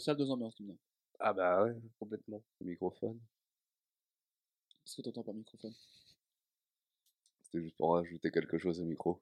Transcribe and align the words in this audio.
Salle, 0.00 0.16
deux 0.16 0.30
ambiances, 0.30 0.56
dis. 0.60 0.76
Ah 1.18 1.32
bah 1.32 1.62
ouais, 1.64 1.74
complètement. 1.98 2.42
Le 2.60 2.66
microphone. 2.66 3.18
Qu'est-ce 4.84 4.96
que 4.96 5.02
t'entends 5.02 5.22
par 5.22 5.34
microphone? 5.34 5.74
C'était 7.42 7.62
juste 7.62 7.76
pour 7.76 7.94
rajouter 7.94 8.30
quelque 8.30 8.58
chose 8.58 8.80
au 8.80 8.84
micro. 8.84 9.20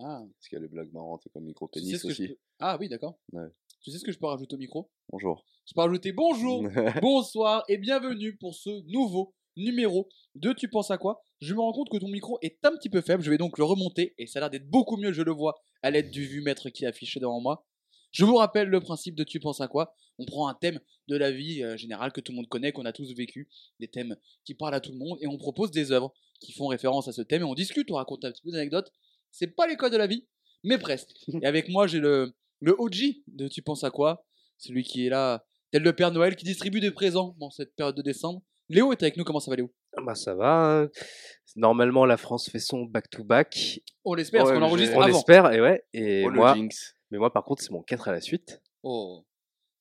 Ah, 0.00 0.22
Parce 0.36 0.48
qu'il 0.48 0.56
y 0.56 0.58
a 0.58 0.62
les 0.62 0.68
blagues 0.68 0.92
marrantes 0.92 1.22
comme 1.32 1.42
tu 1.42 1.46
sais 1.46 1.46
micro-pénis 1.46 2.04
aussi. 2.04 2.28
peux- 2.28 2.38
Ah 2.58 2.76
oui, 2.80 2.88
d'accord. 2.88 3.18
Ouais. 3.32 3.48
Tu 3.80 3.90
sais 3.90 3.98
ce 3.98 4.04
que 4.04 4.12
je 4.12 4.18
peux 4.18 4.26
rajouter 4.26 4.54
au 4.54 4.58
micro? 4.58 4.90
Bonjour. 5.10 5.44
Je 5.66 5.74
peux 5.74 5.80
rajouter 5.82 6.12
bonjour, 6.12 6.62
bonsoir 7.02 7.64
et 7.68 7.76
bienvenue 7.78 8.36
pour 8.36 8.54
ce 8.54 8.82
nouveau 8.90 9.34
numéro 9.56 10.08
de 10.34 10.52
Tu 10.52 10.68
penses 10.68 10.90
à 10.90 10.98
quoi? 10.98 11.22
Je 11.40 11.54
me 11.54 11.60
rends 11.60 11.72
compte 11.72 11.90
que 11.90 11.98
ton 11.98 12.08
micro 12.08 12.38
est 12.42 12.64
un 12.64 12.72
petit 12.76 12.88
peu 12.90 13.02
faible, 13.02 13.22
je 13.22 13.30
vais 13.30 13.38
donc 13.38 13.58
le 13.58 13.64
remonter 13.64 14.14
et 14.18 14.26
ça 14.26 14.38
a 14.38 14.40
l'air 14.40 14.50
d'être 14.50 14.68
beaucoup 14.68 14.96
mieux, 14.96 15.12
je 15.12 15.22
le 15.22 15.32
vois 15.32 15.54
à 15.82 15.90
l'aide 15.90 16.10
du 16.10 16.26
vue-mètre 16.26 16.70
qui 16.70 16.84
est 16.84 16.88
affiché 16.88 17.20
devant 17.20 17.40
moi. 17.40 17.66
Je 18.10 18.24
vous 18.24 18.36
rappelle 18.36 18.68
le 18.68 18.80
principe 18.80 19.14
de 19.16 19.24
Tu 19.24 19.38
penses 19.40 19.60
à 19.60 19.68
quoi? 19.68 19.94
On 20.18 20.24
prend 20.26 20.48
un 20.48 20.54
thème 20.54 20.78
de 21.08 21.16
la 21.16 21.30
vie 21.32 21.62
euh, 21.62 21.76
générale 21.76 22.12
que 22.12 22.20
tout 22.20 22.32
le 22.32 22.36
monde 22.36 22.48
connaît, 22.48 22.72
qu'on 22.72 22.84
a 22.84 22.92
tous 22.92 23.12
vécu, 23.14 23.48
des 23.80 23.88
thèmes 23.88 24.16
qui 24.44 24.54
parlent 24.54 24.74
à 24.74 24.80
tout 24.80 24.92
le 24.92 24.98
monde 24.98 25.18
et 25.20 25.26
on 25.26 25.36
propose 25.36 25.70
des 25.70 25.90
œuvres 25.92 26.12
qui 26.40 26.52
font 26.52 26.66
référence 26.68 27.08
à 27.08 27.12
ce 27.12 27.22
thème 27.22 27.42
et 27.42 27.44
on 27.44 27.54
discute, 27.54 27.90
on 27.90 27.94
raconte 27.96 28.24
un 28.24 28.30
petit 28.32 28.42
peu 28.42 28.50
d'anecdotes. 28.52 28.90
C'est 29.30 29.48
pas 29.48 29.66
les 29.66 29.76
codes 29.76 29.92
de 29.92 29.96
la 29.98 30.06
vie, 30.06 30.26
mais 30.62 30.78
presque. 30.78 31.10
Et 31.42 31.46
avec 31.46 31.68
moi, 31.68 31.86
j'ai 31.86 31.98
le, 31.98 32.32
le 32.60 32.74
OG 32.78 33.22
de 33.26 33.48
Tu 33.48 33.62
penses 33.62 33.82
à 33.84 33.90
quoi 33.90 34.24
Celui 34.58 34.84
qui 34.84 35.06
est 35.06 35.10
là, 35.10 35.44
tel 35.72 35.82
le 35.82 35.92
Père 35.94 36.12
Noël, 36.12 36.36
qui 36.36 36.44
distribue 36.44 36.80
des 36.80 36.92
présents 36.92 37.34
dans 37.40 37.50
cette 37.50 37.74
période 37.74 37.96
de 37.96 38.02
décembre. 38.02 38.42
Léo 38.68 38.92
est 38.92 39.02
avec 39.02 39.16
nous, 39.16 39.24
comment 39.24 39.40
ça 39.40 39.50
va 39.50 39.56
Léo? 39.56 39.70
Ah 39.96 40.02
Bah 40.02 40.14
ça 40.14 40.34
va. 40.34 40.82
hein. 40.84 40.88
Normalement, 41.56 42.06
la 42.06 42.16
France 42.16 42.48
fait 42.50 42.58
son 42.60 42.84
back-to-back. 42.84 43.80
On 44.04 44.14
l'espère, 44.14 44.40
parce 44.40 44.50
Ouais, 44.50 44.54
qu'on 44.56 44.60
mais 44.60 44.66
enregistre 44.66 44.96
On 44.96 45.00
avant. 45.00 45.12
l'espère, 45.14 45.52
et 45.52 45.60
ouais. 45.60 45.84
Et 45.92 46.22
Oh, 46.24 46.30
le 46.30 46.36
moi, 46.36 46.54
jinx. 46.54 46.94
mais 47.10 47.18
moi, 47.18 47.32
par 47.32 47.44
contre, 47.44 47.62
c'est 47.62 47.70
mon 47.72 47.82
4 47.82 48.08
à 48.08 48.12
la 48.12 48.20
suite. 48.20 48.62
Oh. 48.82 49.24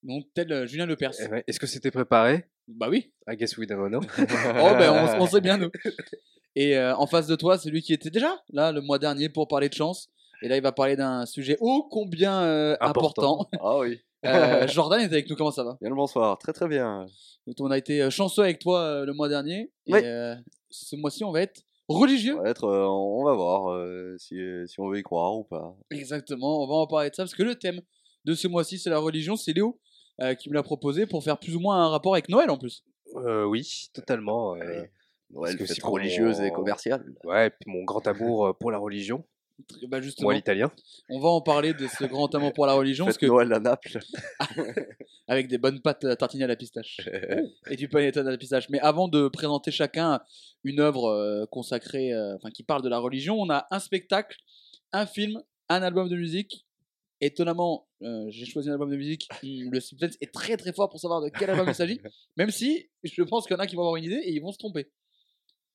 Donc, 0.04 0.26
tel 0.34 0.52
euh, 0.52 0.66
Julien 0.68 0.86
Lepers. 0.86 1.14
Ouais. 1.32 1.44
Est-ce 1.48 1.60
que 1.60 1.68
c'était 1.68 1.92
préparé? 1.92 2.46
Bah 2.68 2.88
oui. 2.90 3.12
I 3.28 3.36
guess 3.36 3.58
we 3.58 3.68
don't 3.68 3.88
know. 3.90 4.02
Oh, 4.20 4.76
ben 4.78 4.92
on, 5.18 5.22
on 5.24 5.28
sait 5.28 5.42
bien, 5.42 5.58
nous. 5.58 5.72
Et 6.56 6.78
euh, 6.78 6.96
en 6.96 7.08
face 7.08 7.28
de 7.28 7.36
toi, 7.36 7.58
c'est 7.58 7.70
lui 7.70 7.82
qui 7.82 7.94
était 7.94 8.10
déjà 8.10 8.42
là 8.52 8.72
le 8.72 8.82
mois 8.82 9.00
dernier 9.00 9.30
pour 9.30 9.48
parler 9.48 9.70
de 9.70 9.74
chance. 9.74 10.10
Et 10.42 10.48
là, 10.48 10.58
il 10.58 10.62
va 10.62 10.72
parler 10.72 10.96
d'un 10.96 11.26
sujet 11.26 11.58
ô 11.62 11.84
combien 11.90 12.42
euh, 12.44 12.76
important. 12.80 13.48
Important. 13.52 13.60
Ah 13.62 13.80
oui. 13.80 14.00
Euh, 14.26 14.66
Jordan 14.70 15.02
est 15.02 15.08
avec 15.12 15.30
nous, 15.30 15.36
comment 15.36 15.52
ça 15.52 15.66
va? 15.66 15.78
Bien 15.82 15.90
le 15.90 15.98
bonsoir. 15.98 16.38
Très 16.38 16.54
très 16.54 16.70
bien. 16.70 17.06
Donc, 17.46 17.58
On 17.60 17.70
a 17.72 17.78
été 17.78 18.10
chanceux 18.10 18.42
avec 18.44 18.58
toi 18.58 19.04
le 19.06 19.12
mois 19.12 19.28
dernier. 19.28 19.70
Et 19.86 19.92
Oui. 19.94 20.00
ce 20.70 20.96
mois-ci, 20.96 21.26
on 21.26 21.34
va 21.34 21.42
être 21.42 21.62
religieux. 21.90 22.38
On 22.40 22.44
va, 22.44 22.50
être, 22.50 22.66
on 22.66 23.26
va 23.26 23.34
voir 23.34 23.78
si, 24.18 24.38
si 24.66 24.80
on 24.80 24.88
veut 24.88 25.00
y 25.00 25.04
croire 25.04 25.36
ou 25.36 25.44
pas. 25.44 25.76
Exactement, 25.92 26.64
on 26.64 26.68
va 26.68 26.76
en 26.76 26.88
parler 26.88 27.10
de 27.10 27.16
ça 27.16 27.24
parce 27.24 27.36
que 27.36 27.44
le 27.44 27.56
thème 27.56 27.82
de 28.24 28.34
ce 28.34 28.48
mois-ci, 28.48 28.80
c'est 28.80 28.90
la 28.90 29.00
religion. 29.00 29.36
C'est 29.36 29.52
Léo 29.52 29.78
euh, 30.22 30.36
qui 30.36 30.50
me 30.50 30.54
l'a 30.54 30.64
proposé 30.64 31.06
pour 31.06 31.24
faire 31.24 31.38
plus 31.40 31.56
ou 31.56 31.60
moins 31.60 31.84
un 31.86 31.90
rapport 31.90 32.14
avec 32.14 32.30
Noël 32.30 32.50
en 32.50 32.58
plus. 32.58 32.84
Euh, 33.16 33.46
oui, 33.46 33.90
totalement. 33.94 34.52
ouais. 34.52 34.60
Parce 35.34 35.46
Noël, 35.46 35.58
que 35.58 35.66
fête 35.66 35.84
religieuse 35.84 36.42
et 36.42 36.52
commerciale. 36.52 37.04
Ouais, 37.24 37.48
et 37.48 37.50
puis 37.50 37.70
mon 37.72 37.84
grand 37.84 38.06
amour 38.08 38.48
euh, 38.48 38.54
pour 38.54 38.70
la 38.72 38.78
religion, 38.78 39.26
Bah 39.88 40.00
justement, 40.02 40.28
moi 40.28 40.34
l'italien. 40.36 40.72
on 41.10 41.20
va 41.20 41.30
en 41.30 41.42
parler 41.42 41.74
de 41.74 41.88
ce 41.88 42.04
grand 42.06 42.34
amour 42.36 42.54
pour 42.54 42.68
la 42.68 42.74
religion 42.74 43.06
parce 43.06 43.18
que 43.18 43.26
Noël 43.26 43.52
à 43.52 43.60
Naples. 43.60 43.98
avec 45.28 45.48
des 45.48 45.58
bonnes 45.58 45.82
pâtes 45.82 46.06
à 46.06 46.16
tartiner 46.16 46.44
à 46.44 46.48
la 46.48 46.56
pistache 46.56 47.00
et 47.70 47.76
du 47.76 47.88
panettone 47.88 48.28
à 48.28 48.32
la 48.32 48.38
pistache. 48.38 48.70
Mais 48.70 48.80
avant 48.80 49.08
de 49.08 49.28
présenter 49.28 49.72
chacun 49.72 50.20
une 50.64 50.80
œuvre 50.80 51.46
consacrée, 51.50 52.12
enfin 52.36 52.52
qui 52.52 52.62
parle 52.64 52.82
de 52.84 52.90
la 52.90 53.00
religion, 53.00 53.40
on 53.40 53.50
a 53.50 53.66
un 53.72 53.80
spectacle, 53.80 54.38
un 54.92 55.06
film, 55.08 55.42
un 55.70 55.82
album 55.82 56.10
de 56.10 56.16
musique. 56.16 56.66
Étonnamment, 57.26 57.88
euh, 58.02 58.26
j'ai 58.30 58.46
choisi 58.46 58.70
un 58.70 58.74
album 58.74 58.90
de 58.90 58.98
musique. 58.98 59.30
Le 59.44 59.80
suspense 59.80 60.18
est 60.20 60.34
très 60.34 60.58
très 60.58 60.74
fort 60.74 60.90
pour 60.90 61.00
savoir 61.00 61.22
de 61.22 61.30
quel 61.30 61.50
album 61.50 61.68
il 61.70 61.74
s'agit. 61.76 62.02
Même 62.38 62.50
si 62.50 62.90
je 63.04 63.24
pense 63.24 63.46
qu'il 63.48 63.56
y 63.56 63.58
en 63.58 63.62
a 63.64 63.68
qui 63.68 63.76
vont 63.78 63.84
avoir 63.84 63.96
une 63.96 64.04
idée 64.04 64.22
et 64.26 64.32
ils 64.34 64.42
vont 64.42 64.52
se 64.52 64.58
tromper. 64.58 64.92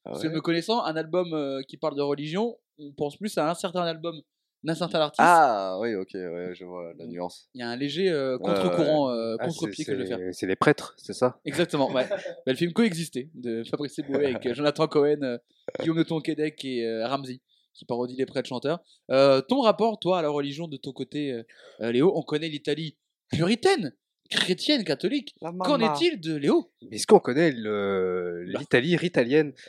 Ah 0.05 0.11
Parce 0.11 0.23
que 0.23 0.29
me 0.29 0.43
connaissant, 0.43 0.85
un 0.85 0.95
album 0.97 1.33
euh, 1.33 1.63
qui 1.67 1.79
parle 1.79 1.97
de 1.97 2.03
religion, 2.03 2.59
on 2.79 2.93
pense 2.93 3.17
plus 3.17 3.37
à 3.39 3.51
un 3.51 3.55
certain 3.55 3.83
album 3.83 4.21
d'un 4.63 4.75
certain 4.75 5.01
artiste. 5.01 5.21
Ah 5.21 5.79
oui, 5.81 5.95
ok, 5.95 6.11
ouais, 6.15 6.51
je 6.53 6.65
vois 6.67 6.93
la 6.99 7.07
nuance. 7.07 7.49
Il 7.55 7.61
y 7.61 7.63
a 7.63 7.69
un 7.71 7.77
léger 7.77 8.11
euh, 8.11 8.37
contre-courant, 8.39 9.09
Ah, 9.09 9.37
contre-pied 9.45 9.85
que 9.87 9.93
je 9.93 10.03
vais 10.03 10.07
faire. 10.07 10.19
c'est- 10.35 10.47
les 10.47 10.57
prêtres, 10.57 10.95
c'est 10.99 11.15
ça? 11.15 11.41
Exactement, 11.47 11.91
ouais. 11.93 12.07
Bah, 12.47 12.53
le 12.53 12.55
film 12.57 12.73
Coexister 12.75 13.31
de 13.35 13.65
Fabrice 13.65 13.99
Eboué 14.01 14.27
avec 14.35 14.53
Jonathan 14.53 14.87
Cohen, 14.87 15.39
Guillaume 15.81 15.97
de 15.99 16.03
Tonquédec 16.03 16.63
et 16.65 17.05
Ramsey 17.05 17.41
qui 17.79 17.85
parodie 17.85 18.17
les 18.17 18.27
prêtres 18.27 18.49
chanteurs. 18.49 18.81
Euh, 19.11 19.41
ton 19.41 19.61
rapport, 19.61 19.99
toi, 20.01 20.19
à 20.19 20.23
la 20.23 20.29
religion 20.31 20.67
de 20.69 20.77
ton 20.77 20.93
côté, 20.93 21.33
euh, 21.33 21.43
euh, 21.81 21.93
Léo, 21.93 22.13
on 22.17 22.23
connaît 22.23 22.49
l'Italie 22.49 22.97
puritaine, 23.31 23.95
chrétienne, 24.31 24.83
catholique. 24.85 25.35
Qu'en 25.41 25.79
est-il 25.81 26.21
de 26.21 26.35
Léo? 26.35 26.73
Mais 26.83 26.97
Est-ce 26.97 27.07
qu'on 27.07 27.21
connaît 27.21 27.53
le- 27.53 28.43
l'Italie 28.45 28.97
ritalienne? 28.97 29.53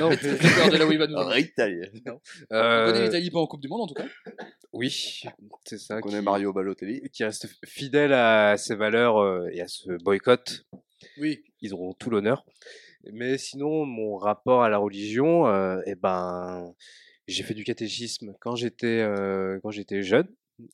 Non, 0.00 0.08
peur 0.08 0.70
de 0.70 0.76
là 0.78 0.86
où 0.86 0.92
il 0.92 0.98
va 0.98 1.06
nous 1.06 1.14
Ah, 1.18 1.26
emmener. 1.26 1.40
italien. 1.40 1.86
On 2.06 2.54
euh, 2.56 2.86
connaît 2.90 3.04
l'Italie 3.04 3.30
pas 3.30 3.38
en 3.40 3.46
Coupe 3.46 3.60
du 3.60 3.68
Monde 3.68 3.82
en 3.82 3.86
tout 3.86 3.92
cas. 3.92 4.06
oui, 4.72 5.20
c'est 5.66 5.76
ça. 5.78 5.98
On 5.98 6.00
connaît 6.00 6.22
Mario 6.22 6.54
Balotelli. 6.54 7.02
Qui 7.12 7.22
reste 7.22 7.46
fidèle 7.66 8.14
à 8.14 8.56
ses 8.56 8.76
valeurs 8.76 9.18
euh, 9.18 9.46
et 9.52 9.60
à 9.60 9.68
ce 9.68 9.92
boycott. 10.02 10.64
Oui. 11.18 11.44
Ils 11.60 11.74
auront 11.74 11.92
tout 11.92 12.08
l'honneur. 12.08 12.46
Mais 13.12 13.36
sinon, 13.36 13.84
mon 13.84 14.16
rapport 14.16 14.62
à 14.62 14.70
la 14.70 14.78
religion, 14.78 15.46
euh, 15.48 15.82
eh 15.84 15.96
ben, 15.96 16.72
j'ai 17.26 17.42
fait 17.42 17.54
du 17.54 17.64
catéchisme 17.64 18.34
quand 18.40 18.54
j'étais 18.56 19.00
euh, 19.00 19.58
quand 19.62 19.70
j'étais 19.70 20.02
jeune. 20.02 20.28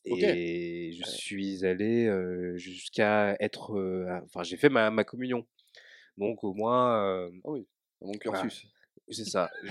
Et 0.05 0.93
je 0.93 1.03
suis 1.11 1.65
allé 1.65 2.07
euh, 2.07 2.57
jusqu'à 2.57 3.37
être. 3.41 3.75
euh, 3.79 4.07
Enfin, 4.27 4.43
j'ai 4.43 4.57
fait 4.57 4.69
ma, 4.69 4.91
ma 4.91 5.05
communion. 5.05 5.47
Donc, 6.19 6.45
au 6.45 6.53
moins, 6.53 7.03
euh, 7.03 7.31
Ah 7.45 7.51
oui, 7.51 7.67
mon 8.03 8.13
cursus. 8.13 8.67
C'est 9.11 9.25
ça. 9.25 9.51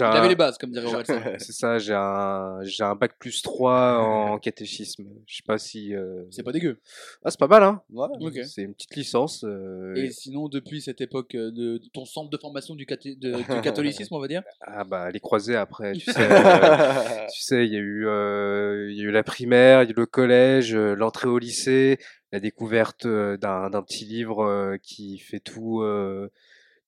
Avait 0.00 0.02
un- 0.02 0.28
les 0.28 0.34
bases, 0.36 0.58
comme 0.58 0.70
dirait 0.70 0.86
Orelsan. 0.86 1.20
C'est 1.38 1.52
ça, 1.52 1.78
j'ai 1.78 1.94
un, 1.94 2.58
j'ai 2.62 2.82
un 2.84 2.94
bac 2.94 3.12
plus 3.18 3.42
3 3.42 3.98
en 3.98 4.38
catéchisme. 4.40 5.04
Je 5.26 5.36
sais 5.36 5.42
pas 5.46 5.58
si. 5.58 5.94
euh, 5.94 6.24
C'est 6.30 6.42
pas 6.42 6.52
dégueu. 6.52 6.78
Ah, 7.24 7.30
c'est 7.30 7.38
pas 7.38 7.46
mal, 7.48 7.62
hein 7.62 7.82
Ouais. 7.92 8.06
Ok. 8.20 8.40
C'est 8.44 8.62
une 8.62 8.74
petite 8.74 8.94
licence. 8.96 9.44
euh, 9.44 9.94
Et 9.96 10.10
sinon, 10.10 10.48
depuis 10.48 10.80
cette 10.80 11.00
époque 11.00 11.34
euh, 11.34 11.50
de 11.50 11.80
ton 11.92 12.04
centre 12.04 12.30
de 12.30 12.36
formation 12.38 12.74
du, 12.74 12.86
cathé- 12.86 13.18
de- 13.18 13.34
du 13.36 13.60
catholicisme, 13.62 14.14
on 14.14 14.20
va 14.20 14.28
dire 14.28 14.42
Ah, 14.60 14.84
bah, 14.84 15.10
les 15.10 15.20
croisés 15.20 15.56
après, 15.56 15.92
tu 15.92 16.10
sais. 16.10 16.12
euh, 16.18 17.26
tu 17.32 17.40
sais, 17.42 17.66
il 17.66 17.72
y, 17.72 17.76
a 17.76 17.80
eu, 17.80 18.06
euh, 18.06 18.88
il 18.90 18.96
y 18.98 19.00
a 19.00 19.04
eu 19.04 19.10
la 19.10 19.22
primaire, 19.22 19.82
il 19.82 19.86
y 19.86 19.88
a 19.88 19.92
eu 19.92 19.96
le 19.96 20.06
collège, 20.06 20.74
l'entrée 20.74 21.28
au 21.28 21.38
lycée, 21.38 21.98
la 22.32 22.40
découverte 22.40 23.06
d'un 23.06 23.70
d'un 23.70 23.82
petit 23.82 24.04
livre 24.04 24.76
qui 24.82 25.18
fait 25.18 25.40
tout. 25.40 25.82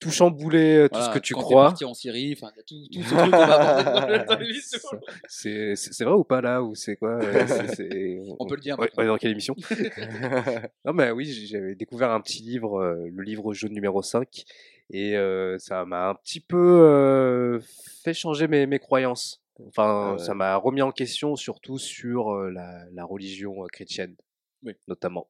Tout 0.03 0.11
chambouler, 0.11 0.75
euh, 0.77 0.87
tout 0.87 0.95
Voilà, 0.95 1.05
ce 1.13 1.13
que 1.13 1.19
tu 1.23 1.33
quand 1.33 1.41
crois. 1.41 1.65
parti 1.65 1.85
en 1.85 1.93
Syrie, 1.93 2.33
enfin, 2.37 2.51
tout, 2.67 2.75
tout 2.91 3.01
ce 3.03 3.09
truc 3.15 3.31
qu'on 3.31 3.37
va 3.37 3.79
aborder 3.79 4.01
dans 4.01 4.07
le- 4.07 4.25
dans 4.25 4.35
l'émission. 4.39 4.79
C'est 5.27 6.03
vrai 6.03 6.13
ou 6.13 6.23
pas 6.23 6.41
là 6.41 6.61
ou 6.61 6.75
c'est 6.75 6.95
quoi 6.95 7.19
euh, 7.21 7.47
c'est- 7.47 7.67
c'est- 7.75 8.19
On 8.39 8.45
peut 8.45 8.55
le 8.55 8.61
dire 8.61 8.77
Ouais, 8.79 8.85
maintenant. 8.85 9.03
ouais, 9.03 9.07
dans 9.07 9.17
quelle 9.17 9.31
émission 9.31 9.55
Non, 10.85 10.93
mais 10.93 11.11
oui, 11.11 11.25
j'avais 11.47 11.75
découvert 11.75 12.11
un 12.11 12.21
petit 12.21 12.41
livre, 12.43 12.79
euh, 12.81 13.07
le 13.11 13.23
livre 13.23 13.53
jaune 13.53 13.73
numéro 13.73 14.01
5, 14.01 14.43
et 14.91 15.15
euh, 15.17 15.57
ça 15.59 15.85
m'a 15.85 16.09
un 16.09 16.15
petit 16.15 16.39
peu 16.39 16.57
euh, 16.57 17.59
fait 18.03 18.13
changer 18.13 18.47
mes, 18.47 18.65
mes 18.67 18.79
croyances. 18.79 19.41
Enfin, 19.67 20.15
Ah 20.19 20.23
ça 20.23 20.33
m'a 20.33 20.55
remis 20.55 20.81
en 20.81 20.91
question, 20.91 21.35
surtout 21.35 21.77
sur 21.77 22.33
la, 22.35 22.85
la 22.91 23.05
religion 23.05 23.55
chrétienne, 23.71 24.15
Oui. 24.63 24.73
notamment. 24.87 25.27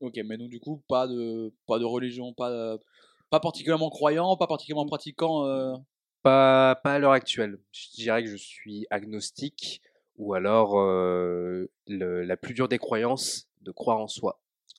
Ok, 0.00 0.18
mais 0.26 0.36
donc 0.36 0.50
du 0.50 0.60
coup, 0.60 0.82
pas 0.88 1.06
de, 1.06 1.52
pas 1.66 1.78
de 1.78 1.84
religion, 1.84 2.32
pas, 2.34 2.50
de- 2.50 2.80
pas 3.32 3.40
particulièrement 3.40 3.88
croyant, 3.88 4.36
pas 4.36 4.46
particulièrement 4.46 4.84
pratiquant. 4.86 5.46
euh, 5.46 5.72
Pas, 6.22 6.78
pas 6.84 6.92
à 6.94 6.98
l'heure 6.98 7.12
actuelle. 7.12 7.58
Je 7.72 7.88
dirais 7.94 8.22
que 8.22 8.28
je 8.30 8.36
suis 8.36 8.86
agnostique, 8.90 9.80
ou 10.18 10.34
alors 10.34 10.78
euh, 10.78 11.66
le- 11.88 12.22
la 12.24 12.36
plus 12.36 12.52
dure 12.52 12.68
des 12.68 12.76
croyances, 12.78 13.48
de 13.62 13.72
croire 13.72 13.98
en 14.00 14.06
soi. 14.06 14.38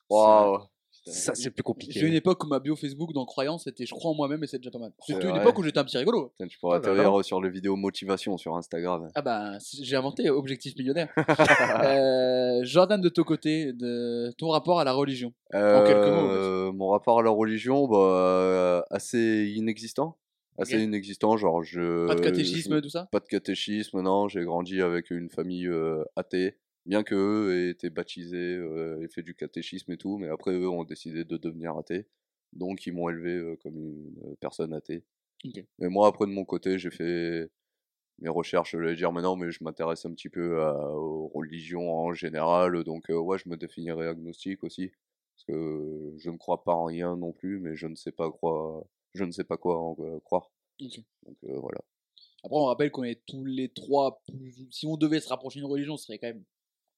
Waouh. 0.10 0.60
Ça, 1.06 1.36
c'est 1.36 1.52
plus 1.52 1.64
compliqué. 1.64 2.00
J'ai 2.00 2.08
une 2.08 2.14
époque 2.14 2.44
où 2.44 2.48
ma 2.48 2.60
bio 2.60 2.76
Facebook 2.78 3.12
dans 3.14 3.26
croyance 3.26 3.66
c'était 3.66 3.86
je 3.86 3.94
crois 3.94 4.12
en 4.12 4.14
moi-même 4.16 4.44
et 4.44 4.48
c'est 4.48 4.58
déjà 4.58 4.72
pas 4.72 4.80
mal. 4.80 4.92
C'était 5.06 5.22
C'est 5.22 5.30
une 5.30 5.36
époque 5.36 5.58
où 5.60 5.64
j'étais 5.64 5.80
un 5.80 5.84
petit 5.84 5.98
rigolo. 5.98 6.30
Putain, 6.38 6.48
tu 6.48 6.58
pourrais 6.60 6.78
Ah 6.78 6.80
bah 6.80 6.92
atterrir 6.92 7.26
sur 7.26 7.42
les 7.42 7.50
vidéos 7.50 7.76
motivation 7.76 8.38
sur 8.38 8.56
Instagram. 8.56 9.10
Ah 9.16 9.22
bah, 9.22 9.58
j'ai 9.82 9.96
inventé 9.98 10.30
Objectif 10.30 10.76
Millionnaire. 10.78 11.10
Euh, 11.84 12.60
Jordan, 12.64 13.02
de 13.02 13.10
ton 13.10 13.24
côté, 13.24 13.74
de 13.74 14.32
ton 14.38 14.50
rapport 14.50 14.80
à 14.80 14.84
la 14.84 14.94
religion. 14.94 15.34
En 15.54 15.84
quelques 15.84 16.08
mots. 16.08 16.30
Euh, 16.30 16.72
Mon 16.72 16.90
rapport 16.90 17.20
à 17.20 17.24
la 17.24 17.30
religion, 17.30 17.88
bah, 17.88 17.98
euh, 17.98 18.82
assez 18.90 19.52
inexistant. 19.56 20.18
Assez 20.58 20.80
inexistant, 20.82 21.36
genre 21.36 21.64
je. 21.64 22.06
Pas 22.08 22.16
de 22.16 22.22
catéchisme, 22.22 22.76
je- 22.76 22.80
tout 22.82 22.90
ça? 22.90 23.08
Pas 23.12 23.20
de 23.20 23.26
catéchisme, 23.26 24.02
non. 24.02 24.28
J'ai 24.28 24.44
grandi 24.44 24.82
avec 24.82 25.10
une 25.10 25.30
famille 25.30 25.68
euh, 25.68 26.04
athée. 26.16 26.58
Bien 26.86 27.04
que 27.04 27.16
eux 27.16 27.56
aient 27.68 27.70
été 27.70 27.90
baptisés 27.90 28.56
euh, 28.56 29.02
et 29.02 29.08
fait 29.08 29.24
du 29.24 29.36
catéchisme 29.36 29.92
et 29.94 29.98
tout, 29.98 30.18
mais 30.18 30.28
après 30.28 30.52
eux 30.54 30.68
ont 30.70 30.84
décidé 30.84 31.24
de 31.24 31.38
devenir 31.38 31.78
athées. 31.78 32.08
Donc 32.52 32.86
ils 32.86 32.94
m'ont 32.94 33.10
élevé 33.10 33.32
euh, 33.38 33.56
comme 33.64 33.78
une 33.78 34.16
euh, 34.26 34.36
personne 34.40 34.74
athée. 34.74 35.04
Ok. 35.46 35.64
Mais 35.80 35.90
moi, 35.90 36.08
après 36.08 36.26
de 36.26 36.32
mon 36.32 36.46
côté, 36.46 36.78
j'ai 36.80 36.92
fait 36.92 37.50
mes 38.20 38.30
recherches, 38.30 38.72
je 38.74 38.78
vais 38.78 38.96
dire 38.96 39.12
maintenant, 39.12 39.36
mais 39.36 39.52
je 39.52 39.64
m'intéresse 39.64 40.06
un 40.06 40.14
petit 40.14 40.30
peu 40.30 40.62
à- 40.62 40.92
aux 40.96 41.28
religions 41.30 41.94
en 41.94 42.14
général. 42.14 42.84
Donc, 42.84 43.10
euh, 43.10 43.18
ouais, 43.18 43.38
je 43.40 43.50
me 43.50 43.58
définirais 43.58 44.08
agnostique 44.08 44.64
aussi. 44.64 44.92
Parce 45.36 45.46
que 45.46 46.14
je 46.18 46.30
ne 46.30 46.38
crois 46.38 46.64
pas 46.64 46.74
en 46.74 46.86
rien 46.86 47.16
non 47.18 47.32
plus, 47.34 47.60
mais 47.60 47.76
je 47.76 47.88
ne 47.88 47.96
sais 47.96 48.12
pas 48.12 48.30
quoi, 48.32 48.86
je 49.14 49.24
ne 49.24 49.32
sais 49.32 49.44
pas 49.44 49.58
quoi 49.58 49.80
en 49.82 49.96
euh, 50.00 50.20
croire. 50.20 50.52
Donc 51.26 51.38
euh, 51.46 51.58
voilà. 51.60 51.80
Après, 52.44 52.58
on 52.58 52.66
rappelle 52.66 52.92
qu'on 52.92 53.04
est 53.04 53.22
tous 53.26 53.46
les 53.46 53.70
trois. 53.70 54.22
plus- 54.28 54.68
Si 54.72 54.86
on 54.86 54.98
devait 54.98 55.20
se 55.22 55.30
rapprocher 55.30 55.60
d'une 55.60 55.70
religion, 55.70 55.98
ce 55.98 56.06
serait 56.06 56.20
quand 56.20 56.28
même 56.28 56.44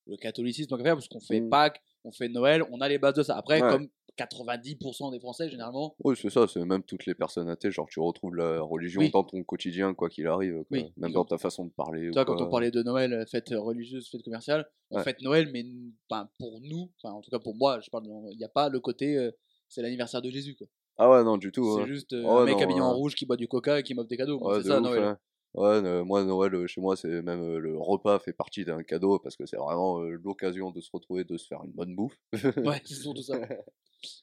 le 0.08 0.18
catholicisme, 0.18 0.70
tant 0.70 0.78
qu'à 0.78 0.84
faire, 0.84 0.96
parce 0.96 1.08
qu'on 1.08 1.20
fait 1.20 1.40
Mm. 1.42 1.50
Pâques, 1.50 1.82
on 2.04 2.12
fait 2.12 2.30
Noël, 2.30 2.64
on 2.72 2.80
a 2.82 2.88
les 2.90 2.98
bases 3.00 3.16
de 3.16 3.24
ça. 3.24 3.36
Après, 3.38 3.62
Ouais. 3.62 3.70
comme 3.70 3.88
90% 4.18 5.12
des 5.12 5.20
Français, 5.20 5.50
généralement, 5.50 5.96
Oui, 6.04 6.16
c'est 6.20 6.30
ça, 6.30 6.48
c'est 6.48 6.64
même 6.64 6.84
toutes 6.84 7.06
les 7.06 7.16
personnes 7.16 7.50
athées, 7.50 7.72
genre 7.72 7.88
tu 7.90 8.00
retrouves 8.00 8.36
la 8.36 8.62
religion 8.62 9.02
Oui. 9.02 9.10
dans 9.12 9.24
ton 9.24 9.44
quotidien, 9.44 9.94
quoi 9.94 10.10
qu'il 10.10 10.28
arrive, 10.28 10.54
quoi. 10.54 10.66
Oui, 10.72 10.94
même 10.98 11.12
dans 11.12 11.26
ta 11.26 11.38
façon 11.38 11.66
de 11.66 11.72
parler. 11.72 12.10
ou 12.10 12.14
vois, 12.14 12.24
quand 12.26 12.36
quoi. 12.36 12.48
on 12.48 12.50
parlait 12.50 12.72
de 12.72 12.82
Noël, 12.84 13.14
euh, 13.14 13.26
fête 13.26 13.50
religieuse, 13.56 14.08
fête 14.10 14.24
commerciale, 14.24 14.66
on 14.92 14.98
Ouais. 14.98 15.04
fête 15.04 15.22
Noël, 15.22 15.50
mais 15.52 15.62
n- 15.62 15.92
enfin, 16.10 16.30
pour 16.40 16.60
nous, 16.62 16.92
enfin, 17.02 17.14
en 17.14 17.22
tout 17.22 17.32
cas 17.32 17.40
pour 17.40 17.56
moi, 17.56 17.80
je 17.82 17.90
parle, 17.90 18.06
il 18.32 18.38
n'y 18.38 18.44
a 18.46 18.50
pas 18.50 18.70
le 18.70 18.80
côté, 18.80 19.18
euh, 19.18 19.32
c'est 19.68 19.82
l'anniversaire 19.82 20.22
de 20.22 20.30
Jésus. 20.30 20.56
quoi. 20.56 20.68
Ah 20.98 21.10
ouais, 21.10 21.24
non, 21.26 21.38
du 21.38 21.52
tout. 21.52 21.76
C'est 21.76 21.82
ouais. 21.82 21.88
juste 21.88 22.14
euh, 22.14 22.24
Oh, 22.26 22.38
un 22.38 22.46
mec 22.46 22.56
non, 22.56 22.62
habillé 22.64 22.80
en 22.80 22.94
rouge 22.94 23.16
qui 23.16 23.26
boit 23.26 23.36
du 23.36 23.50
coca 23.50 23.80
et 23.80 23.84
qui 23.84 23.94
m'offre 23.96 24.08
des 24.08 24.16
cadeaux. 24.16 24.40
C'est 24.62 24.68
ça, 24.70 24.78
ouf, 24.80 24.84
Noël. 24.84 25.18
Ouais. 25.56 25.84
Euh, 25.84 26.04
moi, 26.04 26.24
Noël, 26.24 26.54
euh, 26.54 26.68
chez 26.68 26.82
moi, 26.82 26.96
c'est 26.96 27.22
même 27.22 27.42
euh, 27.42 27.60
le 27.60 27.78
repas 27.78 28.20
fait 28.20 28.34
partie 28.34 28.66
d'un 28.66 28.84
cadeau 28.84 29.20
parce 29.20 29.36
que 29.36 29.46
c'est 29.46 29.58
vraiment 29.58 30.00
l'occasion 30.02 30.72
de 30.72 30.82
se 30.82 30.90
retrouver, 30.92 31.24
de 31.24 31.38
se 31.38 31.48
faire 31.48 31.64
une 31.64 31.72
bonne 31.72 31.96
bouffe. 31.96 32.18
Ouais, 32.58 32.82
c'est 32.86 32.94
surtout 33.02 33.24
ça. 33.24 33.40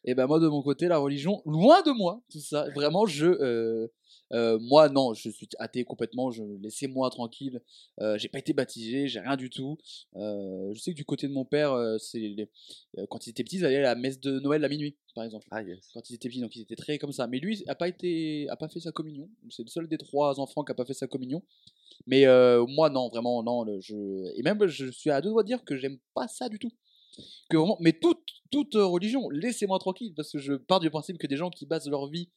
Et 0.04 0.14
ben 0.14 0.26
moi, 0.26 0.38
de 0.38 0.48
mon 0.48 0.62
côté, 0.62 0.88
la 0.88 0.98
religion, 0.98 1.42
loin 1.44 1.82
de 1.82 1.90
moi, 1.90 2.20
tout 2.30 2.40
ça. 2.40 2.66
Vraiment, 2.74 3.06
je. 3.06 3.88
Euh, 4.32 4.58
moi, 4.60 4.88
non, 4.88 5.14
je 5.14 5.30
suis 5.30 5.48
athée 5.58 5.84
complètement. 5.84 6.30
Je 6.30 6.42
laissez-moi 6.60 7.10
tranquille. 7.10 7.60
Euh, 8.00 8.16
j'ai 8.18 8.28
pas 8.28 8.38
été 8.38 8.52
baptisé, 8.52 9.08
j'ai 9.08 9.20
rien 9.20 9.36
du 9.36 9.50
tout. 9.50 9.78
Euh, 10.16 10.72
je 10.72 10.80
sais 10.80 10.92
que 10.92 10.96
du 10.96 11.04
côté 11.04 11.28
de 11.28 11.32
mon 11.32 11.44
père, 11.44 11.76
c'est 11.98 12.18
les- 12.18 12.48
quand 13.08 13.26
ils 13.26 13.30
étaient 13.30 13.44
petits, 13.44 13.56
ils 13.56 13.64
allaient 13.64 13.78
à 13.78 13.82
la 13.82 13.94
messe 13.94 14.20
de 14.20 14.40
Noël 14.40 14.64
à 14.64 14.68
minuit, 14.68 14.96
par 15.14 15.24
exemple. 15.24 15.46
Ah, 15.50 15.62
yes. 15.62 15.88
Quand 15.94 16.08
ils 16.10 16.14
étaient 16.14 16.28
petits, 16.28 16.40
donc 16.40 16.54
ils 16.56 16.62
étaient 16.62 16.76
très 16.76 16.98
comme 16.98 17.12
ça. 17.12 17.26
Mais 17.26 17.38
lui, 17.38 17.62
a 17.66 17.74
pas 17.74 17.88
été, 17.88 18.48
a 18.48 18.56
pas 18.56 18.68
fait 18.68 18.80
sa 18.80 18.92
communion. 18.92 19.28
C'est 19.50 19.62
le 19.62 19.68
seul 19.68 19.88
des 19.88 19.98
trois 19.98 20.40
enfants 20.40 20.64
qui 20.64 20.72
a 20.72 20.74
pas 20.74 20.84
fait 20.84 20.94
sa 20.94 21.06
communion. 21.06 21.42
Mais 22.06 22.24
moi, 22.68 22.90
non, 22.90 23.08
vraiment, 23.08 23.42
non. 23.42 23.62
le- 23.64 23.80
je... 23.80 23.94
Et 24.38 24.42
même, 24.42 24.66
je 24.66 24.90
suis 24.90 25.10
à 25.10 25.20
deux 25.20 25.30
doigts 25.30 25.42
de 25.42 25.48
dire 25.48 25.64
que 25.64 25.76
j'aime 25.76 25.98
pas 26.14 26.28
ça 26.28 26.48
du 26.48 26.58
tout. 26.58 26.72
Que 27.50 27.58
vraiment, 27.58 27.76
mais 27.80 27.92
toute, 27.92 28.24
toute 28.50 28.74
religion, 28.74 29.28
laissez-moi 29.28 29.78
tranquille, 29.78 30.14
parce 30.16 30.32
que 30.32 30.38
je 30.38 30.54
pars 30.54 30.80
du 30.80 30.88
principe 30.88 31.18
que 31.18 31.26
des 31.26 31.36
gens 31.36 31.50
qui 31.50 31.66
basent 31.66 31.88
leur 31.88 32.08
vie 32.08 32.30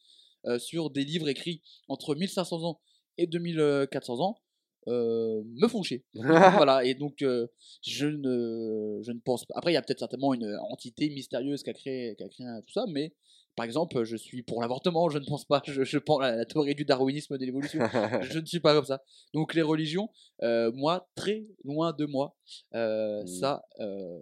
sur 0.58 0.90
des 0.90 1.04
livres 1.04 1.28
écrits 1.28 1.62
entre 1.88 2.14
1500 2.14 2.64
ans 2.64 2.80
et 3.18 3.26
2400 3.26 4.20
ans 4.20 4.40
euh, 4.88 5.42
me 5.56 5.66
font 5.68 5.82
chier. 5.82 6.04
voilà, 6.14 6.84
et 6.84 6.94
donc 6.94 7.22
euh, 7.22 7.48
je, 7.82 8.06
ne, 8.06 9.00
je 9.02 9.12
ne 9.12 9.18
pense 9.20 9.44
pas. 9.44 9.54
Après, 9.56 9.72
il 9.72 9.74
y 9.74 9.76
a 9.76 9.82
peut-être 9.82 9.98
certainement 9.98 10.32
une 10.32 10.56
entité 10.70 11.10
mystérieuse 11.10 11.62
qui 11.62 11.70
a 11.70 11.74
créé, 11.74 12.14
qui 12.16 12.22
a 12.22 12.28
créé 12.28 12.46
tout 12.66 12.72
ça, 12.72 12.84
mais 12.88 13.12
par 13.56 13.64
exemple, 13.64 14.04
je 14.04 14.16
suis 14.16 14.42
pour 14.42 14.60
l'avortement, 14.60 15.08
je 15.08 15.18
ne 15.18 15.24
pense 15.24 15.46
pas. 15.46 15.62
Je, 15.64 15.82
je 15.82 15.98
pense 15.98 16.22
à 16.22 16.36
la 16.36 16.44
théorie 16.44 16.74
du 16.74 16.84
darwinisme 16.84 17.38
de 17.38 17.44
l'évolution. 17.44 17.80
je 18.30 18.38
ne 18.38 18.44
suis 18.44 18.60
pas 18.60 18.74
comme 18.74 18.84
ça. 18.84 19.02
Donc 19.32 19.54
les 19.54 19.62
religions, 19.62 20.10
euh, 20.42 20.70
moi, 20.72 21.08
très 21.16 21.46
loin 21.64 21.94
de 21.94 22.04
moi, 22.04 22.36
euh, 22.74 23.22
Mm. 23.22 23.26
ça 23.26 23.64
euh, 23.80 24.18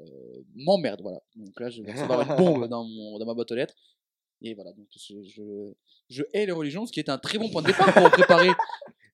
m'emmerde. 0.55 1.01
Voilà. 1.03 1.21
Donc 1.35 1.59
là, 1.59 1.69
je 1.69 1.83
vais 1.83 1.93
recevoir 1.93 2.21
une 2.23 2.37
bombe 2.37 2.69
dans, 2.71 2.85
mon, 2.85 3.19
dans 3.19 3.27
ma 3.27 3.35
boîte 3.35 3.51
aux 3.51 3.57
lettres. 3.57 3.75
Et 4.47 4.55
voilà, 4.55 4.73
donc 4.73 4.87
je, 4.95 5.15
je, 5.23 5.73
je 6.11 6.23
hais 6.35 6.45
les 6.47 6.53
religions, 6.53 6.85
ce 6.87 6.93
qui 6.93 7.01
est 7.01 7.09
un 7.09 7.19
très 7.19 7.39
bon 7.39 7.49
point 7.51 7.63
de 7.63 7.69
départ 7.69 7.93
pour 7.93 8.11
préparer. 8.11 8.51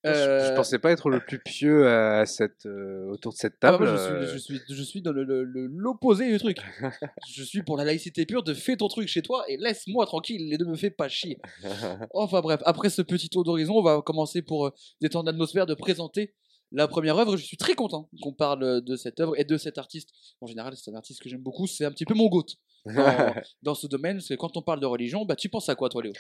Je, 0.03 0.09
je 0.09 0.15
euh, 0.15 0.55
pensais 0.57 0.79
pas 0.79 0.93
être 0.93 1.11
le 1.11 1.21
plus 1.21 1.39
pieux 1.41 1.87
à 1.87 2.25
cette, 2.25 2.65
euh, 2.65 3.11
autour 3.11 3.33
de 3.33 3.37
cette 3.37 3.57
ah 3.61 3.73
bah, 3.73 3.77
table. 3.77 3.85
moi, 3.85 3.97
je, 3.99 4.01
euh, 4.01 4.27
suis, 4.27 4.33
je, 4.33 4.39
suis, 4.39 4.75
je 4.75 4.83
suis 4.83 5.03
dans 5.03 5.13
le- 5.13 5.25
le- 5.25 5.45
le- 5.45 5.67
l'opposé 5.67 6.31
du 6.33 6.39
truc. 6.39 6.57
je 7.29 7.43
suis 7.43 7.63
pour 7.63 7.77
la 7.77 7.85
laïcité 7.85 8.25
pure 8.25 8.43
de 8.43 8.55
fais 8.55 8.79
ton 8.79 8.89
truc 8.89 9.09
chez 9.09 9.21
toi 9.21 9.45
et 9.47 9.59
laisse-moi 9.59 10.07
tranquille, 10.07 10.49
les 10.49 10.57
deux 10.57 10.65
me 10.65 10.75
fait 10.77 10.89
pas 10.91 11.11
chier. 11.11 11.39
Enfin 12.15 12.41
bref, 12.41 12.63
après 12.65 12.89
ce 12.89 13.03
petit 13.03 13.29
tour 13.29 13.45
d'horizon, 13.45 13.75
on 13.77 13.83
va 13.83 14.01
commencer 14.01 14.41
pour 14.41 14.69
euh, 14.69 14.71
détendre 15.03 15.27
l'atmosphère 15.27 15.67
de 15.67 15.75
présenter 15.75 16.33
la 16.73 16.89
première 16.89 17.19
œuvre. 17.19 17.37
Je 17.37 17.45
suis 17.45 17.59
très 17.59 17.75
content 17.75 18.09
qu'on 18.23 18.33
parle 18.33 18.63
euh, 18.63 18.81
de 18.81 18.97
cette 18.97 19.21
œuvre 19.21 19.39
et 19.39 19.45
de 19.45 19.59
cet 19.59 19.77
artiste. 19.77 20.09
En 20.41 20.47
général, 20.47 20.75
c'est 20.77 20.91
un 20.91 20.95
artiste 20.95 21.21
que 21.21 21.29
j'aime 21.29 21.43
beaucoup, 21.43 21.67
c'est 21.67 21.85
un 21.85 21.91
petit 21.93 22.07
peu 22.07 22.15
mon 22.15 22.29
goût 22.29 22.45
dans, 22.87 23.35
dans 23.63 23.75
ce 23.75 23.87
domaine. 23.87 24.17
Parce 24.17 24.29
que 24.29 24.35
quand 24.35 24.57
on 24.57 24.63
parle 24.63 24.81
de 24.81 24.87
religion, 24.87 25.25
bah, 25.25 25.37
tu 25.37 25.49
penses 25.49 25.69
à 25.69 25.75
quoi 25.75 25.89
toi 25.89 26.03
Léo? 26.03 26.13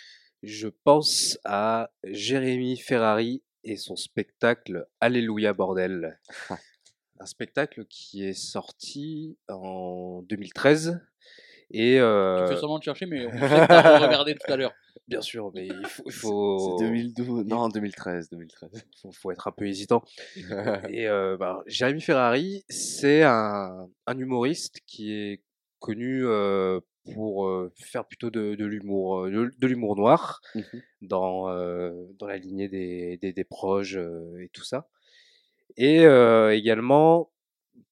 Je 0.42 0.68
pense 0.68 1.38
à 1.44 1.90
Jérémy 2.04 2.78
Ferrari 2.78 3.42
et 3.64 3.76
son 3.76 3.96
spectacle 3.96 4.86
Alléluia 5.00 5.52
Bordel. 5.52 6.18
Un 7.22 7.26
spectacle 7.26 7.84
qui 7.84 8.24
est 8.24 8.32
sorti 8.32 9.36
en 9.48 10.22
2013. 10.22 11.00
Et 11.72 11.96
Tu 11.96 12.00
euh, 12.00 12.46
fais 12.48 12.56
sûrement 12.56 12.78
de 12.78 12.82
chercher, 12.82 13.04
mais 13.04 13.26
on 13.26 13.30
va 13.38 13.98
regarder 13.98 14.34
tout 14.34 14.50
à 14.50 14.56
l'heure. 14.56 14.72
bien 15.06 15.20
sûr, 15.20 15.52
mais 15.54 15.66
il 15.66 15.86
faut, 15.86 16.02
il 16.06 16.12
faut, 16.12 16.76
C'est 16.78 16.86
2012, 16.86 17.44
non, 17.44 17.68
2013, 17.68 18.30
2013. 18.30 18.70
faut, 19.02 19.12
faut 19.12 19.30
être 19.30 19.46
un 19.46 19.52
peu 19.52 19.66
hésitant. 19.68 20.02
Et 20.88 21.06
euh, 21.06 21.36
bah, 21.36 21.62
Jérémy 21.66 22.00
Ferrari, 22.00 22.64
c'est 22.70 23.22
un, 23.22 23.86
un 24.06 24.18
humoriste 24.18 24.80
qui 24.86 25.12
est 25.12 25.42
connu 25.80 26.24
pour 27.14 27.50
faire 27.76 28.06
plutôt 28.06 28.30
de, 28.30 28.54
de 28.54 28.64
l'humour, 28.66 29.26
de, 29.26 29.50
de 29.58 29.66
l'humour 29.66 29.96
noir 29.96 30.40
Mhm. 30.54 30.82
dans, 31.02 31.46
dans 32.18 32.26
la 32.26 32.36
lignée 32.36 32.68
des, 32.68 33.16
des, 33.16 33.32
des 33.32 33.44
proches 33.44 33.96
et 33.96 34.48
tout 34.52 34.64
ça. 34.64 34.88
Et 35.76 36.04
également, 36.52 37.30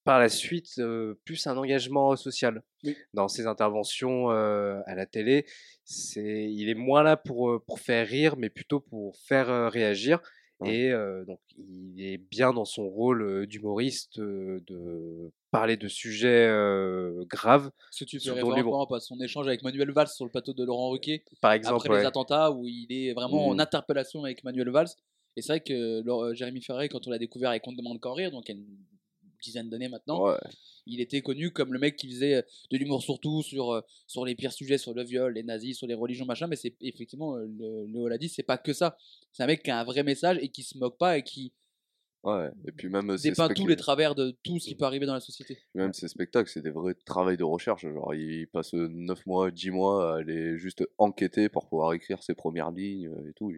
par 0.05 0.19
la 0.19 0.31
suite, 0.31 0.79
euh, 0.79 1.21
plus 1.27 1.47
un 1.47 1.57
engagement 1.59 2.17
social 2.17 2.62
Oui. 2.83 2.97
dans 3.12 3.29
ses 3.29 3.47
interventions 3.47 4.31
euh, 4.31 4.81
à 4.87 4.95
la 4.95 5.05
télé. 5.05 5.45
C'est, 5.85 6.51
il 6.51 6.71
est 6.71 6.75
moins 6.75 7.03
là 7.03 7.17
pour, 7.19 7.62
pour 7.67 7.79
faire 7.79 8.07
rire, 8.07 8.37
mais 8.39 8.49
plutôt 8.49 8.81
pour 8.81 9.17
faire 9.19 9.51
euh, 9.51 9.69
réagir. 9.69 10.21
Ouais. 10.61 10.75
Et 10.77 10.93
euh, 10.93 11.25
donc, 11.25 11.38
il 11.57 12.03
est 12.05 12.19
bien 12.19 12.53
dans 12.53 12.65
son 12.65 12.88
rôle 12.88 13.47
d'humoriste, 13.47 14.19
euh, 14.19 14.61
de 14.67 15.31
parler 15.50 15.77
de 15.77 15.88
sujets 15.88 16.47
euh, 16.49 17.25
graves, 17.27 17.71
Si 17.91 18.05
tu 18.07 18.19
fais 18.19 18.31
exemple, 18.31 18.95
à 18.95 19.00
son 19.00 19.21
échange 19.21 19.47
avec 19.47 19.62
Manuel 19.62 19.91
Valls 19.93 20.09
sur 20.09 20.25
le 20.25 20.31
plateau 20.31 20.53
de 20.53 20.65
Laurent 20.65 20.91
Ruquier? 20.91 21.25
Par 21.41 21.53
exemple. 21.53 21.77
après 21.77 21.91
ouais. 21.91 22.00
les 22.00 22.07
attentats 22.07 22.50
où 22.50 22.67
il 22.67 22.87
est 22.91 23.12
vraiment 23.12 23.49
en 23.49 23.55
Mm. 23.55 23.61
interpellation 23.61 24.25
avec 24.25 24.43
Manuel 24.45 24.71
Valls. 24.71 24.88
Et 25.37 25.43
c'est 25.43 25.53
vrai 25.53 25.61
que 25.61 26.03
Jérémy 26.35 26.61
Ferrari, 26.62 26.88
quand 26.88 27.07
on 27.07 27.11
l'a 27.11 27.19
découvert 27.19 27.50
avec 27.50 27.67
On 27.67 27.73
ne 27.73 27.77
demande 27.77 28.00
qu'en 28.00 28.12
rire, 28.15 28.31
donc 28.33 28.49
il 28.49 28.57
y 28.57 28.59
a 28.59 28.61
une 28.61 28.77
dizaine 29.42 29.68
d'années 29.71 29.88
maintenant, 29.88 30.25
Ouais. 30.28 30.37
il 30.87 31.00
était 31.00 31.21
connu 31.23 31.50
comme 31.50 31.73
le 31.73 31.78
mec 31.78 31.97
qui 31.97 32.09
faisait 32.11 32.35
euh, 32.37 32.42
de 32.71 32.76
l'humour 32.76 33.02
surtout 33.02 33.42
sur, 33.42 33.71
euh, 33.73 33.80
sur 34.07 34.25
les 34.25 34.35
pires 34.35 34.52
sujets, 34.52 34.78
sur 34.78 34.95
le 34.95 35.02
viol, 35.04 35.33
les 35.35 35.42
nazis, 35.42 35.76
sur 35.76 35.87
les 35.87 35.95
religions, 35.95 36.25
machin. 36.26 36.47
Mais 36.47 36.57
c'est 36.57 36.75
effectivement, 36.80 37.37
euh, 37.37 37.47
le- 37.59 37.85
Léo 37.87 38.09
l'a 38.09 38.18
dit, 38.18 38.28
c'est 38.28 38.42
pas 38.42 38.59
que 38.59 38.73
ça. 38.73 38.97
C'est 39.33 39.42
un 39.42 39.47
mec 39.47 39.62
qui 39.62 39.71
a 39.71 39.78
un 39.80 39.85
vrai 39.85 40.02
message 40.02 40.38
et 40.40 40.49
qui 40.49 40.62
se 40.62 40.76
moque 40.78 40.99
pas 40.99 41.18
et 41.18 41.23
qui 41.23 41.52
Ouais. 42.25 42.50
Et 42.66 42.73
puis 42.73 42.88
même 42.88 43.16
ces 43.16 43.30
dépeint 43.30 43.49
tous 43.49 43.68
les 43.68 43.76
travers 43.76 44.16
de 44.16 44.37
tout 44.42 44.59
ce 44.59 44.66
qui 44.66 44.75
peut 44.75 44.85
arriver 44.85 45.07
dans 45.07 45.14
la 45.14 45.21
société. 45.21 45.57
Même 45.76 45.92
ces 45.92 46.09
spectacles, 46.09 46.50
c'est 46.50 46.61
des 46.61 46.71
vrais 46.71 46.95
travails 46.95 47.37
de 47.37 47.45
recherche. 47.45 47.83
Genre, 47.83 48.12
il 48.12 48.49
passe 48.49 48.75
9 48.75 49.25
mois, 49.25 49.52
10 49.52 49.71
mois 49.71 50.14
à 50.14 50.18
aller 50.18 50.59
juste 50.59 50.85
enquêter 50.99 51.49
pour 51.49 51.68
pouvoir 51.68 51.92
écrire 51.92 52.21
ses 52.25 52.35
premières 52.35 52.73
lignes 52.73 53.07
euh, 53.09 53.30
et 53.30 53.33
tout. 53.35 53.52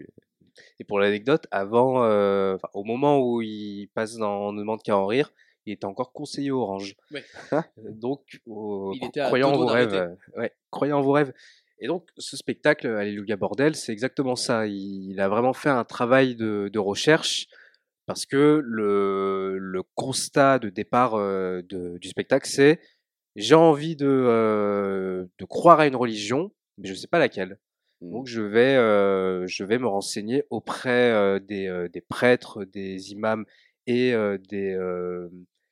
Et 0.79 0.85
pour 0.85 0.99
l'anecdote, 0.99 1.47
avant, 1.51 2.05
euh, 2.05 2.59
au 2.75 2.85
moment 2.85 3.19
où 3.27 3.41
il 3.41 3.89
passe 3.95 4.17
dans 4.17 4.49
On 4.49 4.53
ne 4.53 4.61
demande 4.61 4.83
qu'à 4.83 4.95
en 4.97 5.07
rire, 5.07 5.33
il 5.67 5.73
était 5.75 5.85
encore 5.85 6.13
conseiller 6.13 6.51
Orange. 6.51 6.95
Ouais. 7.13 7.25
Euh, 7.53 7.91
Donc, 7.93 8.41
croyant 8.47 9.53
en 9.53 9.57
vos 9.57 9.67
rêves. 9.67 9.95
euh, 9.95 10.09
ouais, 10.37 10.53
croyant 10.71 10.99
en 10.99 11.03
vos 11.03 11.13
rêves. 11.13 11.33
Et 11.83 11.87
donc, 11.87 12.09
ce 12.19 12.37
spectacle, 12.37 12.87
Alléluia 12.89 13.37
Bordel, 13.37 13.75
c'est 13.75 13.93
exactement 13.93 14.37
ça. 14.37 14.67
Il, 14.67 15.11
il 15.11 15.21
a 15.21 15.29
vraiment 15.29 15.53
fait 15.55 15.71
un 15.71 15.85
travail 15.85 16.37
de, 16.37 16.69
de 16.73 16.79
recherche 16.79 17.47
parce 18.07 18.27
que 18.27 18.61
le, 18.65 19.57
le 19.59 19.83
constat 19.95 20.59
de 20.59 20.69
départ 20.69 21.15
euh, 21.15 21.63
de- 21.63 21.97
du 21.99 22.09
spectacle, 22.09 22.47
c'est 22.49 22.81
j'ai 23.37 23.55
envie 23.55 23.97
de, 23.97 24.07
euh, 24.09 25.25
de 25.39 25.45
croire 25.45 25.81
à 25.81 25.87
une 25.87 25.97
religion, 25.97 26.51
mais 26.77 26.89
je 26.89 26.93
ne 26.93 26.99
sais 26.99 27.07
pas 27.07 27.19
laquelle. 27.21 27.59
Mm. 28.03 28.11
Donc 28.11 28.27
je 28.27 28.43
vais, 28.43 28.77
euh, 28.77 29.47
je 29.47 29.65
vais 29.65 29.79
me 29.79 29.87
renseigner 29.87 30.45
auprès 30.51 31.39
des, 31.41 31.87
des 31.93 32.01
prêtres, 32.03 32.65
des 32.65 33.13
imams 33.13 33.45
et 33.91 34.39
des, 34.49 34.77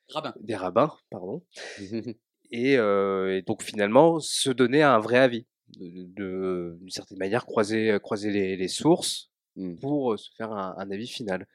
Rabbin. 0.08 0.34
des 0.40 0.54
rabbins, 0.56 0.92
pardon. 1.10 1.44
Et, 2.50 2.72
et 2.76 3.42
donc 3.46 3.62
finalement 3.62 4.18
se 4.20 4.48
donner 4.48 4.82
un 4.82 4.98
vrai 4.98 5.18
avis, 5.18 5.46
de- 5.76 6.78
d'une 6.80 6.88
certaine 6.90 7.18
manière 7.18 7.44
croiser, 7.44 7.98
croiser 8.02 8.30
les, 8.30 8.56
les 8.56 8.68
sources 8.68 9.30
Mm. 9.56 9.76
pour 9.80 10.16
se 10.18 10.30
faire 10.36 10.52
un, 10.52 10.74
un 10.78 10.90
avis 10.92 11.08
final. 11.08 11.48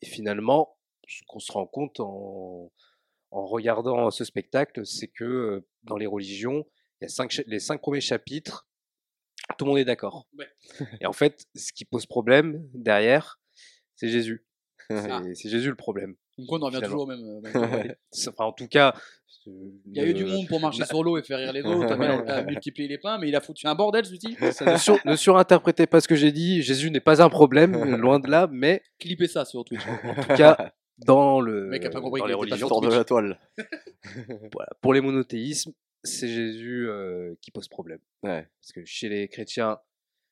Et 0.00 0.06
finalement, 0.06 0.78
ce 1.08 1.22
qu'on 1.26 1.40
se 1.40 1.50
rend 1.50 1.66
compte 1.66 1.98
en, 1.98 2.70
en 3.32 3.46
regardant 3.46 4.10
ce 4.12 4.24
spectacle, 4.24 4.86
c'est 4.86 5.08
que 5.08 5.66
dans 5.82 5.96
les 5.96 6.06
religions, 6.06 6.64
il 7.00 7.04
y 7.04 7.06
a 7.06 7.08
cinq, 7.08 7.32
cha- 7.32 7.42
les 7.48 7.58
cinq 7.58 7.80
premiers 7.80 8.00
chapitres, 8.00 8.68
tout 9.58 9.64
le 9.64 9.70
monde 9.70 9.78
est 9.80 9.84
d'accord. 9.84 10.28
Ouais. 10.38 10.46
Et 11.00 11.06
en 11.06 11.12
fait, 11.12 11.44
ce 11.56 11.72
qui 11.72 11.84
pose 11.84 12.06
problème 12.06 12.64
derrière, 12.74 13.40
c'est 13.96 14.08
Jésus. 14.08 14.46
Ah. 15.10 15.22
C'est- 15.34 15.48
Jésus 15.48 15.68
le 15.68 15.74
problème. 15.76 16.14
Donc 16.38 16.50
on 16.50 16.62
en 16.62 16.66
revient 16.66 16.80
toujours 16.82 17.02
au 17.02 17.06
même. 17.06 17.20
euh, 17.22 17.40
même- 17.40 17.94
C'est- 18.10 18.28
enfin, 18.30 18.44
en 18.44 18.52
tout 18.52 18.68
cas, 18.68 18.94
Il 19.46 19.96
y 19.96 20.00
a 20.00 20.06
eu 20.06 20.14
du 20.14 20.24
monde 20.24 20.46
pour 20.48 20.60
marcher 20.60 20.84
sur 20.84 21.02
l'eau 21.02 21.18
et 21.18 21.22
faire 21.22 21.38
rire 21.38 21.52
les 21.52 21.62
autres, 21.64 21.92
à, 22.30 22.42
multiplier 22.44 22.88
les 22.88 22.98
pains, 22.98 23.18
mais 23.18 23.28
il 23.28 23.36
a 23.36 23.40
foutu 23.40 23.66
un 23.66 23.74
bordel, 23.74 24.04
celui-ci. 24.04 24.36
Ne, 24.40 24.76
sur- 24.76 24.98
ne 25.04 25.16
surinterprétez 25.16 25.86
pas 25.86 26.00
ce 26.00 26.06
que 26.08 26.14
j'ai 26.14 26.30
dit. 26.32 26.62
Jésus 26.62 26.90
n'est 26.90 27.00
pas 27.00 27.22
un 27.22 27.28
problème, 27.28 27.72
loin 28.00 28.20
de 28.20 28.30
là, 28.30 28.48
mais 28.50 28.82
Clippez 28.98 29.26
ça 29.28 29.44
sur 29.44 29.64
Twitch. 29.64 29.82
en 29.86 30.14
tout 30.22 30.34
cas, 30.36 30.72
dans, 30.98 31.40
le, 31.40 31.66
mec 31.68 31.84
a 31.84 31.90
pas 31.90 32.00
compris 32.00 32.20
dans 32.20 32.26
les 32.26 32.34
religions, 32.34 32.68
de 32.80 32.88
la 32.88 33.04
toile. 33.04 33.38
voilà, 34.52 34.68
pour 34.80 34.94
les 34.94 35.00
monothéismes, 35.00 35.72
c'est 36.04 36.28
Jésus 36.28 36.88
euh, 36.88 37.34
qui 37.40 37.50
pose 37.50 37.68
problème. 37.68 37.98
Ouais. 38.22 38.46
Parce 38.60 38.72
que 38.72 38.84
chez 38.84 39.08
les 39.08 39.28
chrétiens, 39.28 39.78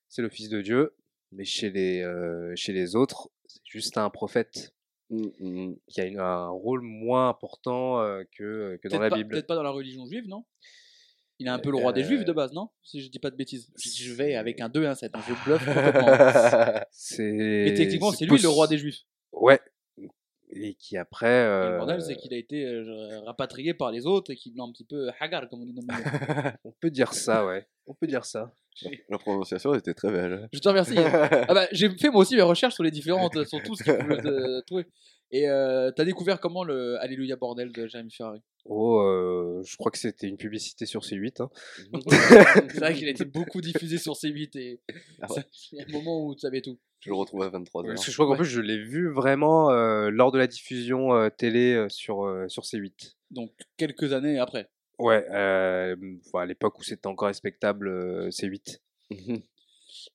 c'est 0.09 0.23
le 0.23 0.29
Fils 0.29 0.49
de 0.49 0.61
Dieu, 0.63 0.95
mais 1.33 1.45
chez 1.45 1.71
les, 1.71 2.03
euh, 2.03 2.53
chez 2.57 2.73
les 2.73 2.95
autres, 2.97 3.31
c'est 3.55 3.61
juste 3.65 3.97
un 3.99 4.11
prophète 4.11 4.75
Mm, 5.11 5.27
mm. 5.41 5.77
qui 5.89 6.01
a 6.01 6.05
une- 6.05 6.21
un 6.21 6.49
rôle 6.51 6.83
moins 6.83 7.29
important 7.31 8.01
euh, 8.01 8.23
que, 8.37 8.79
que 8.81 8.87
dans 8.89 9.01
la 9.01 9.11
pas, 9.11 9.17
Bible. 9.17 9.31
peut-être 9.31 9.49
pas 9.49 9.57
dans 9.57 9.65
la 9.65 9.71
religion 9.71 10.07
juive, 10.07 10.29
non? 10.29 10.45
Il 11.41 11.47
est 11.49 11.51
un 11.51 11.59
peu 11.59 11.71
le 11.71 11.79
roi 11.79 11.93
des 11.93 12.05
juifs 12.05 12.25
de 12.25 12.31
Euh, 12.31 12.35
base, 12.35 12.53
non? 12.53 12.69
Si 12.85 13.01
je 13.01 13.11
dis 13.11 13.19
pas 13.19 13.31
de 13.31 13.35
bêtises. 13.37 13.73
Je 13.77 14.13
vais 14.13 14.37
avec 14.37 14.61
un 14.61 14.69
2 14.69 14.85
et 14.85 14.87
un 14.87 14.95
7, 14.95 15.11
hein, 15.17 15.21
je 15.27 15.33
bluffe 15.45 15.65
complètement. 15.65 16.07
C'est, 16.93 17.67
Et 17.69 17.75
techniquement, 17.75 18.13
c'est 18.13 18.27
lui 18.27 18.39
le 18.39 18.49
roi 18.49 18.67
des 18.69 18.79
juifs. 18.79 19.01
Ouais. 19.33 19.59
Et 20.53 20.75
qui 20.75 20.97
après. 20.97 21.27
Euh, 21.27 21.71
le 21.73 21.77
bordel, 21.79 22.03
c'est 22.03 22.15
qu'il 22.17 22.35
a 22.35 22.37
été 22.37 22.65
euh, 22.65 23.21
rapatrié 23.21 23.73
par 23.75 23.91
les 23.91 24.05
autres 24.07 24.31
et 24.33 24.37
qu'il 24.37 24.57
est 24.57 24.61
un 24.61 24.71
petit 24.71 24.85
peu 24.85 25.09
hagar, 25.19 25.49
comme 25.49 25.63
on 25.63 25.65
dit. 25.65 25.75
On 26.65 26.73
peut 26.73 26.91
dire 26.91 27.15
ça, 27.15 27.47
ouais. 27.47 27.67
On 27.87 27.95
peut 27.95 28.07
dire 28.07 28.25
ça. 28.25 28.53
La 29.09 29.19
prononciation 29.19 29.75
était 29.75 29.95
très 29.95 30.11
belle. 30.11 30.49
Je 30.53 30.59
te 30.59 30.69
remercie. 30.69 30.95
Ah 31.49 31.55
bah, 31.55 31.67
j'ai 31.73 31.91
fait 31.91 32.09
moi 32.11 32.23
aussi 32.23 32.37
mes 32.37 32.43
recherches 32.43 32.75
sur 32.75 32.85
les 32.85 32.91
différentes, 32.91 33.45
sur 33.47 33.63
tout 33.63 33.75
ce 33.77 33.83
qu'il 33.85 33.95
pouvait 33.97 34.25
euh, 34.27 34.61
trouver. 34.63 34.87
Et 35.33 35.49
euh, 35.49 35.91
t'as 35.93 36.05
découvert 36.05 36.41
comment 36.41 36.65
le 36.65 36.99
Alléluia 37.01 37.37
bordel 37.37 37.71
de 37.73 37.87
Jérémy 37.87 38.11
Ferrari? 38.11 38.41
Oh, 38.65 39.01
euh, 39.01 39.63
je 39.65 39.77
crois 39.77 39.91
que 39.93 39.99
c'était 39.99 40.27
une 40.27 40.37
publicité 40.37 40.87
sur 40.87 41.03
C8. 41.03 41.43
hein. 41.43 41.51
C'est 42.71 42.81
vrai 42.81 42.95
qu'il 42.95 43.07
a 43.07 43.11
été 43.11 43.25
beaucoup 43.25 43.61
diffusé 43.61 43.97
sur 43.99 44.15
C8 44.15 44.59
et 44.59 44.81
Ah 45.23 45.27
ouais. 45.31 45.37
ça- 45.37 45.45
il 45.73 45.79
y 45.79 45.83
a 45.83 45.85
un 45.89 45.93
moment 45.93 46.25
où 46.27 46.35
tu 46.35 46.41
savais 46.41 46.61
tout. 46.61 46.79
Je 47.01 47.11
le 47.11 47.17
retrouve 47.17 47.43
à 47.43 47.49
23h. 47.49 47.87
Parce 47.87 48.05
que 48.05 48.11
je 48.11 48.17
crois 48.17 48.27
qu'en 48.27 48.33
Ouais. 48.33 48.39
plus, 48.39 48.47
je 48.47 48.61
l'ai 48.61 48.79
vu 48.79 49.11
vraiment 49.13 49.71
euh, 49.71 50.11
lors 50.11 50.33
de 50.33 50.39
la 50.39 50.47
diffusion 50.47 51.15
euh, 51.15 51.29
télé 51.31 51.75
euh, 51.75 51.89
sur, 51.89 52.25
euh, 52.27 52.49
sur 52.49 52.65
C8. 52.65 53.15
Donc 53.31 53.53
quelques 53.77 54.13
années 54.13 54.39
après. 54.39 54.69
Ouais, 55.01 55.27
euh, 55.31 55.97
à 56.35 56.47
l'époque 56.47 56.79
où 56.79 56.83
c'était 56.83 57.07
encore 57.07 57.29
respectable 57.29 57.89
euh, 57.89 58.29
C8. 58.29 58.79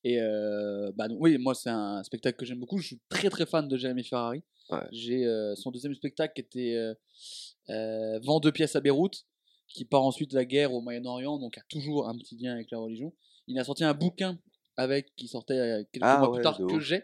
Et 0.04 0.22
euh, 0.22 0.92
bah 0.96 1.08
donc, 1.08 1.18
oui, 1.20 1.38
moi 1.38 1.54
c'est 1.56 1.70
un 1.70 2.04
spectacle 2.04 2.38
que 2.38 2.46
j'aime 2.46 2.60
beaucoup. 2.60 2.77
Je 2.77 2.88
suis 2.88 3.01
très 3.10 3.30
très 3.30 3.46
fan 3.46 3.68
de 3.68 3.77
Jérémy 3.77 4.04
Ferrari. 4.04 4.44
Ouais. 4.70 4.80
J'ai 4.92 5.25
euh, 5.25 5.56
son 5.56 5.72
deuxième 5.72 5.94
spectacle 5.96 6.34
qui 6.34 6.42
était 6.42 6.94
euh, 7.70 8.20
Vent 8.24 8.39
deux 8.39 8.51
pièces 8.51 8.75
à 8.75 8.80
Beyrouth, 8.82 9.25
qui 9.68 9.86
part 9.86 10.04
ensuite 10.04 10.32
de 10.32 10.36
la 10.36 10.46
guerre 10.46 10.74
au 10.74 10.82
Moyen-Orient, 10.82 11.39
donc 11.39 11.58
a 11.58 11.63
toujours 11.70 12.08
un 12.08 12.18
petit 12.18 12.38
lien 12.38 12.54
avec 12.54 12.70
la 12.72 12.77
religion. 12.77 13.13
Il 13.48 13.60
a 13.60 13.63
sorti 13.63 13.84
un 13.84 13.94
bouquin 13.94 14.39
avec 14.77 15.15
qui 15.15 15.27
sortait 15.27 15.54
euh, 15.54 15.84
quelques 15.92 16.06
Ah 16.06 16.20
mois 16.20 16.30
ouais, 16.30 16.38
plus 16.38 16.44
tard 16.44 16.58
que 16.58 16.80
j'ai, 16.80 17.04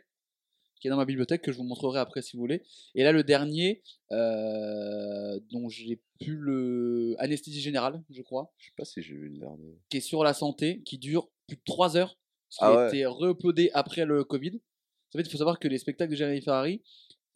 qui 0.82 0.88
est 0.88 0.92
dans 0.92 0.98
ma 0.98 1.06
bibliothèque 1.06 1.42
que 1.44 1.52
je 1.54 1.58
vous 1.58 1.64
montrerai 1.64 2.00
après 2.00 2.22
si 2.22 2.36
vous 2.36 2.42
voulez. 2.42 2.64
Et 2.96 3.04
là 3.04 3.14
le 3.14 3.24
dernier, 3.24 3.82
euh, 4.12 5.40
dont 5.52 5.70
j'ai 5.70 6.02
pu 6.20 6.36
le 6.36 7.16
anesthésie 7.20 7.62
générale, 7.62 8.04
je 8.10 8.22
crois 8.22 8.52
Je 8.58 8.66
sais 8.66 8.74
pas 8.76 8.84
si 8.86 9.02
j'ai 9.02 9.14
vu 9.16 9.30
le 9.30 9.38
dernier. 9.38 9.78
qui 9.90 9.98
est 9.98 10.02
sur 10.02 10.24
la 10.24 10.34
santé, 10.34 10.82
qui 10.84 10.98
dure 10.98 11.30
plus 11.48 11.56
de 11.58 11.62
3 11.66 11.96
heures, 11.98 12.18
qui 12.50 12.58
Ah 12.62 12.68
a 12.68 12.76
ouais. 12.76 12.88
été 12.90 13.06
re-uploadé 13.06 13.70
après 13.74 14.06
le 14.06 14.24
Covid. 14.24 14.60
En 15.14 15.18
fait, 15.18 15.24
il 15.24 15.30
faut 15.32 15.38
savoir 15.38 15.60
que 15.60 15.68
les 15.68 15.78
spectacles 15.78 16.12
de 16.12 16.16
Jérémy 16.18 16.42
Ferrari, 16.42 16.82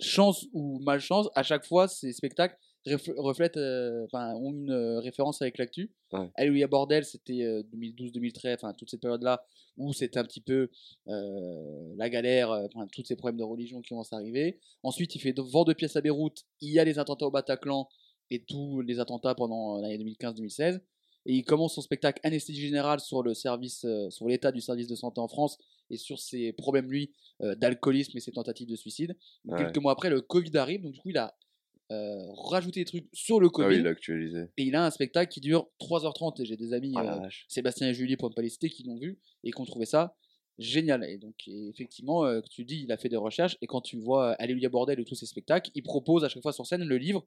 chance 0.01 0.45
ou 0.53 0.79
malchance, 0.79 1.29
à 1.35 1.43
chaque 1.43 1.65
fois, 1.65 1.87
ces 1.87 2.11
spectacles 2.13 2.57
refl- 2.85 3.17
reflètent, 3.17 3.57
euh, 3.57 4.05
enfin, 4.05 4.33
ont 4.35 4.51
une 4.51 4.71
euh, 4.71 4.99
référence 4.99 5.41
avec 5.41 5.57
l'actu. 5.57 5.91
Ouais. 6.13 6.29
Alléluia 6.35 6.67
Bordel, 6.67 7.05
c'était 7.05 7.43
euh, 7.43 7.63
2012-2013, 7.75 8.55
enfin, 8.55 8.73
toute 8.73 8.89
cette 8.89 9.01
période-là 9.01 9.45
où 9.77 9.91
c'était 9.93 10.19
un 10.19 10.23
petit 10.23 10.41
peu 10.41 10.69
euh, 11.07 11.93
la 11.97 12.09
galère, 12.09 12.51
euh, 12.51 12.67
enfin, 12.73 12.87
tous 12.91 13.03
ces 13.03 13.15
problèmes 13.15 13.37
de 13.37 13.43
religion 13.43 13.81
qui 13.81 13.93
vont 13.93 14.03
s'arriver. 14.03 14.59
Ensuite, 14.83 15.15
il 15.15 15.19
fait 15.19 15.37
Vent 15.37 15.63
de 15.63 15.73
pièces 15.73 15.95
à 15.95 16.01
Beyrouth, 16.01 16.43
il 16.61 16.71
y 16.71 16.79
a 16.79 16.83
les 16.83 16.97
attentats 16.99 17.25
au 17.27 17.31
Bataclan 17.31 17.87
et 18.31 18.43
tous 18.43 18.81
les 18.81 18.99
attentats 18.99 19.35
pendant 19.35 19.77
euh, 19.77 19.81
l'année 19.81 19.97
2015-2016 19.97 20.79
et 21.27 21.33
il 21.33 21.43
commence 21.43 21.75
son 21.75 21.81
spectacle 21.81 22.19
Anesthésie 22.23 22.61
générale 22.61 22.99
sur 22.99 23.23
le 23.23 23.33
service, 23.33 23.83
euh, 23.85 24.09
sur 24.09 24.27
l'état 24.27 24.51
du 24.51 24.61
service 24.61 24.87
de 24.87 24.95
santé 24.95 25.19
en 25.19 25.27
France 25.27 25.57
et 25.89 25.97
sur 25.97 26.19
ses 26.19 26.53
problèmes 26.53 26.89
lui 26.89 27.11
euh, 27.41 27.55
d'alcoolisme 27.55 28.15
et 28.17 28.21
ses 28.21 28.31
tentatives 28.31 28.67
de 28.69 28.75
suicide. 28.75 29.15
Ouais. 29.45 29.57
Quelques 29.57 29.77
mois 29.79 29.91
après, 29.91 30.09
le 30.09 30.21
Covid 30.21 30.55
arrive, 30.57 30.81
donc 30.83 30.93
du 30.93 30.99
coup 30.99 31.09
il 31.09 31.17
a 31.17 31.35
euh, 31.91 32.17
rajouté 32.49 32.81
des 32.81 32.85
trucs 32.85 33.05
sur 33.13 33.39
le 33.39 33.47
Ah 33.47 33.51
Covid 33.51 33.75
oui, 33.75 33.81
il 33.81 33.87
actualisé. 33.87 34.45
et 34.57 34.63
il 34.63 34.75
a 34.75 34.85
un 34.85 34.89
spectacle 34.89 35.31
qui 35.31 35.39
dure 35.39 35.67
3h30 35.79 36.41
et 36.41 36.45
j'ai 36.45 36.57
des 36.57 36.73
amis 36.73 36.93
Ah 36.97 37.23
euh. 37.23 37.29
Sébastien 37.47 37.89
et 37.89 37.93
Julie 37.93 38.17
pour 38.17 38.29
ne 38.29 38.33
pas 38.35 38.41
les 38.41 38.49
citer 38.49 38.69
qui 38.69 38.83
l'ont 38.83 38.97
vu 38.97 39.19
et 39.43 39.51
qui 39.51 39.61
ont 39.61 39.65
trouvé 39.65 39.85
ça 39.85 40.15
génial. 40.57 41.03
Et 41.03 41.17
donc 41.17 41.35
et 41.47 41.67
effectivement, 41.69 42.25
euh, 42.25 42.41
tu 42.49 42.65
dis, 42.65 42.81
il 42.83 42.91
a 42.91 42.97
fait 42.97 43.09
des 43.09 43.17
recherches 43.17 43.57
et 43.61 43.67
quand 43.67 43.81
tu 43.81 43.99
vois 43.99 44.31
Alléluia 44.33 44.69
Bordel 44.69 44.99
et 44.99 45.05
tous 45.05 45.15
ses 45.15 45.25
spectacles, 45.27 45.69
il 45.75 45.83
propose 45.83 46.23
à 46.23 46.29
chaque 46.29 46.41
fois 46.41 46.53
sur 46.53 46.65
scène 46.65 46.83
le 46.83 46.97
livre 46.97 47.25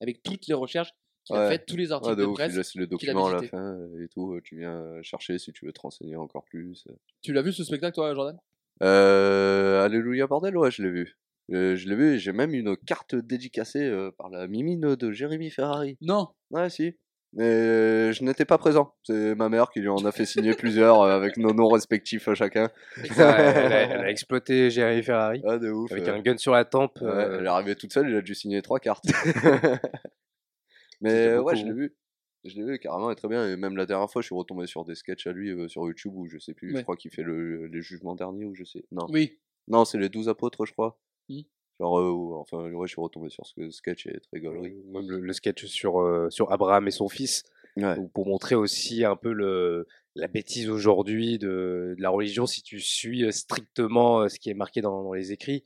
avec 0.00 0.22
toutes 0.22 0.46
les 0.46 0.54
recherches 0.54 0.92
qu'il 1.24 1.36
a 1.36 1.50
faites, 1.50 1.66
tous 1.66 1.76
les 1.76 1.92
articles 1.92 2.12
Ouais, 2.12 2.16
de 2.16 2.22
de 2.22 2.26
ouf, 2.28 2.34
presse. 2.34 2.52
il 2.52 2.56
laisse 2.56 2.76
a 2.76 2.86
documents 2.86 3.26
à 3.26 3.34
la 3.34 3.42
fin 3.42 3.76
et 4.02 4.08
tout. 4.08 4.40
Tu 4.42 4.58
viens 4.60 5.02
chercher 5.02 5.38
si 5.38 5.52
tu 5.52 5.66
veux 5.66 5.72
te 5.72 5.80
renseigner 5.80 6.16
encore 6.16 6.44
plus. 6.44 6.86
Tu 7.20 7.34
l'as 7.34 7.42
vu 7.42 7.52
ce 7.52 7.62
spectacle 7.64 7.94
toi 7.96 8.14
Jordan? 8.14 8.38
Alléluia 8.80 10.26
bordel, 10.26 10.56
ouais, 10.56 10.70
je 10.70 10.82
l'ai 10.82 10.90
vu. 10.90 11.18
Euh, 11.52 11.76
je 11.76 11.88
l'ai 11.88 11.96
vu 11.96 12.14
et 12.14 12.18
j'ai 12.18 12.32
même 12.32 12.52
une 12.54 12.76
carte 12.76 13.14
dédicacée 13.14 13.84
euh, 13.84 14.10
par 14.10 14.28
la 14.28 14.46
mimine 14.46 14.94
de 14.96 15.12
Jérémy 15.12 15.50
Ferrari. 15.50 15.96
Non. 16.02 16.28
Ouais, 16.50 16.68
si. 16.68 16.94
Mais 17.34 17.44
euh, 17.44 18.12
je 18.12 18.22
n'étais 18.24 18.44
pas 18.46 18.56
présent. 18.58 18.94
C'est 19.02 19.34
ma 19.34 19.48
mère 19.50 19.70
qui 19.70 19.80
lui 19.80 19.88
en 19.88 20.02
a 20.04 20.12
fait 20.12 20.24
signer 20.24 20.54
plusieurs 20.54 21.02
avec 21.02 21.36
nos 21.36 21.52
noms 21.52 21.68
respectifs 21.68 22.26
à 22.28 22.34
chacun. 22.34 22.70
Elle, 22.96 23.20
a, 23.22 23.38
elle 23.82 24.00
a 24.00 24.10
exploité 24.10 24.70
Jérémy 24.70 25.02
Ferrari 25.02 25.42
Ah, 25.46 25.58
de 25.58 25.70
ouf. 25.70 25.90
avec 25.92 26.08
euh. 26.08 26.14
un 26.14 26.20
gun 26.20 26.36
sur 26.38 26.52
la 26.52 26.64
tempe. 26.64 26.98
Ouais, 27.00 27.08
euh, 27.08 27.38
Elle 27.38 27.44
est 27.44 27.48
arrivée 27.48 27.76
toute 27.76 27.92
seule, 27.92 28.08
il 28.10 28.16
a 28.16 28.22
dû 28.22 28.34
signer 28.34 28.62
trois 28.62 28.78
cartes. 28.80 29.04
Mais 31.00 31.10
C'était 31.10 31.28
euh, 31.28 31.42
ouais, 31.42 31.54
beaucoup. 31.54 31.56
je 31.56 31.64
l'ai 31.66 31.72
vu. 31.72 31.96
Je 32.44 32.54
l'ai 32.56 32.64
vu 32.64 32.78
carrément, 32.78 33.10
et 33.10 33.14
très 33.16 33.28
bien. 33.28 33.46
Et 33.48 33.56
même 33.56 33.76
la 33.76 33.84
dernière 33.86 34.10
fois, 34.10 34.22
je 34.22 34.26
suis 34.26 34.34
retombé 34.34 34.66
sur 34.66 34.84
des 34.84 34.94
sketchs 34.94 35.26
à 35.26 35.32
lui 35.32 35.50
euh, 35.50 35.68
sur 35.68 35.86
YouTube 35.86 36.12
où 36.14 36.26
je 36.28 36.38
sais 36.38 36.54
plus, 36.54 36.72
Ouais. 36.72 36.78
je 36.78 36.82
crois 36.82 36.96
qu'il 36.96 37.10
fait 37.10 37.22
le, 37.22 37.66
les 37.66 37.82
jugements 37.82 38.14
derniers 38.14 38.44
ou 38.44 38.54
je 38.54 38.64
sais. 38.64 38.84
Non, 38.92 39.06
Oui. 39.10 39.38
non 39.66 39.84
c'est 39.84 39.98
les 39.98 40.08
douze 40.08 40.28
apôtres, 40.28 40.64
je 40.66 40.72
crois. 40.72 40.98
Hmm. 41.28 41.40
Genre, 41.80 41.98
euh, 42.00 42.40
enfin, 42.40 42.70
ouais, 42.72 42.86
je 42.86 42.92
suis 42.92 43.00
retombé 43.00 43.28
sur 43.28 43.46
ce 43.46 43.70
sketch 43.70 44.06
et 44.06 44.18
très 44.20 44.40
gaulerie. 44.40 44.74
même 44.86 45.08
le, 45.08 45.20
le 45.20 45.32
sketch 45.32 45.66
sur, 45.66 46.00
euh, 46.00 46.28
sur 46.30 46.50
Abraham 46.52 46.88
et 46.88 46.90
son 46.90 47.08
fils, 47.08 47.44
Ouais. 47.76 47.94
pour 48.12 48.26
montrer 48.26 48.56
aussi 48.56 49.04
un 49.04 49.14
peu 49.14 49.32
le, 49.32 49.86
la 50.16 50.26
bêtise 50.26 50.68
aujourd'hui 50.68 51.38
de, 51.38 51.94
de 51.96 52.02
la 52.02 52.10
religion 52.10 52.44
si 52.44 52.60
tu 52.62 52.80
suis 52.80 53.32
strictement 53.32 54.28
ce 54.28 54.40
qui 54.40 54.50
est 54.50 54.54
marqué 54.54 54.80
dans, 54.80 55.04
dans 55.04 55.12
les 55.12 55.30
écrits. 55.30 55.62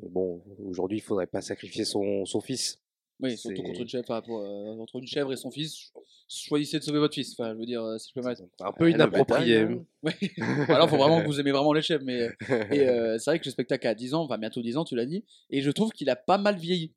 Bon, 0.00 0.42
aujourd'hui, 0.64 0.98
il 0.98 1.02
faudrait 1.02 1.26
pas 1.26 1.42
sacrifier 1.42 1.84
son, 1.84 2.24
son 2.24 2.40
fils. 2.40 2.80
Oui, 3.22 3.36
surtout 3.36 3.56
C'est- 3.56 3.62
contre 3.62 3.80
une 3.80 3.88
chèvre, 3.88 4.04
enfin, 4.08 4.20
pour, 4.22 4.38
euh, 4.40 4.76
entre 4.78 4.96
une 4.96 5.06
chèvre 5.06 5.32
et 5.32 5.36
son 5.36 5.50
fils, 5.50 5.92
choisissez 6.28 6.78
de 6.78 6.84
sauver 6.84 6.98
votre 6.98 7.14
fils. 7.14 7.32
Enfin, 7.32 7.52
je 7.54 7.58
veux 7.58 7.66
dire, 7.66 7.82
euh, 7.82 7.98
si 7.98 8.10
je 8.14 8.20
peux 8.20 8.26
mettre. 8.26 8.42
Un 8.60 8.72
peu 8.72 8.84
le 8.84 8.90
inapproprié. 8.90 9.66
Ouais. 10.02 10.14
Alors, 10.68 10.88
faut 10.88 10.96
vraiment 10.96 11.20
que 11.20 11.26
vous 11.26 11.38
aimez 11.40 11.52
vraiment 11.52 11.72
les 11.74 11.82
chèvres, 11.82 12.04
mais 12.04 12.22
euh, 12.22 12.64
Et 12.70 12.88
euh, 12.88 13.18
c'est 13.18 13.30
vrai 13.30 13.38
que 13.38 13.44
le 13.44 13.50
spectacle 13.50 13.86
a 13.86 13.94
10 13.94 14.14
ans, 14.14 14.22
enfin 14.22 14.38
bientôt 14.38 14.62
10 14.62 14.76
ans, 14.78 14.84
tu 14.84 14.96
l'as 14.96 15.04
dit, 15.06 15.24
et 15.50 15.60
je 15.60 15.70
trouve 15.70 15.90
qu'il 15.92 16.08
a 16.08 16.16
pas 16.16 16.38
mal 16.38 16.56
vieilli. 16.56 16.92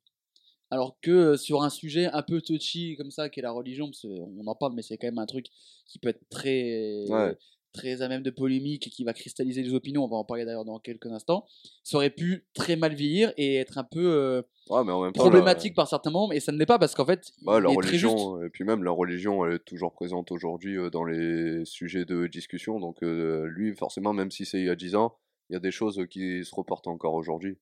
Alors 0.70 0.98
que 1.00 1.36
sur 1.36 1.62
un 1.62 1.68
sujet 1.70 2.06
un 2.06 2.22
peu 2.22 2.40
touchy 2.40 2.96
comme 2.96 3.10
ça, 3.10 3.28
qui 3.28 3.38
est 3.40 3.42
la 3.42 3.52
religion, 3.52 3.86
parce 3.86 4.00
qu'on 4.02 4.46
en 4.46 4.54
parle, 4.54 4.72
mais 4.74 4.82
c'est 4.82 4.96
quand 4.96 5.06
même 5.06 5.18
un 5.18 5.26
truc 5.26 5.46
qui 5.86 5.98
peut 5.98 6.08
être 6.08 6.22
très, 6.30 7.04
Ouais. 7.08 7.36
Très 7.74 8.00
à 8.00 8.08
même 8.08 8.22
de 8.22 8.30
polémique 8.30 8.86
et 8.86 8.90
qui 8.90 9.04
va 9.04 9.12
cristalliser 9.12 9.62
les 9.62 9.74
opinions, 9.74 10.04
on 10.04 10.08
va 10.08 10.16
en 10.16 10.24
parler 10.24 10.46
d'ailleurs 10.46 10.64
dans 10.64 10.78
quelques 10.78 11.06
instants, 11.06 11.44
ça 11.82 11.98
aurait 11.98 12.10
pu 12.10 12.46
très 12.54 12.76
mal 12.76 12.94
vieillir 12.94 13.34
et 13.36 13.56
être 13.56 13.76
un 13.76 13.84
peu 13.84 14.06
euh, 14.06 14.42
Ouais, 14.70 14.82
mais 14.82 14.92
en 14.92 15.02
même 15.02 15.12
temps, 15.12 15.24
problématique 15.24 15.74
par 15.74 15.88
certains 15.88 16.10
moments, 16.10 16.32
et 16.32 16.40
ça 16.40 16.50
ne 16.50 16.56
l'est 16.56 16.64
pas 16.64 16.78
parce 16.78 16.94
qu'en 16.94 17.04
fait, 17.04 17.32
la, 17.44 17.52
ouais, 17.52 17.60
la 17.60 17.68
religion, 17.68 18.42
et 18.42 18.48
puis 18.48 18.64
même 18.64 18.82
la 18.82 18.92
religion, 18.92 19.44
elle 19.44 19.56
est 19.56 19.64
toujours 19.64 19.92
présente 19.92 20.32
aujourd'hui 20.32 20.78
euh, 20.78 20.88
dans 20.88 21.04
les 21.04 21.66
sujets 21.66 22.06
de 22.06 22.26
discussion. 22.26 22.80
Donc, 22.80 23.02
euh, 23.02 23.46
lui, 23.46 23.74
forcément, 23.74 24.14
même 24.14 24.30
si 24.30 24.46
c'est 24.46 24.60
il 24.60 24.66
y 24.66 24.70
a 24.70 24.74
10 24.74 24.94
ans, 24.94 25.18
il 25.50 25.52
y 25.52 25.56
a 25.56 25.60
des 25.60 25.70
choses 25.70 26.06
qui 26.08 26.42
se 26.44 26.54
reportent 26.54 26.86
encore 26.86 27.12
aujourd'hui. 27.12 27.58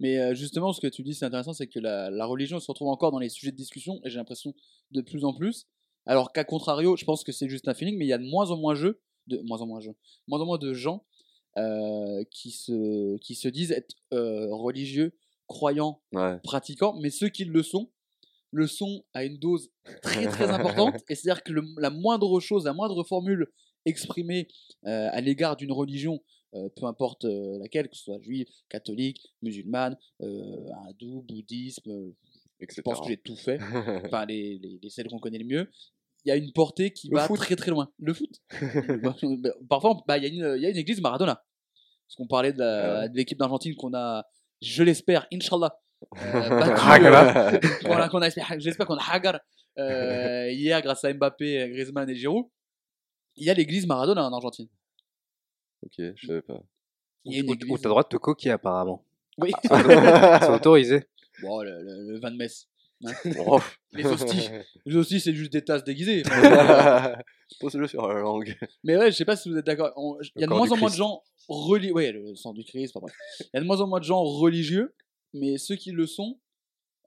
Mais 0.00 0.18
euh, 0.18 0.34
justement, 0.34 0.74
ce 0.74 0.82
que 0.82 0.86
tu 0.86 1.02
dis, 1.02 1.14
c'est 1.14 1.24
intéressant, 1.24 1.54
c'est 1.54 1.66
que 1.66 1.78
la, 1.78 2.10
la 2.10 2.26
religion 2.26 2.60
se 2.60 2.66
retrouve 2.70 2.88
encore 2.88 3.10
dans 3.10 3.20
les 3.20 3.30
sujets 3.30 3.52
de 3.52 3.56
discussion, 3.56 4.00
et 4.04 4.10
j'ai 4.10 4.18
l'impression 4.18 4.52
de 4.90 5.00
plus 5.00 5.24
en 5.24 5.32
plus. 5.32 5.66
Alors 6.04 6.32
qu'à 6.32 6.44
contrario, 6.44 6.96
je 6.96 7.06
pense 7.06 7.24
que 7.24 7.32
c'est 7.32 7.48
juste 7.48 7.68
un 7.68 7.74
feeling, 7.74 7.96
mais 7.96 8.04
il 8.04 8.08
y 8.08 8.12
a 8.12 8.18
de 8.18 8.28
moins 8.28 8.50
en 8.50 8.58
moins 8.58 8.74
jeux, 8.74 9.00
de 9.26 9.38
moins 9.42 9.60
en 9.60 9.66
moins 9.66 9.80
jeux, 9.80 9.94
moins 10.26 10.40
en 10.40 10.46
moins 10.46 10.58
de 10.58 10.72
gens 10.74 11.04
euh, 11.56 12.24
qui 12.30 12.50
se 12.50 13.16
qui 13.18 13.34
se 13.34 13.48
disent 13.48 13.70
être 13.72 13.94
euh, 14.12 14.48
religieux, 14.54 15.16
croyants, 15.46 16.00
Ouais. 16.12 16.38
pratiquants, 16.42 16.94
mais 17.00 17.10
ceux 17.10 17.28
qui 17.28 17.44
le 17.44 17.62
sont 17.62 17.90
le 18.50 18.66
sont 18.68 19.04
à 19.14 19.24
une 19.24 19.36
dose 19.38 19.70
très 20.02 20.26
très 20.26 20.48
importante. 20.50 20.94
Et 21.08 21.14
c'est-à-dire 21.16 21.42
que 21.42 21.52
le- 21.52 21.64
la 21.78 21.90
moindre 21.90 22.38
chose, 22.40 22.64
la 22.66 22.72
moindre 22.72 23.02
formule 23.04 23.48
exprimée 23.84 24.46
euh, 24.86 25.08
à 25.12 25.20
l'égard 25.20 25.56
d'une 25.56 25.72
religion, 25.72 26.22
euh, 26.54 26.68
peu 26.76 26.86
importe 26.86 27.24
euh, 27.24 27.58
laquelle, 27.58 27.88
que 27.88 27.96
ce 27.96 28.04
soit 28.04 28.20
juive, 28.20 28.46
catholique, 28.68 29.34
musulmane, 29.42 29.96
hindou, 30.20 31.22
bouddhisme, 31.22 32.12
je 32.60 32.80
pense 32.80 33.00
que 33.00 33.08
j'ai 33.08 33.16
tout 33.16 33.36
fait. 33.36 33.58
Enfin, 34.06 34.24
les, 34.26 34.58
les, 34.58 34.78
les 34.82 34.88
celles 34.90 35.08
qu'on 35.08 35.18
connaît 35.18 35.38
le 35.38 35.44
mieux. 35.44 35.70
Il 36.24 36.30
y 36.30 36.32
a 36.32 36.36
une 36.36 36.52
portée 36.52 36.90
qui 36.92 37.08
Le 37.08 37.16
va 37.16 37.26
foot. 37.26 37.38
très 37.38 37.54
très 37.56 37.70
loin. 37.70 37.90
Le 37.98 38.14
foot. 38.14 38.30
Bah, 39.02 39.14
Parfois, 39.68 40.02
bah, 40.06 40.16
il 40.18 40.24
y, 40.24 40.26
a 40.26 40.28
une- 40.28 40.56
il 40.56 40.62
y 40.62 40.66
a 40.66 40.70
une 40.70 40.76
église 40.76 41.00
Maradona. 41.00 41.34
Parce 42.06 42.16
qu'on 42.16 42.26
parlait 42.26 42.52
de 42.52 42.62
Ah 42.62 43.06
l'équipe 43.12 43.38
d'Argentine 43.38 43.74
qu'on 43.76 43.92
a, 43.94 44.24
je 44.62 44.82
l'espère, 44.82 45.26
Inch'Allah. 45.32 45.78
euh, 46.22 46.34
euh, 46.34 47.58
qu'on 47.82 47.94
a- 47.96 48.08
qu'on 48.08 48.20
a 48.22 48.58
J'espère 48.58 48.86
qu'on 48.86 48.96
a 48.96 49.10
Hagar 49.10 49.40
euh, 49.78 50.50
hier 50.50 50.80
grâce 50.82 51.04
à 51.04 51.12
Mbappé, 51.12 51.70
Griezmann 51.70 52.08
et 52.10 52.14
Giroud. 52.14 52.46
Il 53.36 53.44
y 53.46 53.50
a 53.50 53.54
l'église 53.54 53.86
Maradona 53.86 54.24
en 54.26 54.32
Argentine. 54.32 54.68
ok, 55.82 55.94
je 56.16 56.26
savais 56.26 56.42
pas. 56.42 56.60
Il 57.24 57.32
y 57.32 57.36
a 57.36 57.40
une 57.40 57.50
Où 57.50 57.78
t'as 57.78 57.84
le 57.84 57.88
droit 57.90 58.02
de 58.02 58.08
te 58.08 58.16
coquer 58.18 58.50
apparemment. 58.50 59.04
Oui. 59.38 59.50
C'est 59.62 60.48
autorisé. 60.50 61.08
bon, 61.42 61.62
le, 61.62 61.82
le, 61.82 62.12
le 62.12 62.20
vin 62.20 62.30
de 62.30 62.36
messe. 62.36 62.68
Oh. 63.46 63.60
Les 63.92 64.04
hosties. 64.06 64.48
Les 64.86 64.96
hosties, 64.96 65.20
c'est 65.20 65.34
juste 65.34 65.52
des 65.52 65.62
tasses 65.64 65.84
déguisées. 65.84 66.22
Pose-le 67.60 67.86
sur 67.86 68.06
la 68.08 68.20
langue. 68.20 68.56
Mais 68.82 68.96
ouais, 68.96 69.10
je 69.12 69.16
sais 69.16 69.24
pas 69.24 69.36
si 69.36 69.48
vous 69.50 69.56
êtes 69.56 69.66
d'accord. 69.66 69.92
On- 69.96 70.18
Il 70.36 70.40
y 70.40 70.44
a 70.44 70.46
de 70.46 70.48
corps 70.48 70.58
moins 70.58 70.66
du 70.66 70.72
en 70.72 70.76
moins 70.76 70.88
de 70.88 70.94
Christ. 70.94 70.98
gens 70.98 71.22
religieux. 71.48 71.92
Ouais, 71.92 72.12
le 72.12 72.34
sang 72.34 72.52
du 72.52 72.64
Christ, 72.64 72.92
enfin 72.96 73.06
bref. 73.06 73.14
Il 73.40 73.50
y 73.54 73.56
a 73.58 73.60
de 73.60 73.66
moins 73.66 73.80
en 73.80 73.86
moins 73.86 74.00
de 74.00 74.04
gens 74.04 74.22
religieux, 74.22 74.94
mais 75.32 75.58
ceux 75.58 75.76
qui 75.76 75.90
le 75.90 76.06
sont, 76.06 76.38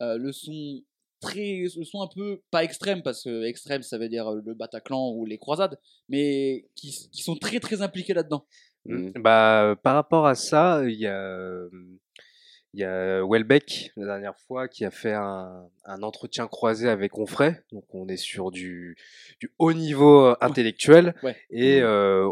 euh, 0.02 0.18
le 0.18 0.32
sont 0.32 0.82
très. 1.20 1.64
le 1.76 1.84
sont 1.84 2.02
un 2.02 2.08
peu. 2.14 2.42
Pas 2.52 2.64
extrêmes, 2.64 3.02
parce 3.02 3.24
que 3.24 3.44
extrême, 3.44 3.82
ça 3.82 3.98
veut 3.98 4.10
dire 4.10 4.28
euh, 4.28 4.42
le 4.46 4.54
Bataclan 4.54 5.12
ou 5.12 5.26
les 5.26 5.38
croisades, 5.38 5.80
mais 6.10 6.68
qui, 6.76 7.10
qui 7.12 7.22
sont 7.24 7.36
très 7.36 7.60
très 7.60 7.82
impliqués 7.82 8.14
là-dedans. 8.14 8.46
Mm. 8.86 9.12
Bah, 9.22 9.76
par 9.84 9.96
rapport 9.96 10.28
à 10.28 10.36
ça, 10.36 10.84
il 10.88 10.96
y 10.96 11.08
a, 11.08 11.20
euh, 11.20 11.70
il 12.74 12.82
y 12.82 12.84
a 12.84 13.26
Welbeck, 13.26 13.92
la 13.96 14.06
dernière 14.06 14.38
fois, 14.48 14.68
qui 14.68 14.86
a 14.86 14.92
fait 14.92 15.14
un, 15.14 15.66
un 15.86 16.04
entretien 16.04 16.48
croisé 16.48 16.90
avec 16.90 17.18
Onfray. 17.18 17.56
Donc, 17.72 17.86
on 17.94 18.08
est 18.08 18.18
sur 18.18 18.52
du, 18.52 18.98
du 19.40 19.52
haut 19.58 19.74
niveau 19.74 20.26
euh, 20.28 20.36
intellectuel. 20.42 21.16
Ouais. 21.24 21.36
Et 21.50 21.80
euh, 21.82 22.30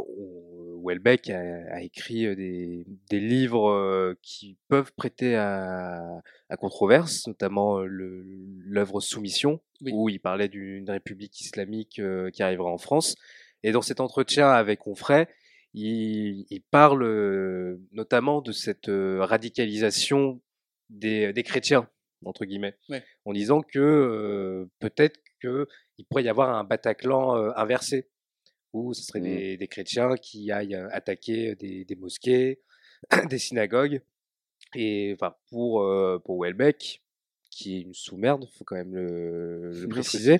Welbeck 0.83 1.29
a, 1.29 1.39
a 1.71 1.81
écrit 1.81 2.25
euh, 2.27 2.35
des, 2.35 2.85
des 3.09 3.19
livres 3.19 3.69
euh, 3.69 4.17
qui 4.21 4.57
peuvent 4.67 4.91
prêter 4.95 5.35
à, 5.35 6.03
à 6.49 6.57
controverse, 6.57 7.25
notamment 7.27 7.79
euh, 7.79 7.87
l'œuvre 7.87 8.99
Soumission, 8.99 9.61
Oui. 9.81 9.91
où 9.95 10.09
il 10.09 10.19
parlait 10.19 10.49
d'une 10.49 10.89
république 10.89 11.39
islamique 11.41 11.97
euh, 11.99 12.29
qui 12.29 12.43
arriverait 12.43 12.69
en 12.71 12.77
France. 12.77 13.15
Et 13.63 13.71
dans 13.71 13.81
cet 13.81 13.99
entretien 13.99 14.49
avec 14.49 14.85
Onfray, 14.85 15.25
il, 15.77 16.45
il 16.49 16.61
parle 16.71 17.03
euh, 17.03 17.77
notamment 17.91 18.41
de 18.41 18.51
cette 18.51 18.89
radicalisation 18.89 20.41
des, 20.89 21.33
des 21.33 21.43
chrétiens, 21.43 21.89
entre 22.25 22.45
guillemets, 22.45 22.77
Ouais. 22.89 23.03
en 23.25 23.33
disant 23.33 23.61
que 23.61 24.67
peut-être 24.79 25.19
qu'il 25.41 26.05
pourrait 26.09 26.23
y 26.23 26.29
avoir 26.29 26.55
un 26.57 26.63
Bataclan 26.63 27.35
inversé, 27.55 28.09
où 28.73 28.93
ce 28.93 29.03
seraient 29.03 29.19
Mhm. 29.19 29.25
des, 29.37 29.57
des 29.57 29.67
chrétiens 29.67 30.15
qui 30.15 30.51
aillent 30.51 30.75
attaquer 30.91 31.55
des, 31.55 31.85
des 31.85 31.95
mosquées, 31.95 32.61
des 33.29 33.37
synagogues. 33.37 34.01
Et 34.75 35.13
enfin, 35.13 35.35
pour, 35.49 35.83
euh, 35.83 36.19
pour 36.25 36.41
Welbeck, 36.41 37.01
qui 37.49 37.77
est 37.77 37.81
une 37.81 37.93
sous-merde, 37.93 38.47
faut 38.57 38.65
quand 38.65 38.75
même 38.75 38.93
le, 38.95 39.87
préciser, 39.89 40.39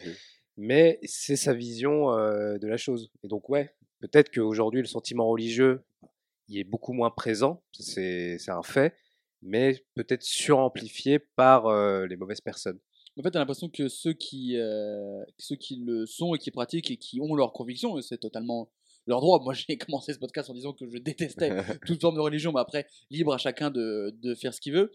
mais 0.57 0.99
c'est 1.03 1.35
sa 1.37 1.53
vision 1.53 2.11
euh, 2.11 2.57
de 2.57 2.67
la 2.67 2.77
chose. 2.77 3.11
Et 3.23 3.27
donc, 3.27 3.47
ouais, 3.49 3.73
peut-être 4.07 4.31
qu'aujourd'hui, 4.31 4.81
le 4.81 4.87
sentiment 4.87 5.27
religieux, 5.27 5.83
il 6.47 6.59
est 6.59 6.63
beaucoup 6.63 6.93
moins 6.93 7.09
présent, 7.09 7.63
c'est 7.71 8.37
un 8.47 8.63
fait, 8.63 8.95
mais 9.41 9.83
peut-être 9.95 10.23
suramplifié 10.23 11.19
par 11.19 11.67
euh, 11.67 12.05
les 12.07 12.15
mauvaises 12.15 12.41
personnes. 12.41 12.79
En 13.17 13.23
fait, 13.23 13.31
t'as 13.31 13.39
l'impression 13.39 13.69
que 13.69 13.87
ceux 13.87 14.13
qui, 14.13 14.57
euh, 14.57 15.23
ceux 15.37 15.55
qui 15.55 15.77
le 15.77 16.05
sont 16.05 16.35
et 16.35 16.37
qui 16.37 16.51
pratiquent 16.51 16.91
et 16.91 16.97
qui 16.97 17.19
ont 17.21 17.33
leurs 17.33 17.53
convictions, 17.53 17.99
c'est 18.01 18.17
totalement 18.17 18.69
leur 19.07 19.21
droit. 19.21 19.39
Moi, 19.41 19.53
j'ai 19.69 19.77
commencé 19.77 20.13
ce 20.13 20.19
podcast 20.19 20.49
en 20.49 20.53
disant 20.53 20.73
que 20.73 20.87
je 20.89 20.97
détestais 20.97 21.51
toute 21.85 22.01
forme 22.01 22.15
de 22.15 22.21
religion, 22.21 22.51
mais 22.51 22.59
après, 22.59 22.87
libre 23.09 23.33
à 23.33 23.37
chacun 23.37 23.71
de, 23.71 24.15
de 24.21 24.35
faire 24.35 24.53
ce 24.53 24.61
qu'il 24.61 24.73
veut. 24.73 24.91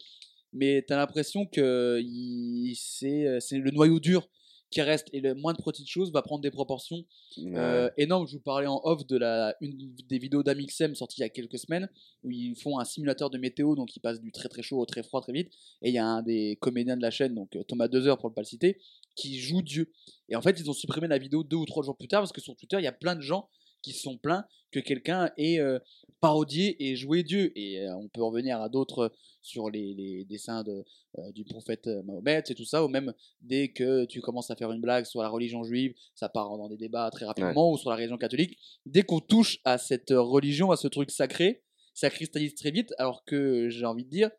Mais 0.53 0.85
t'as 0.87 0.97
l'impression 0.97 1.47
que 1.47 2.01
euh, 2.01 3.41
c'est 3.41 3.59
le 3.59 3.71
noyau 3.71 4.01
dur 4.01 4.29
qui 4.71 4.81
reste, 4.83 5.09
et 5.13 5.21
le 5.21 5.35
moindre 5.35 5.63
petite 5.63 5.89
chose 5.89 6.13
va 6.13 6.23
prendre 6.23 6.43
des 6.43 6.51
proportions 6.51 7.05
euh, 7.39 7.91
énormes. 7.97 8.27
Je 8.27 8.35
vous 8.35 8.43
parlais 8.43 8.69
en 8.69 8.81
off 8.85 9.07
de 9.07 9.17
la, 9.17 9.57
une 9.61 9.95
des 10.09 10.19
vidéos 10.19 10.43
d'Amixem 10.43 10.95
sorties 10.95 11.19
il 11.19 11.23
y 11.23 11.25
a 11.25 11.29
quelques 11.29 11.59
semaines, 11.59 11.89
où 12.23 12.31
ils 12.31 12.55
font 12.55 12.79
un 12.79 12.85
simulateur 12.85 13.31
de 13.31 13.39
météo, 13.39 13.75
donc 13.75 13.95
ils 13.97 14.01
passent 14.01 14.21
du 14.21 14.31
très 14.31 14.49
très 14.49 14.63
chaud 14.63 14.79
au 14.79 14.87
très 14.87 15.03
froid 15.03 15.21
très 15.21 15.33
vite. 15.33 15.53
Et 15.83 15.89
il 15.89 15.95
y 15.95 15.99
a 15.99 16.07
un 16.07 16.23
des 16.23 16.57
comédiens 16.61 16.97
de 16.97 17.03
la 17.03 17.11
chaîne, 17.11 17.35
donc 17.35 17.57
euh, 17.57 17.65
Thomas 17.65 17.89
Dezer 17.89 18.17
pour 18.19 18.31
ne 18.31 18.35
pas 18.35 18.43
le 18.43 18.47
citer, 18.47 18.79
qui 19.17 19.41
joue 19.41 19.63
Dieu. 19.63 19.91
Et 20.29 20.37
en 20.37 20.43
fait, 20.43 20.59
ils 20.61 20.71
ont 20.71 20.75
supprimé 20.75 21.09
la 21.09 21.19
vidéo 21.19 21.43
deux 21.43 21.57
ou 21.57 21.67
trois 21.67 21.83
jours 21.83 21.97
plus 21.97 22.09
tard, 22.09 22.21
parce 22.21 22.33
que 22.33 22.41
sur 22.41 22.55
Twitter, 22.55 22.77
il 22.79 22.85
y 22.85 22.89
a 22.89 22.93
plein 22.93 23.17
de 23.17 23.23
gens 23.23 23.49
qui 23.83 23.93
se 23.93 24.03
sont 24.03 24.19
plaints 24.19 24.45
que 24.71 24.79
quelqu'un 24.79 25.33
ait 25.37 25.59
euh, 25.59 25.79
parodié 26.21 26.91
et 26.91 26.97
joué 26.97 27.23
Dieu. 27.23 27.53
Et 27.59 27.81
euh, 27.81 27.97
on 27.97 28.09
peut 28.09 28.23
revenir 28.23 28.61
à 28.61 28.69
d'autres 28.69 29.13
sur 29.43 29.71
les, 29.71 29.95
les 29.95 30.25
dessins 30.25 30.63
de, 30.63 30.85
euh, 31.19 31.33
du 31.33 31.45
prophète 31.45 31.87
euh, 31.87 32.03
Mahomet 32.03 32.45
et 32.49 32.55
tout 32.55 32.65
ça, 32.65 32.85
ou 32.85 32.89
même 32.89 33.13
dès 33.41 33.69
que 33.69 34.05
tu 34.05 34.21
commences 34.21 34.51
à 34.51 34.57
faire 34.57 34.71
une 34.71 34.81
blague 34.81 35.05
sur 35.07 35.23
la 35.23 35.29
religion 35.29 35.65
juive, 35.65 35.95
ça 36.15 36.29
part 36.29 36.57
dans 36.57 36.69
des 36.69 36.77
débats 36.77 37.11
très 37.11 37.25
rapidement, 37.25 37.73
ou 37.73 37.79
sur 37.79 37.91
la 37.91 37.97
religion 37.97 38.17
catholique. 38.19 38.59
Dès 38.87 39.03
qu'on 39.03 39.21
touche 39.21 39.59
à 39.65 39.79
cette 39.79 40.13
euh, 40.13 40.21
religion, 40.21 40.71
à 40.71 40.77
ce 40.77 40.89
truc 40.89 41.11
sacré, 41.11 41.65
ça 41.95 42.11
cristallise 42.11 42.55
très 42.55 42.71
vite, 42.71 42.95
alors 42.99 43.25
que 43.25 43.69
j'ai 43.71 43.87
envie 43.87 44.05
de 44.05 44.11
dire, 44.11 44.31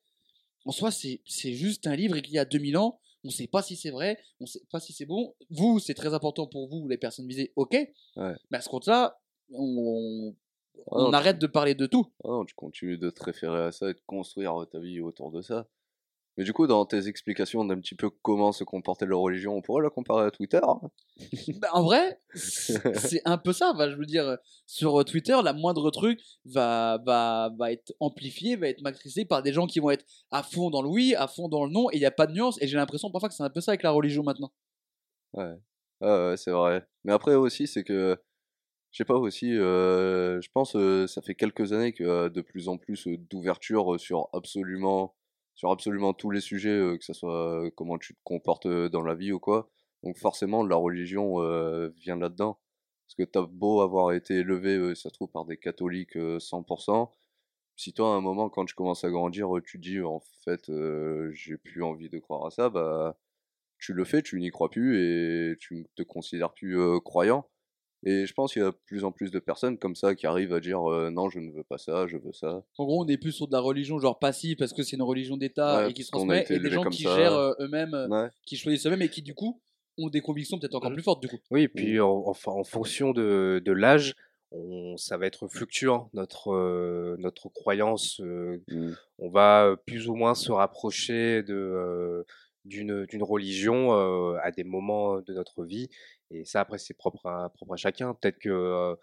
en 0.65 0.71
soi, 0.71 0.91
c'est 0.91 1.21
c'est 1.25 1.53
juste 1.53 1.87
un 1.87 1.95
livre 1.95 2.15
écrit 2.15 2.33
il 2.33 2.35
y 2.35 2.39
a 2.39 2.45
2000 2.45 2.77
ans, 2.77 2.99
on 3.23 3.27
ne 3.27 3.33
sait 3.33 3.47
pas 3.47 3.61
si 3.61 3.75
c'est 3.75 3.89
vrai, 3.89 4.17
on 4.39 4.45
ne 4.45 4.47
sait 4.49 4.61
pas 4.71 4.79
si 4.79 4.93
c'est 4.93 5.05
bon. 5.05 5.35
Vous, 5.49 5.79
c'est 5.79 5.93
très 5.93 6.13
important 6.13 6.47
pour 6.47 6.69
vous, 6.69 6.87
les 6.87 6.97
personnes 6.97 7.27
visées, 7.27 7.51
ok. 7.55 7.73
Ouais. 7.73 8.33
Mais 8.49 8.57
à 8.57 8.61
ce 8.61 8.69
compte-là, 8.69 9.19
on, 9.51 10.33
Ah 10.87 10.97
on 10.97 11.13
arrête 11.13 11.39
de 11.39 11.47
parler 11.47 11.75
de 11.75 11.85
tout. 11.85 12.07
Ah 12.23 12.29
non, 12.29 12.45
tu 12.45 12.55
continues 12.55 12.97
de 12.97 13.09
te 13.09 13.23
référer 13.23 13.63
à 13.63 13.71
ça 13.71 13.89
et 13.89 13.93
de 13.93 14.01
construire 14.05 14.65
ta 14.71 14.79
vie 14.79 15.01
autour 15.01 15.31
de 15.31 15.41
ça. 15.41 15.67
Mais 16.37 16.45
du 16.45 16.53
coup, 16.53 16.65
dans 16.65 16.85
tes 16.85 17.07
explications 17.09 17.65
d'un 17.65 17.77
petit 17.79 17.93
peu 17.93 18.09
comment 18.09 18.53
se 18.53 18.63
comportait 18.63 19.05
la 19.05 19.17
religion, 19.17 19.53
on 19.55 19.61
pourrait 19.61 19.83
la 19.83 19.89
comparer 19.89 20.25
à 20.25 20.31
Twitter. 20.31 20.61
hein 20.63 20.79
Bah, 21.59 21.67
en 21.73 21.83
vrai, 21.83 22.21
c'est 22.33 23.21
un 23.25 23.37
peu 23.37 23.51
ça. 23.51 23.73
va, 23.73 23.89
je 23.89 23.95
veux 23.97 24.05
dire, 24.05 24.37
sur 24.65 25.03
Twitter, 25.03 25.37
la 25.43 25.51
moindre 25.51 25.91
truc 25.91 26.21
va, 26.45 26.99
va, 27.05 27.51
va 27.59 27.71
être 27.73 27.93
amplifié, 27.99 28.55
va 28.55 28.69
être 28.69 28.81
maîtrisé 28.81 29.25
par 29.25 29.43
des 29.43 29.51
gens 29.51 29.67
qui 29.67 29.81
vont 29.81 29.91
être 29.91 30.05
à 30.31 30.41
fond 30.41 30.69
dans 30.69 30.81
le 30.81 30.87
oui, 30.87 31.15
à 31.15 31.27
fond 31.27 31.49
dans 31.49 31.65
le 31.65 31.71
non, 31.71 31.89
et 31.91 31.97
il 31.97 31.99
n'y 31.99 32.05
a 32.05 32.11
pas 32.11 32.27
de 32.27 32.33
nuance. 32.33 32.61
Et 32.61 32.67
j'ai 32.67 32.77
l'impression 32.77 33.11
parfois 33.11 33.27
que 33.27 33.35
c'est 33.35 33.43
un 33.43 33.49
peu 33.49 33.59
ça 33.61 33.71
avec 33.71 33.83
la 33.83 33.91
religion 33.91 34.23
maintenant. 34.23 34.53
Ouais, 35.33 35.55
Ah 35.99 36.29
ouais, 36.29 36.37
c'est 36.37 36.51
vrai. 36.51 36.85
Mais 37.03 37.11
après 37.13 37.35
aussi, 37.35 37.67
c'est 37.67 37.83
que, 37.83 38.17
je 38.91 38.97
sais 38.97 39.05
pas 39.05 39.15
aussi, 39.15 39.57
euh, 39.57 40.41
je 40.41 40.49
pense 40.53 40.75
euh, 40.75 41.07
ça 41.07 41.21
fait 41.21 41.35
quelques 41.35 41.73
années 41.73 41.93
a 42.01 42.29
de 42.29 42.41
plus 42.41 42.67
en 42.67 42.77
plus 42.77 43.07
d'ouverture 43.07 43.99
sur 43.99 44.29
absolument, 44.33 45.15
sur 45.55 45.71
absolument 45.71 46.13
tous 46.13 46.31
les 46.31 46.41
sujets, 46.41 46.97
que 46.99 47.05
ce 47.05 47.13
soit 47.13 47.69
comment 47.75 47.97
tu 47.97 48.13
te 48.15 48.19
comportes 48.23 48.67
dans 48.67 49.01
la 49.03 49.15
vie 49.15 49.31
ou 49.31 49.39
quoi. 49.39 49.69
Donc 50.03 50.17
forcément, 50.17 50.63
la 50.65 50.75
religion 50.75 51.37
vient 51.95 52.17
là-dedans. 52.17 52.59
Parce 53.11 53.27
que 53.27 53.31
t'as 53.33 53.45
beau 53.45 53.81
avoir 53.81 54.13
été 54.13 54.35
élevé, 54.35 54.95
ça 54.95 55.09
se 55.09 55.13
trouve, 55.13 55.29
par 55.29 55.43
des 55.45 55.57
catholiques 55.57 56.15
euh, 56.15 56.39
100%. 56.39 57.11
Si 57.75 57.93
toi, 57.93 58.13
à 58.13 58.17
un 58.17 58.21
moment, 58.21 58.49
quand 58.49 58.65
tu 58.65 58.73
commences 58.73 59.03
à 59.03 59.09
grandir, 59.09 59.49
tu 59.65 59.79
dis, 59.79 60.01
en 60.01 60.21
fait, 60.45 60.69
euh, 60.69 61.29
j'ai 61.33 61.57
plus 61.57 61.83
envie 61.83 62.09
de 62.09 62.19
croire 62.19 62.45
à 62.45 62.51
ça, 62.51 62.69
bah, 62.69 63.17
tu 63.79 63.93
le 63.93 64.05
fais, 64.05 64.21
tu 64.21 64.39
n'y 64.39 64.49
crois 64.51 64.69
plus 64.69 64.97
et 65.53 65.57
tu 65.59 65.87
te 65.95 66.03
considères 66.03 66.53
plus 66.53 66.79
euh, 66.79 66.99
croyant. 67.01 67.49
Et 68.03 68.25
je 68.25 68.33
pense 68.33 68.53
qu'il 68.53 68.61
y 68.61 68.65
a 68.65 68.71
de 68.71 68.77
plus 68.85 69.03
en 69.03 69.11
plus 69.11 69.29
de 69.29 69.37
personnes 69.39 69.77
comme 69.77 69.95
ça 69.95 70.15
qui 70.15 70.25
arrivent 70.25 70.53
à 70.53 70.59
dire 70.59 70.89
euh, 70.91 71.11
non, 71.11 71.29
je 71.29 71.39
ne 71.39 71.51
veux 71.51 71.63
pas 71.63 71.77
ça, 71.77 72.07
je 72.07 72.17
veux 72.17 72.33
ça. 72.33 72.63
En 72.77 72.85
gros, 72.85 73.03
on 73.03 73.07
est 73.07 73.17
plus 73.17 73.31
sur 73.31 73.47
de 73.47 73.51
la 73.53 73.59
religion 73.59 73.99
genre 73.99 74.17
passive 74.17 74.57
parce 74.57 74.73
que 74.73 74.81
c'est 74.81 74.95
une 74.95 75.03
religion 75.03 75.37
d'État 75.37 75.83
Ouais, 75.85 75.91
et 75.91 75.93
qui 75.93 76.03
se 76.03 76.09
transmet, 76.11 76.45
et 76.49 76.57
des 76.59 76.69
gens 76.71 76.81
comme 76.83 76.91
qui 76.93 77.03
ça. 77.03 77.15
gèrent 77.15 77.35
euh, 77.35 77.53
eux-mêmes, 77.59 77.93
euh, 77.93 78.07
Ouais, 78.07 78.29
qui 78.45 78.57
choisissent 78.57 78.85
eux-mêmes 78.87 79.03
et 79.03 79.09
qui 79.09 79.21
du 79.21 79.35
coup 79.35 79.61
ont 79.99 80.09
des 80.09 80.21
convictions 80.21 80.57
peut-être 80.57 80.73
encore 80.75 80.89
Mhm. 80.89 80.95
plus 80.95 81.03
fortes 81.03 81.21
du 81.21 81.27
coup. 81.27 81.37
Oui, 81.51 81.63
et 81.63 81.67
puis 81.67 81.99
en, 81.99 82.23
enfin, 82.25 82.51
en 82.51 82.63
fonction 82.63 83.11
de, 83.11 83.61
de 83.63 83.71
l'âge, 83.71 84.15
on, 84.51 84.97
ça 84.97 85.17
va 85.17 85.27
être 85.27 85.47
fluctuant, 85.47 86.09
notre, 86.13 86.51
euh, 86.51 87.15
notre 87.19 87.49
croyance. 87.49 88.19
euh, 88.21 88.57
Mm. 88.67 88.93
on 89.19 89.29
va 89.29 89.75
plus 89.85 90.07
ou 90.09 90.15
moins 90.15 90.33
se 90.33 90.51
rapprocher 90.51 91.43
de, 91.43 91.53
euh, 91.53 92.23
d'une, 92.65 93.05
d'une 93.05 93.23
religion 93.23 93.93
euh, 93.93 94.37
à 94.41 94.49
des 94.51 94.63
moments 94.63 95.21
de 95.21 95.33
notre 95.33 95.63
vie. 95.65 95.87
Et 96.33 96.45
ça, 96.45 96.61
après, 96.61 96.77
c'est 96.77 96.93
propre 96.93 97.25
à, 97.27 97.49
propre 97.49 97.73
à 97.73 97.77
chacun. 97.77 98.13
Peut-être 98.13 98.39
que 98.39 98.49
euh, 98.49 98.95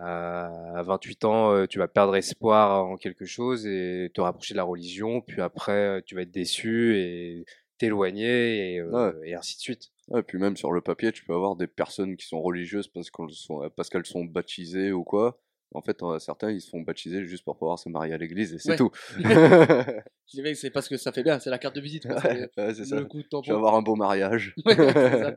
à 0.00 0.46
à 0.76 0.82
28 0.82 1.24
ans, 1.24 1.52
euh, 1.52 1.66
tu 1.66 1.78
vas 1.78 1.88
perdre 1.88 2.14
espoir 2.16 2.84
en 2.84 2.96
quelque 2.96 3.24
chose 3.24 3.66
et 3.66 4.10
te 4.14 4.20
rapprocher 4.20 4.54
de 4.54 4.58
la 4.58 4.64
religion. 4.64 5.20
Puis 5.22 5.40
après, 5.40 5.72
euh, 5.72 6.00
tu 6.04 6.14
vas 6.14 6.22
être 6.22 6.30
déçu 6.30 6.96
et 6.98 7.44
t'éloigner 7.78 8.74
et, 8.74 8.80
euh, 8.80 9.12
et 9.24 9.34
ainsi 9.34 9.56
de 9.56 9.60
suite. 9.60 9.90
Ouais, 10.08 10.22
puis 10.22 10.38
même 10.38 10.56
sur 10.56 10.72
le 10.72 10.80
papier, 10.80 11.12
tu 11.12 11.24
peux 11.24 11.34
avoir 11.34 11.56
des 11.56 11.66
personnes 11.66 12.16
qui 12.16 12.26
sont 12.26 12.40
religieuses 12.40 12.88
parce 12.88 13.10
qu'elles 13.10 13.30
sont, 13.32 13.68
parce 13.76 13.88
qu'elles 13.90 14.06
sont 14.06 14.24
baptisées 14.24 14.92
ou 14.92 15.02
quoi. 15.04 15.40
En 15.74 15.82
fait, 15.82 15.98
certains, 16.20 16.52
ils 16.52 16.60
se 16.60 16.70
font 16.70 16.80
baptiser 16.80 17.24
juste 17.24 17.44
pour 17.44 17.58
pouvoir 17.58 17.78
se 17.78 17.88
marier 17.88 18.14
à 18.14 18.18
l'église 18.18 18.54
et 18.54 18.58
c'est 18.58 18.70
Ouais. 18.70 18.76
tout. 18.76 18.90
C'est 20.54 20.70
parce 20.70 20.88
que 20.88 20.96
ça 20.96 21.12
fait 21.12 21.22
bien, 21.22 21.38
c'est 21.38 21.50
la 21.50 21.58
carte 21.58 21.74
de 21.76 21.80
visite. 21.80 22.06
c'est 22.54 22.84
ça. 22.84 23.02
coup 23.02 23.22
de 23.22 23.28
tampon. 23.28 23.50
vais 23.50 23.56
avoir 23.56 23.74
un 23.74 23.82
beau 23.82 23.94
mariage. 23.96 24.54
Ça. 24.66 25.36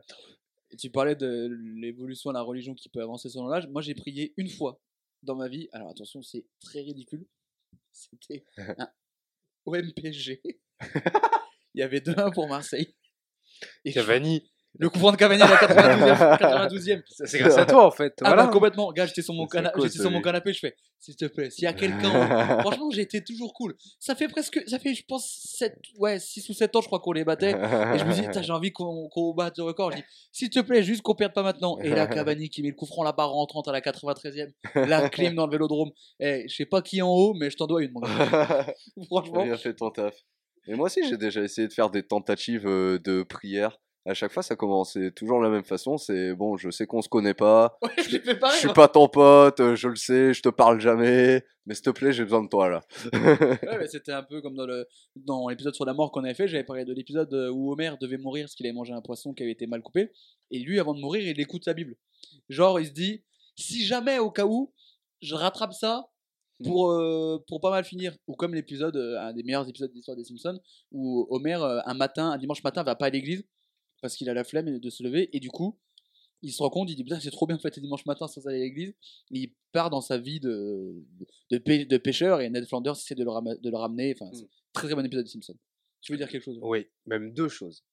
Et 0.70 0.76
tu 0.76 0.90
parlais 0.90 1.16
de 1.16 1.48
l'évolution 1.76 2.30
de 2.30 2.34
la 2.34 2.42
religion 2.42 2.74
qui 2.74 2.88
peut 2.88 3.02
avancer 3.02 3.28
selon 3.28 3.46
l'âge. 3.46 3.66
Moi, 3.68 3.82
j'ai 3.82 3.94
prié 3.94 4.32
une 4.36 4.48
fois 4.48 4.80
dans 5.22 5.34
ma 5.34 5.48
vie. 5.48 5.68
Alors 5.72 5.90
attention, 5.90 6.22
c'est 6.22 6.46
très 6.60 6.80
ridicule. 6.80 7.26
C'était 7.92 8.44
un 8.78 8.88
OMPG. 9.66 10.42
Il 11.74 11.80
y 11.80 11.82
avait 11.82 12.00
2-1 12.00 12.32
pour 12.32 12.48
Marseille. 12.48 12.94
Et 13.84 13.92
Cavani. 13.92 14.50
Le 14.78 14.88
coup 14.88 14.98
franc 15.00 15.10
de 15.12 15.16
Cavani 15.16 15.42
à 15.42 15.48
la 15.48 15.56
92e. 15.56 16.38
92e. 16.38 17.02
Ça, 17.08 17.26
C'est 17.26 17.38
grâce 17.38 17.58
à 17.58 17.66
toi 17.66 17.84
en 17.86 17.90
fait. 17.90 18.14
Ah 18.22 18.28
voilà. 18.28 18.44
bah, 18.44 18.50
complètement. 18.52 18.92
Gars, 18.92 19.04
j'étais 19.06 19.20
sur 19.20 19.34
mon, 19.34 19.46
C'est 19.48 19.56
cana- 19.58 19.70
cool, 19.70 19.82
j'étais 19.82 19.94
sur 19.98 20.04
mon 20.10 20.18
celui. 20.18 20.22
canapé, 20.24 20.52
je 20.52 20.58
fais, 20.60 20.76
s'il 21.00 21.16
te 21.16 21.24
plaît, 21.26 21.50
s'il 21.50 21.64
y 21.64 21.66
a 21.66 21.72
quelqu'un. 21.72 22.60
Franchement, 22.60 22.88
j'étais 22.90 23.20
toujours 23.20 23.52
cool. 23.52 23.74
Ça 23.98 24.14
fait 24.14 24.28
presque, 24.28 24.62
ça 24.68 24.78
fait, 24.78 24.94
je 24.94 25.04
pense, 25.04 25.26
7, 25.58 25.76
ouais, 25.98 26.18
6 26.20 26.48
ou 26.48 26.52
7 26.54 26.76
ans, 26.76 26.80
je 26.82 26.86
crois 26.86 27.00
qu'on 27.00 27.12
les 27.12 27.24
battait. 27.24 27.50
Et 27.50 27.98
je 27.98 28.04
me 28.04 28.12
dis, 28.12 28.42
j'ai 28.42 28.52
envie 28.52 28.70
qu'on 28.72 29.34
batte 29.34 29.58
le 29.58 29.64
record. 29.64 29.90
Je 29.90 29.96
dis, 29.98 30.04
s'il 30.32 30.50
te 30.50 30.60
plaît, 30.60 30.82
juste 30.84 31.02
qu'on 31.02 31.14
perde 31.16 31.32
pas 31.32 31.42
maintenant. 31.42 31.76
Et 31.78 31.90
là, 31.90 32.06
Cavani 32.06 32.48
qui 32.48 32.62
met 32.62 32.68
le 32.68 32.74
coup 32.76 32.86
franc 32.86 33.02
là-bas 33.02 33.24
rentrante 33.24 33.66
à 33.68 33.72
la 33.72 33.80
93e. 33.80 34.50
La 34.74 35.08
clim 35.10 35.34
dans 35.34 35.46
le 35.46 35.52
vélodrome. 35.52 35.90
Eh, 36.20 36.46
je 36.48 36.54
sais 36.54 36.64
pas 36.66 36.80
qui 36.80 36.98
est 36.98 37.02
en 37.02 37.10
haut, 37.10 37.34
mais 37.34 37.50
je 37.50 37.56
t'en 37.56 37.66
dois 37.66 37.82
une, 37.82 37.90
mon 37.92 38.00
gars. 38.00 38.66
Franchement. 39.06 39.44
bien 39.44 39.56
fait 39.56 39.74
ton 39.74 39.90
taf. 39.90 40.14
Et 40.68 40.74
moi 40.74 40.86
aussi, 40.86 41.00
j'ai 41.08 41.16
déjà 41.16 41.42
essayé 41.42 41.66
de 41.66 41.72
faire 41.72 41.90
des 41.90 42.02
tentatives 42.04 42.66
euh, 42.66 42.98
de 42.98 43.22
prière. 43.24 43.78
À 44.10 44.14
chaque 44.14 44.32
fois, 44.32 44.42
ça 44.42 44.56
commençait 44.56 45.12
toujours 45.12 45.38
de 45.38 45.44
la 45.44 45.50
même 45.50 45.64
façon. 45.64 45.96
C'est 45.96 46.34
bon, 46.34 46.56
je 46.56 46.70
sais 46.70 46.86
qu'on 46.86 47.00
se 47.00 47.08
connaît 47.08 47.34
pas. 47.34 47.78
Ouais, 47.82 47.90
je 47.98 48.02
Je 48.02 48.56
suis 48.56 48.66
moi. 48.66 48.74
pas 48.74 48.88
ton 48.88 49.08
pote, 49.08 49.60
euh, 49.60 49.76
je 49.76 49.88
le 49.88 49.96
sais, 49.96 50.34
je 50.34 50.42
te 50.42 50.48
parle 50.48 50.80
jamais. 50.80 51.44
Mais 51.66 51.74
s'il 51.74 51.84
te 51.84 51.90
plaît, 51.90 52.12
j'ai 52.12 52.24
besoin 52.24 52.42
de 52.42 52.48
toi 52.48 52.68
là. 52.68 52.80
Ouais, 53.12 53.12
mais 53.78 53.86
c'était 53.86 54.12
un 54.12 54.22
peu 54.22 54.40
comme 54.40 54.56
dans 54.56 54.66
le 54.66 54.86
dans 55.16 55.48
l'épisode 55.48 55.74
sur 55.74 55.84
la 55.84 55.94
mort 55.94 56.10
qu'on 56.10 56.24
avait 56.24 56.34
fait. 56.34 56.48
J'avais 56.48 56.64
parlé 56.64 56.84
de 56.84 56.92
l'épisode 56.92 57.32
euh, 57.32 57.50
où 57.50 57.72
Homer 57.72 57.92
devait 58.00 58.18
mourir 58.18 58.44
parce 58.44 58.54
qu'il 58.54 58.66
avait 58.66 58.74
mangé 58.74 58.92
un 58.92 59.00
poisson 59.00 59.32
qui 59.32 59.42
avait 59.42 59.52
été 59.52 59.66
mal 59.66 59.82
coupé. 59.82 60.10
Et 60.50 60.58
lui, 60.58 60.80
avant 60.80 60.94
de 60.94 61.00
mourir, 61.00 61.26
il 61.26 61.40
écoute 61.40 61.64
sa 61.64 61.72
Bible. 61.74 61.94
Genre, 62.48 62.80
il 62.80 62.86
se 62.86 62.92
dit 62.92 63.22
si 63.56 63.84
jamais, 63.84 64.18
au 64.18 64.30
cas 64.30 64.46
où, 64.46 64.72
je 65.20 65.34
rattrape 65.34 65.74
ça 65.74 66.06
pour, 66.64 66.90
euh, 66.90 67.42
pour 67.46 67.60
pas 67.60 67.70
mal 67.70 67.84
finir. 67.84 68.16
Ou 68.26 68.34
comme 68.34 68.54
l'épisode, 68.54 68.96
euh, 68.96 69.20
un 69.20 69.32
des 69.32 69.42
meilleurs 69.42 69.68
épisodes 69.68 69.90
de 69.90 69.94
l'histoire 69.94 70.16
des 70.16 70.24
Simpsons, 70.24 70.58
où 70.92 71.26
Homer, 71.30 71.56
euh, 71.56 71.80
un 71.84 71.94
matin, 71.94 72.30
un 72.30 72.38
dimanche 72.38 72.62
matin, 72.64 72.82
va 72.82 72.94
pas 72.96 73.06
à 73.06 73.10
l'église 73.10 73.44
parce 74.00 74.16
qu'il 74.16 74.28
a 74.28 74.34
la 74.34 74.44
flemme 74.44 74.78
de 74.78 74.90
se 74.90 75.02
lever. 75.02 75.28
Et 75.36 75.40
du 75.40 75.50
coup, 75.50 75.76
il 76.42 76.52
se 76.52 76.62
rend 76.62 76.70
compte, 76.70 76.90
il 76.90 76.96
dit 76.96 77.04
putain, 77.04 77.20
c'est 77.20 77.30
trop 77.30 77.46
bien 77.46 77.58
fêter 77.58 77.80
dimanche 77.80 78.06
matin 78.06 78.26
sans 78.26 78.46
aller 78.46 78.58
à 78.58 78.60
l'église. 78.60 78.94
Il 79.30 79.52
part 79.72 79.90
dans 79.90 80.00
sa 80.00 80.16
vie 80.18 80.40
de, 80.40 80.94
de, 81.50 81.58
pê- 81.58 81.84
de 81.86 81.96
pêcheur 81.98 82.40
et 82.40 82.48
Ned 82.48 82.66
Flanders 82.66 82.96
essaie 82.96 83.14
de 83.14 83.24
le, 83.24 83.30
rama- 83.30 83.56
de 83.56 83.70
le 83.70 83.76
ramener. 83.76 84.14
Enfin, 84.18 84.30
c'est 84.32 84.44
un 84.44 84.48
très 84.72 84.86
très 84.88 84.94
bon 84.96 85.04
épisode 85.04 85.24
de 85.24 85.30
Simpsons. 85.30 85.56
Tu 86.00 86.12
veux 86.12 86.18
dire 86.18 86.28
quelque 86.28 86.44
chose 86.44 86.58
Oui, 86.62 86.86
même 87.06 87.32
deux 87.34 87.48
choses. 87.48 87.84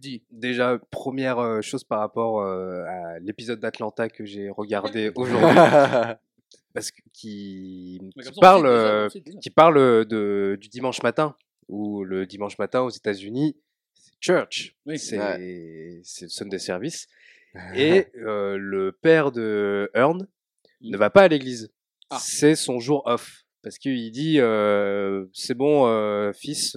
Dis. 0.00 0.24
Déjà, 0.32 0.78
première 0.90 1.38
euh, 1.38 1.60
chose 1.62 1.84
par 1.84 2.00
rapport 2.00 2.40
euh, 2.42 2.82
à 2.84 3.18
l'épisode 3.20 3.60
d'Atlanta 3.60 4.08
que 4.08 4.24
j'ai 4.24 4.50
regardé 4.50 5.12
aujourd'hui, 5.16 5.46
parce 6.74 6.90
que 6.90 7.00
qui, 7.12 8.00
parle, 8.40 8.62
déjà, 8.64 8.74
euh, 8.74 9.08
qui 9.40 9.50
parle 9.50 10.04
de, 10.06 10.58
du 10.60 10.68
dimanche 10.68 11.02
matin, 11.04 11.36
où 11.68 12.02
le 12.02 12.26
dimanche 12.26 12.58
matin 12.58 12.82
aux 12.82 12.90
États-Unis, 12.90 13.54
c'est 13.54 13.71
church, 14.22 14.74
Oui. 14.86 14.98
c'est 14.98 15.18
c'est 16.04 16.24
le 16.26 16.30
Sunday 16.30 16.58
service, 16.58 17.08
et 17.74 18.06
euh, 18.16 18.56
le 18.56 18.92
père 18.92 19.32
de 19.32 19.90
Earn 19.94 20.26
ne 20.80 20.96
va 20.96 21.10
pas 21.10 21.22
à 21.22 21.28
l'église. 21.28 21.70
Ah. 22.10 22.18
C'est 22.20 22.54
son 22.54 22.78
jour 22.78 23.02
off, 23.06 23.44
parce 23.62 23.78
qu'il 23.78 24.10
dit 24.12 24.40
euh, 24.40 25.26
c'est 25.34 25.54
bon, 25.54 25.86
euh, 25.86 26.32
fils. 26.32 26.76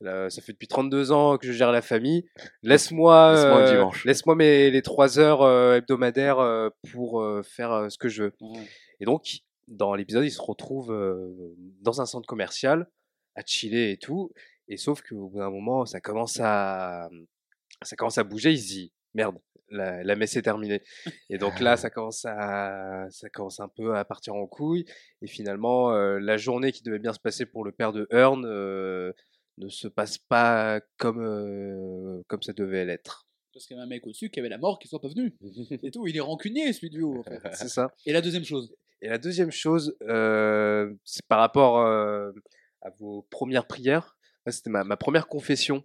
là, 0.00 0.30
ça 0.30 0.40
fait 0.40 0.52
depuis 0.52 0.68
32 0.68 1.10
ans 1.12 1.36
que 1.36 1.46
je 1.46 1.52
gère 1.52 1.72
la 1.72 1.82
famille. 1.82 2.26
Laisse-moi, 2.62 3.32
Laisse-moi 3.34 3.62
le 3.62 3.70
dimanche. 3.70 4.04
laisse-moi 4.04 4.34
mes 4.36 4.70
les 4.70 4.82
trois 4.82 5.18
heures 5.18 5.74
hebdomadaires 5.74 6.70
pour 6.92 7.24
faire 7.44 7.86
ce 7.90 7.98
que 7.98 8.08
je 8.08 8.24
veux. 8.24 8.32
Ouais. 8.40 8.66
Et 9.00 9.04
donc, 9.04 9.40
dans 9.68 9.94
l'épisode, 9.94 10.24
il 10.24 10.30
se 10.30 10.40
retrouve 10.40 10.88
dans 11.80 12.00
un 12.00 12.06
centre 12.06 12.26
commercial, 12.26 12.88
à 13.34 13.42
chiller 13.46 13.92
et 13.92 13.96
tout. 13.96 14.32
Et 14.68 14.76
sauf 14.76 15.02
qu'au 15.02 15.28
bout 15.28 15.38
d'un 15.38 15.50
moment, 15.50 15.84
ça 15.86 16.00
commence 16.00 16.38
à, 16.40 17.08
ça 17.82 17.96
commence 17.96 18.18
à 18.18 18.24
bouger. 18.24 18.52
Il 18.52 18.58
se 18.58 18.66
dit, 18.68 18.92
merde, 19.14 19.38
la, 19.72 20.04
la 20.04 20.16
messe 20.16 20.36
est 20.36 20.42
terminée. 20.42 20.82
Et 21.30 21.38
donc 21.38 21.60
là, 21.60 21.76
ça 21.76 21.90
commence 21.90 22.24
à, 22.24 23.06
ça 23.10 23.28
commence 23.30 23.60
un 23.60 23.68
peu 23.68 23.96
à 23.96 24.04
partir 24.04 24.34
en 24.34 24.46
couille. 24.46 24.84
Et 25.22 25.26
finalement, 25.26 25.92
euh, 25.92 26.18
la 26.18 26.36
journée 26.36 26.72
qui 26.72 26.82
devait 26.82 26.98
bien 26.98 27.12
se 27.12 27.20
passer 27.20 27.46
pour 27.46 27.64
le 27.64 27.72
père 27.72 27.92
de 27.92 28.06
Hearn 28.10 28.44
euh, 28.44 29.12
ne 29.58 29.68
se 29.68 29.88
passe 29.88 30.18
pas 30.18 30.80
comme, 30.98 31.22
euh, 31.22 32.22
comme 32.28 32.42
ça 32.42 32.52
devait 32.52 32.84
l'être. 32.84 33.26
Parce 33.52 33.66
qu'il 33.66 33.76
y 33.76 33.80
avait 33.80 33.86
un 33.86 33.88
mec 33.88 34.06
au-dessus 34.06 34.30
qui 34.30 34.40
avait 34.40 34.48
la 34.48 34.58
mort 34.58 34.78
qui 34.78 34.88
soit 34.88 35.00
pas 35.00 35.08
venu. 35.08 35.34
Et 35.82 35.90
tout. 35.90 36.06
Il 36.06 36.16
est 36.16 36.20
rancunier, 36.20 36.72
celui 36.72 36.90
du 36.90 37.02
haut, 37.02 37.18
en 37.18 37.22
fait. 37.22 37.40
C'est 37.52 37.68
ça. 37.68 37.92
Et 38.06 38.12
la 38.12 38.20
deuxième 38.20 38.44
chose? 38.44 38.74
Et 39.02 39.08
la 39.08 39.18
deuxième 39.18 39.50
chose, 39.50 39.96
c'est 40.00 41.26
par 41.26 41.40
rapport 41.40 41.80
à 41.80 42.90
vos 42.98 43.22
premières 43.30 43.66
prières. 43.66 44.16
C'était 44.50 44.70
ma, 44.70 44.84
ma 44.84 44.96
première 44.96 45.28
confession. 45.28 45.84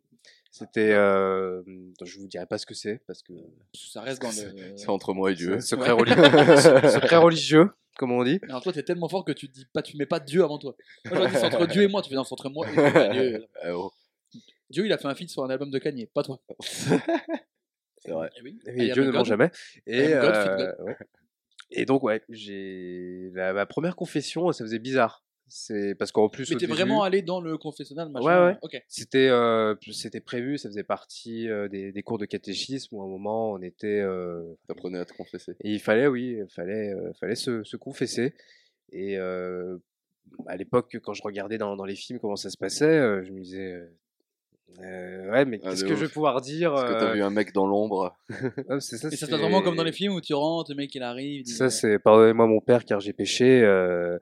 C'était, 0.51 0.93
euh, 0.93 1.61
je 2.03 2.17
vous 2.19 2.27
dirai 2.27 2.45
pas 2.47 2.57
ce 2.57 2.65
que 2.65 2.73
c'est 2.73 3.01
parce 3.05 3.21
que 3.21 3.33
Ça 3.75 4.01
reste 4.01 4.21
dans 4.21 4.29
le. 4.55 4.77
C'est 4.77 4.89
entre 4.89 5.13
moi 5.13 5.31
et 5.31 5.35
Dieu. 5.35 5.59
secret, 5.59 5.91
Ouais. 5.91 6.03
reli- 6.03 6.89
secret 6.93 7.17
religieux, 7.17 7.69
comme 7.97 8.11
on 8.11 8.23
dit. 8.23 8.39
Alors 8.49 8.63
toi, 8.63 8.73
t'es 8.73 8.81
tellement 8.83 9.07
fort 9.09 9.23
que 9.25 9.33
tu 9.33 9.47
dis 9.47 9.65
pas, 9.71 9.81
tu 9.83 9.97
mets 9.97 10.05
pas 10.07 10.19
Dieu 10.19 10.43
avant 10.43 10.57
toi. 10.57 10.75
Moi, 11.11 11.29
c'est 11.29 11.43
entre 11.43 11.67
Dieu 11.67 11.83
et 11.83 11.87
moi. 11.87 12.01
Tu 12.01 12.09
fais 12.09 12.15
non, 12.15 12.23
c'est 12.23 12.33
entre 12.33 12.49
moi 12.49 12.65
et 12.67 12.73
Dieu. 12.73 13.11
Dieu. 13.11 13.45
Eh 13.65 13.69
oh, 13.71 13.91
Dieu, 14.69 14.85
il 14.85 14.91
a 14.93 14.97
fait 14.97 15.07
un 15.07 15.15
feat 15.15 15.29
sur 15.29 15.43
un 15.43 15.49
album 15.49 15.69
de 15.69 15.77
Kanye, 15.79 16.07
pas 16.07 16.23
toi. 16.23 16.39
c'est 16.61 18.11
vrai. 18.11 18.29
Eh 18.37 18.41
oui. 18.41 18.59
Et 18.67 18.85
I 18.85 18.91
am 18.91 18.93
Dieu 18.93 19.03
a 19.03 19.05
ne 19.05 19.11
ment 19.11 19.17
God. 19.19 19.25
jamais. 19.27 19.51
Et, 19.85 20.09
God, 20.13 20.33
fit 20.35 20.49
euh, 20.49 20.83
ouais. 20.83 20.95
et 21.71 21.85
donc 21.85 22.03
ouais, 22.03 22.23
j'ai 22.29 23.31
la, 23.33 23.53
ma 23.53 23.65
première 23.65 23.95
confession, 23.95 24.51
ça 24.51 24.63
faisait 24.63 24.79
bizarre. 24.79 25.23
C'est 25.49 25.95
parce 25.95 26.11
qu'en 26.11 26.27
plus 26.29 26.49
Mais 26.51 26.57
t'es 26.57 26.65
vraiment 26.65 27.03
allé 27.03 27.21
dans 27.21 27.39
le 27.39 27.57
confessionnal, 27.57 28.09
machin. 28.09 28.25
Ouais, 28.25 28.51
ouais. 28.53 28.57
Ok. 28.61 28.83
C'était 28.87 29.29
euh, 29.29 29.75
c'était 29.93 30.19
prévu, 30.19 30.57
ça 30.57 30.67
faisait 30.69 30.83
partie 30.83 31.47
euh, 31.49 31.67
des, 31.69 31.91
des 31.93 32.03
cours 32.03 32.17
de 32.17 32.25
catéchisme 32.25 32.95
où 32.95 33.01
à 33.01 33.05
un 33.05 33.07
moment 33.07 33.51
on 33.53 33.61
était 33.61 34.01
euh, 34.01 34.43
T'apprenais 34.67 34.99
à 34.99 35.05
te 35.05 35.13
confesser. 35.13 35.53
Et 35.63 35.71
il 35.71 35.79
fallait, 35.79 36.07
oui, 36.07 36.37
il 36.41 36.49
fallait, 36.49 36.93
euh, 36.93 37.13
fallait 37.13 37.35
se, 37.35 37.63
se 37.63 37.77
confesser. 37.77 38.33
Et 38.91 39.17
euh, 39.17 39.77
à 40.47 40.57
l'époque, 40.57 40.97
quand 41.01 41.13
je 41.13 41.23
regardais 41.23 41.57
dans, 41.57 41.75
dans 41.77 41.85
les 41.85 41.95
films 41.95 42.19
comment 42.19 42.35
ça 42.35 42.49
se 42.49 42.57
passait, 42.57 42.85
euh, 42.85 43.23
je 43.23 43.31
me 43.31 43.39
disais, 43.41 43.71
euh, 43.71 43.87
euh, 44.81 45.31
ouais, 45.31 45.45
mais 45.45 45.59
Ah, 45.63 45.69
qu'est-ce 45.69 45.85
que 45.85 45.93
ouf. 45.93 45.99
je 45.99 46.05
vais 46.05 46.11
pouvoir 46.11 46.41
dire 46.41 46.71
Parce 46.73 46.83
que 46.93 46.99
t'as 46.99 47.09
euh, 47.11 47.13
vu 47.13 47.23
un 47.23 47.29
mec 47.29 47.53
dans 47.53 47.65
l'ombre. 47.65 48.15
ah, 48.69 48.79
c'est 48.81 48.97
ça, 48.97 49.07
Et 49.07 49.11
ça 49.11 49.17
se 49.17 49.25
c'est- 49.25 49.31
passe 49.31 49.39
vraiment 49.39 49.61
comme 49.61 49.77
dans 49.77 49.83
les 49.85 49.93
films 49.93 50.13
où 50.13 50.19
tu 50.21 50.33
rentres, 50.33 50.71
le 50.71 50.75
mec 50.75 50.93
il 50.93 51.03
arrive. 51.03 51.39
il 51.39 51.43
dit, 51.43 51.51
Ça, 51.53 51.65
euh, 51.65 51.69
c'est 51.69 51.99
pardonnez-moi 51.99 52.47
mon 52.47 52.59
père 52.59 52.83
car 52.83 52.99
j'ai 52.99 53.13
péché. 53.13 53.61
euh, 53.63 54.19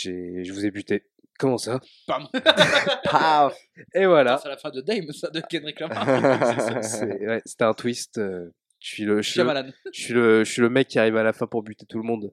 je 0.00 0.52
vous 0.52 0.64
ai 0.66 0.70
buté. 0.70 1.04
Comment 1.38 1.58
ça? 1.58 1.80
Bam 2.08 2.28
Paf 3.04 3.54
Et 3.94 4.06
voilà. 4.06 4.38
C'est 4.42 4.48
la 4.48 4.56
fin 4.56 4.70
de 4.70 4.80
Dame, 4.80 5.10
ça, 5.12 5.28
de 5.28 5.40
Kendrick 5.40 5.80
Lamar. 5.80 6.82
C'est- 6.82 7.26
ouais, 7.26 7.42
C'était 7.44 7.64
un 7.64 7.74
twist. 7.74 8.16
euh, 8.18 8.48
je 8.80 8.88
suis 8.88 9.04
le, 9.04 9.20
je 9.22 9.30
suis 9.30 9.40
le, 9.42 9.72
je 9.92 10.00
suis 10.02 10.14
le, 10.14 10.44
je 10.44 10.50
suis 10.52 10.62
le 10.62 10.68
mec 10.70 10.88
qui 10.88 10.98
arrive 10.98 11.16
à 11.16 11.22
la 11.22 11.32
fin 11.32 11.46
pour 11.46 11.62
buter 11.62 11.84
tout 11.86 11.98
le 11.98 12.04
monde. 12.04 12.32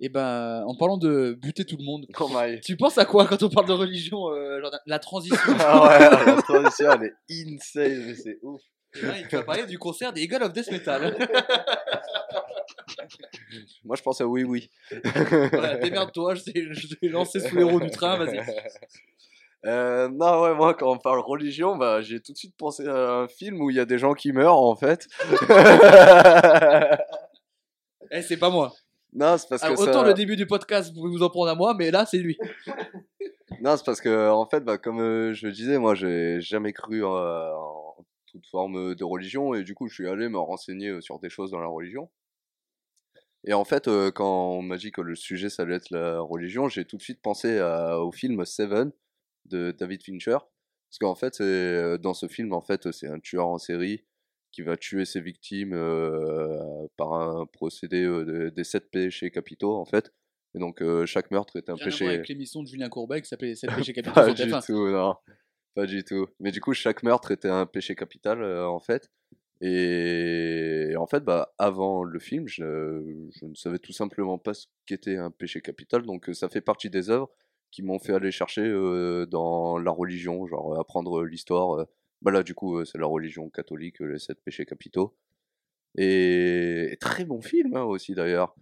Et 0.00 0.08
ben, 0.08 0.64
en 0.66 0.74
parlant 0.76 0.96
de 0.96 1.36
buter 1.40 1.64
tout 1.64 1.76
le 1.78 1.84
monde, 1.84 2.06
Oh 2.18 2.30
tu 2.64 2.76
penses 2.76 2.98
à 2.98 3.04
quoi 3.04 3.26
quand 3.26 3.42
on 3.42 3.48
parle 3.50 3.68
de 3.68 3.72
religion 3.72 4.30
euh, 4.30 4.60
genre, 4.60 4.72
La 4.86 4.98
transition? 4.98 5.36
Ah 5.60 5.88
ouais, 5.88 5.98
la 6.26 6.42
transition 6.42 6.90
elle 6.92 7.12
est 7.30 7.46
insane, 7.54 8.04
mais 8.06 8.14
c'est 8.14 8.38
ouf. 8.42 8.62
Et 9.00 9.06
là, 9.06 9.14
tu 9.28 9.36
vas 9.36 9.42
parler 9.44 9.66
du 9.66 9.78
concert 9.78 10.12
des 10.12 10.22
Eagle 10.22 10.42
of 10.42 10.52
Death 10.52 10.70
Metal. 10.72 11.16
Moi 13.84 13.96
je 13.96 14.02
pense 14.02 14.20
à 14.20 14.26
oui 14.26 14.44
oui. 14.44 14.70
voilà, 15.52 15.76
démerde-toi, 15.76 16.34
je 16.34 16.42
t'ai 16.42 17.08
lancé 17.08 17.40
sous 17.40 17.56
les 17.56 17.62
roues 17.62 17.80
du 17.80 17.90
train, 17.90 18.16
vas-y. 18.16 18.40
Euh, 19.66 20.08
non, 20.08 20.40
ouais, 20.40 20.54
moi, 20.54 20.72
quand 20.72 20.90
on 20.90 20.96
parle 20.96 21.20
religion, 21.20 21.76
bah, 21.76 22.00
j'ai 22.00 22.18
tout 22.20 22.32
de 22.32 22.36
suite 22.38 22.56
pensé 22.56 22.86
à 22.86 23.12
un 23.12 23.28
film 23.28 23.60
où 23.60 23.68
il 23.68 23.76
y 23.76 23.80
a 23.80 23.84
des 23.84 23.98
gens 23.98 24.14
qui 24.14 24.32
meurent, 24.32 24.56
en 24.56 24.74
fait. 24.74 25.06
Eh, 28.10 28.22
c'est 28.22 28.38
pas 28.38 28.50
moi. 28.50 28.72
non, 29.12 29.38
c'est 29.38 29.48
parce 29.48 29.62
Alors, 29.62 29.76
que 29.76 29.82
autant 29.82 30.00
ça... 30.00 30.06
le 30.06 30.14
début 30.14 30.36
du 30.36 30.46
podcast, 30.46 30.88
vous 30.88 31.00
pouvez 31.00 31.10
vous 31.10 31.22
en 31.22 31.30
prendre 31.30 31.50
à 31.50 31.54
moi, 31.54 31.74
mais 31.78 31.90
là, 31.90 32.06
c'est 32.06 32.18
lui. 32.18 32.36
Non, 33.60 33.76
c'est 33.76 33.84
parce 33.84 34.00
que, 34.00 34.30
en 34.30 34.46
fait, 34.46 34.64
bah, 34.64 34.78
comme 34.78 35.00
euh, 35.00 35.32
je 35.32 35.46
le 35.46 35.52
disais, 35.52 35.78
moi, 35.78 35.94
j'ai 35.94 36.40
jamais 36.40 36.72
cru 36.72 37.04
euh, 37.04 37.54
en 37.54 37.96
toute 38.26 38.46
forme 38.46 38.94
de 38.94 39.04
religion, 39.04 39.54
et 39.54 39.62
du 39.62 39.74
coup, 39.74 39.88
je 39.88 39.94
suis 39.94 40.08
allé 40.08 40.28
me 40.28 40.38
renseigner 40.38 41.00
sur 41.00 41.18
des 41.18 41.28
choses 41.28 41.50
dans 41.50 41.60
la 41.60 41.68
religion. 41.68 42.10
Et 43.44 43.52
en 43.54 43.64
fait, 43.64 43.88
euh, 43.88 44.10
quand 44.10 44.52
on 44.56 44.62
m'a 44.62 44.76
dit 44.76 44.90
que 44.92 45.00
le 45.00 45.14
sujet, 45.14 45.48
ça 45.48 45.62
allait 45.62 45.76
être 45.76 45.90
la 45.90 46.20
religion, 46.20 46.68
j'ai 46.68 46.84
tout 46.84 46.96
de 46.96 47.02
suite 47.02 47.22
pensé 47.22 47.58
à- 47.58 47.98
au 48.00 48.12
film 48.12 48.44
Seven 48.44 48.92
de 49.46 49.70
David 49.72 50.02
Fincher. 50.02 50.38
Parce 50.90 50.98
qu'en 51.00 51.14
fait, 51.14 51.40
euh, 51.40 51.96
dans 51.98 52.14
ce 52.14 52.26
film, 52.28 52.52
en 52.52 52.60
fait, 52.60 52.90
c'est 52.92 53.06
un 53.08 53.18
tueur 53.20 53.46
en 53.46 53.58
série 53.58 54.04
qui 54.52 54.62
va 54.62 54.76
tuer 54.76 55.04
ses 55.04 55.20
victimes 55.20 55.72
euh, 55.72 56.58
par 56.96 57.12
un 57.14 57.46
procédé 57.46 58.02
de- 58.04 58.50
des 58.50 58.64
sept 58.64 58.90
péchés 58.90 59.30
capitaux 59.30 59.76
en 59.76 59.84
fait. 59.84 60.12
Et 60.54 60.58
donc 60.58 60.82
chaque 61.06 61.30
meurtre 61.30 61.54
est 61.56 61.70
un 61.70 61.74
Rien 61.74 61.86
à 61.86 61.88
voir 61.88 61.98
péché. 61.98 62.08
avec 62.08 62.28
l'émission 62.28 62.60
de 62.62 62.66
Julien 62.66 62.88
Courbet 62.88 63.22
qui 63.22 63.28
s'appelait 63.28 63.54
7 63.54 63.70
péchés 63.88 63.92
capitaux 63.92 64.12
Pas 64.14 64.32
du 64.32 64.42
TF1. 64.42 64.66
tout, 64.66 64.88
non. 64.90 65.14
Pas 65.76 65.86
du 65.86 66.02
tout. 66.04 66.26
Mais 66.40 66.50
du 66.50 66.60
coup, 66.60 66.74
chaque 66.74 67.04
meurtre 67.04 67.30
était 67.30 67.48
un 67.48 67.64
péché 67.66 67.94
capital, 67.94 68.42
en 68.44 68.80
fait. 68.80 69.08
Et 69.60 70.94
en 70.96 71.06
fait, 71.06 71.20
bah, 71.24 71.52
avant 71.58 72.02
le 72.02 72.18
film, 72.18 72.48
je, 72.48 73.28
je 73.38 73.44
ne 73.46 73.54
savais 73.54 73.78
tout 73.78 73.92
simplement 73.92 74.38
pas 74.38 74.54
ce 74.54 74.66
qu'était 74.86 75.16
un 75.16 75.30
péché 75.30 75.60
capital. 75.60 76.02
Donc, 76.02 76.28
euh, 76.30 76.34
ça 76.34 76.48
fait 76.48 76.60
partie 76.62 76.88
des 76.90 77.10
œuvres 77.10 77.30
qui 77.70 77.82
m'ont 77.82 77.98
fait 77.98 78.14
aller 78.14 78.30
chercher 78.32 78.62
euh, 78.62 79.26
dans 79.26 79.78
la 79.78 79.90
religion, 79.90 80.46
genre 80.46 80.74
euh, 80.74 80.80
apprendre 80.80 81.24
l'histoire. 81.24 81.80
euh. 81.80 81.84
Bah 82.22 82.30
là, 82.32 82.42
du 82.42 82.54
coup, 82.54 82.78
euh, 82.78 82.84
c'est 82.84 82.98
la 82.98 83.06
religion 83.06 83.48
catholique, 83.50 84.00
euh, 84.02 84.06
les 84.12 84.18
sept 84.18 84.38
péchés 84.44 84.66
capitaux. 84.66 85.14
Et, 85.96 86.96
très 87.00 87.24
bon 87.24 87.40
film 87.42 87.76
hein, 87.76 87.82
aussi, 87.84 88.14
d'ailleurs. 88.14 88.54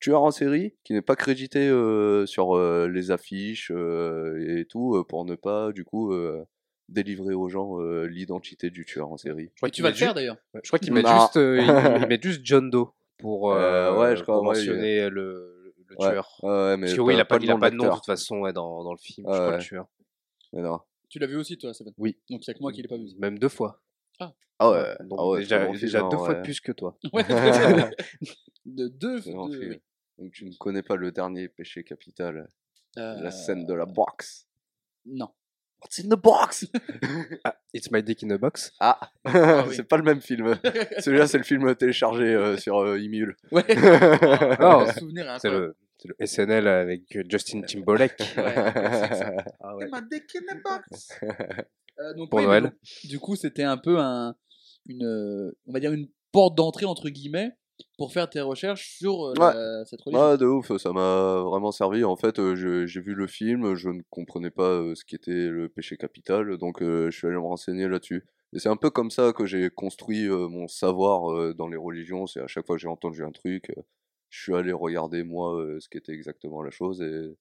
Tueur 0.00 0.22
en 0.22 0.30
série, 0.30 0.76
qui 0.84 0.92
n'est 0.92 1.02
pas 1.02 1.16
crédité 1.16 1.68
euh, 1.68 2.26
sur 2.26 2.56
euh, 2.56 2.88
les 2.88 3.10
affiches 3.10 3.70
euh, 3.74 4.58
et 4.60 4.66
tout, 4.66 4.96
euh, 4.96 5.04
pour 5.04 5.24
ne 5.24 5.34
pas, 5.34 5.72
du 5.72 5.84
coup, 5.84 6.12
euh, 6.12 6.44
délivrer 6.88 7.34
aux 7.34 7.48
gens 7.48 7.80
euh, 7.80 8.06
l'identité 8.06 8.70
du 8.70 8.84
tueur 8.84 9.10
en 9.12 9.16
série. 9.16 9.50
Je 9.54 9.60
crois 9.60 9.70
tu 9.70 9.82
vas 9.82 9.90
le 9.90 9.94
faire 9.96 10.14
d'ailleurs. 10.14 10.36
ouais, 10.54 10.60
Je 10.62 10.68
crois 10.68 10.78
qu'il 10.78 10.92
met 10.92 11.02
juste, 11.02 11.36
euh, 11.36 11.60
il, 11.60 12.02
il 12.02 12.08
met 12.08 12.18
juste 12.22 12.40
John 12.44 12.70
Doe 12.70 12.92
pour, 13.18 13.52
Euh, 13.52 13.58
euh, 13.92 13.98
ouais, 13.98 14.16
je 14.16 14.22
crois, 14.22 14.36
pour 14.36 14.46
ouais, 14.48 14.60
il- 14.62 14.66
mentionner 14.68 15.10
le, 15.10 15.74
le 15.86 15.96
tueur. 15.96 16.38
Mais 16.42 16.78
Parce 16.80 16.94
que 16.94 17.00
oui, 17.00 17.14
il 17.14 17.20
a 17.20 17.24
pas, 17.24 17.38
il 17.40 17.50
a 17.50 17.58
pas 17.58 17.70
de 17.70 17.76
nom 17.76 17.88
de 17.88 17.94
toute 17.94 18.06
façon 18.06 18.38
ouais, 18.40 18.52
dans, 18.52 18.82
dans 18.84 18.92
le 18.92 18.98
film, 18.98 19.26
Ah 19.28 19.32
je 19.32 19.38
crois, 19.38 19.50
ouais. 19.50 19.56
le 19.58 19.62
tueur. 19.62 19.86
Mais 20.52 20.62
non. 20.62 20.80
Tu 21.10 21.18
l'as 21.18 21.26
vu 21.26 21.36
aussi 21.36 21.56
toi, 21.58 21.72
Seven 21.74 21.92
Oui. 21.98 22.18
Donc 22.30 22.42
c'est 22.44 22.54
que 22.54 22.60
moi 22.60 22.70
qui 22.72 22.82
l'ai 22.82 22.88
pas 22.88 22.96
vu. 22.98 23.08
Même 23.18 23.38
deux 23.38 23.48
fois. 23.48 23.80
Ah 24.60 24.72
ouais, 24.72 24.96
Donc 25.04 25.18
ah 25.22 25.26
ouais, 25.28 25.38
déjà, 25.38 25.66
bon 25.66 25.72
déjà 25.72 26.00
hein, 26.04 26.08
deux 26.10 26.16
fois 26.16 26.34
de 26.34 26.42
plus 26.42 26.60
que 26.60 26.72
toi. 26.72 26.98
Ouais. 27.12 27.22
de 28.66 28.88
deux. 28.88 29.20
Oui. 29.26 29.80
Donc 30.18 30.32
tu 30.32 30.44
ne 30.46 30.52
connais 30.58 30.82
pas 30.82 30.96
le 30.96 31.12
dernier 31.12 31.48
péché 31.48 31.84
capital, 31.84 32.48
Euh, 32.96 33.14
la 33.20 33.30
scène 33.30 33.66
de 33.66 33.74
la 33.74 33.86
box. 33.86 34.48
Non. 35.06 35.28
What's 35.80 35.98
in 36.00 36.08
the 36.08 36.16
box? 36.20 36.66
Ah, 37.44 37.54
It's 37.72 37.90
My 37.90 38.02
Dick 38.02 38.22
in 38.24 38.30
a 38.30 38.38
Box. 38.38 38.72
Ah, 38.80 38.98
oui. 39.24 39.74
c'est 39.76 39.84
pas 39.84 39.96
le 39.96 40.02
même 40.02 40.20
film. 40.20 40.58
Celui-là, 40.98 41.26
c'est 41.28 41.38
le 41.38 41.44
film 41.44 41.74
téléchargé 41.76 42.24
euh, 42.24 42.56
sur 42.56 42.78
euh, 42.78 42.98
Emule. 42.98 43.36
Ouais. 43.52 43.64
Non, 44.60 44.86
souvenir 44.92 45.36
C'est 45.40 45.50
le, 45.50 45.76
c'est 45.98 46.08
le 46.08 46.26
SNL 46.26 46.66
avec 46.66 47.02
Justin 47.30 47.62
Timberlake. 47.62 48.18
Ouais. 48.36 48.54
Ah 49.60 49.76
ouais. 49.76 49.88
Ma 49.88 50.00
dick 50.00 50.36
in 50.36 50.52
a 50.52 50.56
box. 50.64 51.10
Euh, 52.00 52.14
donc, 52.14 52.30
Pour 52.30 52.38
oui, 52.40 52.46
Noël. 52.46 52.62
donc, 52.64 52.72
du 53.04 53.18
coup, 53.18 53.36
c'était 53.36 53.64
un 53.64 53.76
peu 53.76 53.98
un, 53.98 54.34
une, 54.86 55.04
euh, 55.04 55.56
on 55.66 55.72
va 55.72 55.80
dire 55.80 55.92
une 55.92 56.08
porte 56.32 56.56
d'entrée 56.56 56.86
entre 56.86 57.08
guillemets 57.08 57.52
pour 57.98 58.12
faire 58.12 58.30
tes 58.30 58.40
recherches 58.40 58.96
sur 58.96 59.24
euh, 59.24 59.84
cette 59.84 60.00
religion. 60.02 60.22
Ah, 60.22 60.36
de 60.36 60.46
ouf, 60.46 60.74
ça 60.78 60.92
m'a 60.92 61.42
vraiment 61.42 61.72
servi. 61.72 62.04
En 62.04 62.16
fait, 62.16 62.38
euh, 62.38 62.86
j'ai 62.86 63.00
vu 63.00 63.14
le 63.14 63.26
film, 63.26 63.74
je 63.74 63.90
ne 63.90 64.00
comprenais 64.08 64.52
pas 64.52 64.70
euh, 64.70 64.94
ce 64.94 65.04
qu'était 65.04 65.48
le 65.48 65.68
péché 65.68 65.96
capital, 65.96 66.56
donc 66.58 66.80
euh, 66.80 67.10
je 67.10 67.18
suis 67.18 67.26
allé 67.26 67.36
me 67.36 67.42
renseigner 67.42 67.88
là-dessus. 67.88 68.24
Et 68.54 68.60
c'est 68.60 68.68
un 68.68 68.76
peu 68.76 68.88
comme 68.88 69.10
ça 69.10 69.32
que 69.32 69.44
j'ai 69.44 69.68
construit 69.68 70.26
mon 70.28 70.68
savoir 70.68 71.54
dans 71.54 71.68
les 71.68 71.76
religions. 71.76 72.26
C'est 72.26 72.40
à 72.40 72.46
chaque 72.46 72.64
fois 72.64 72.76
que 72.76 72.80
j'ai 72.80 72.88
entendu 72.88 73.22
un 73.22 73.30
truc, 73.30 73.70
je 74.30 74.42
suis 74.42 74.54
allé 74.54 74.72
regarder 74.72 75.22
moi 75.22 75.62
ce 75.78 75.86
qu'était 75.90 76.12
exactement 76.12 76.62
la 76.62 76.70
chose 76.70 77.02
et 77.02 77.36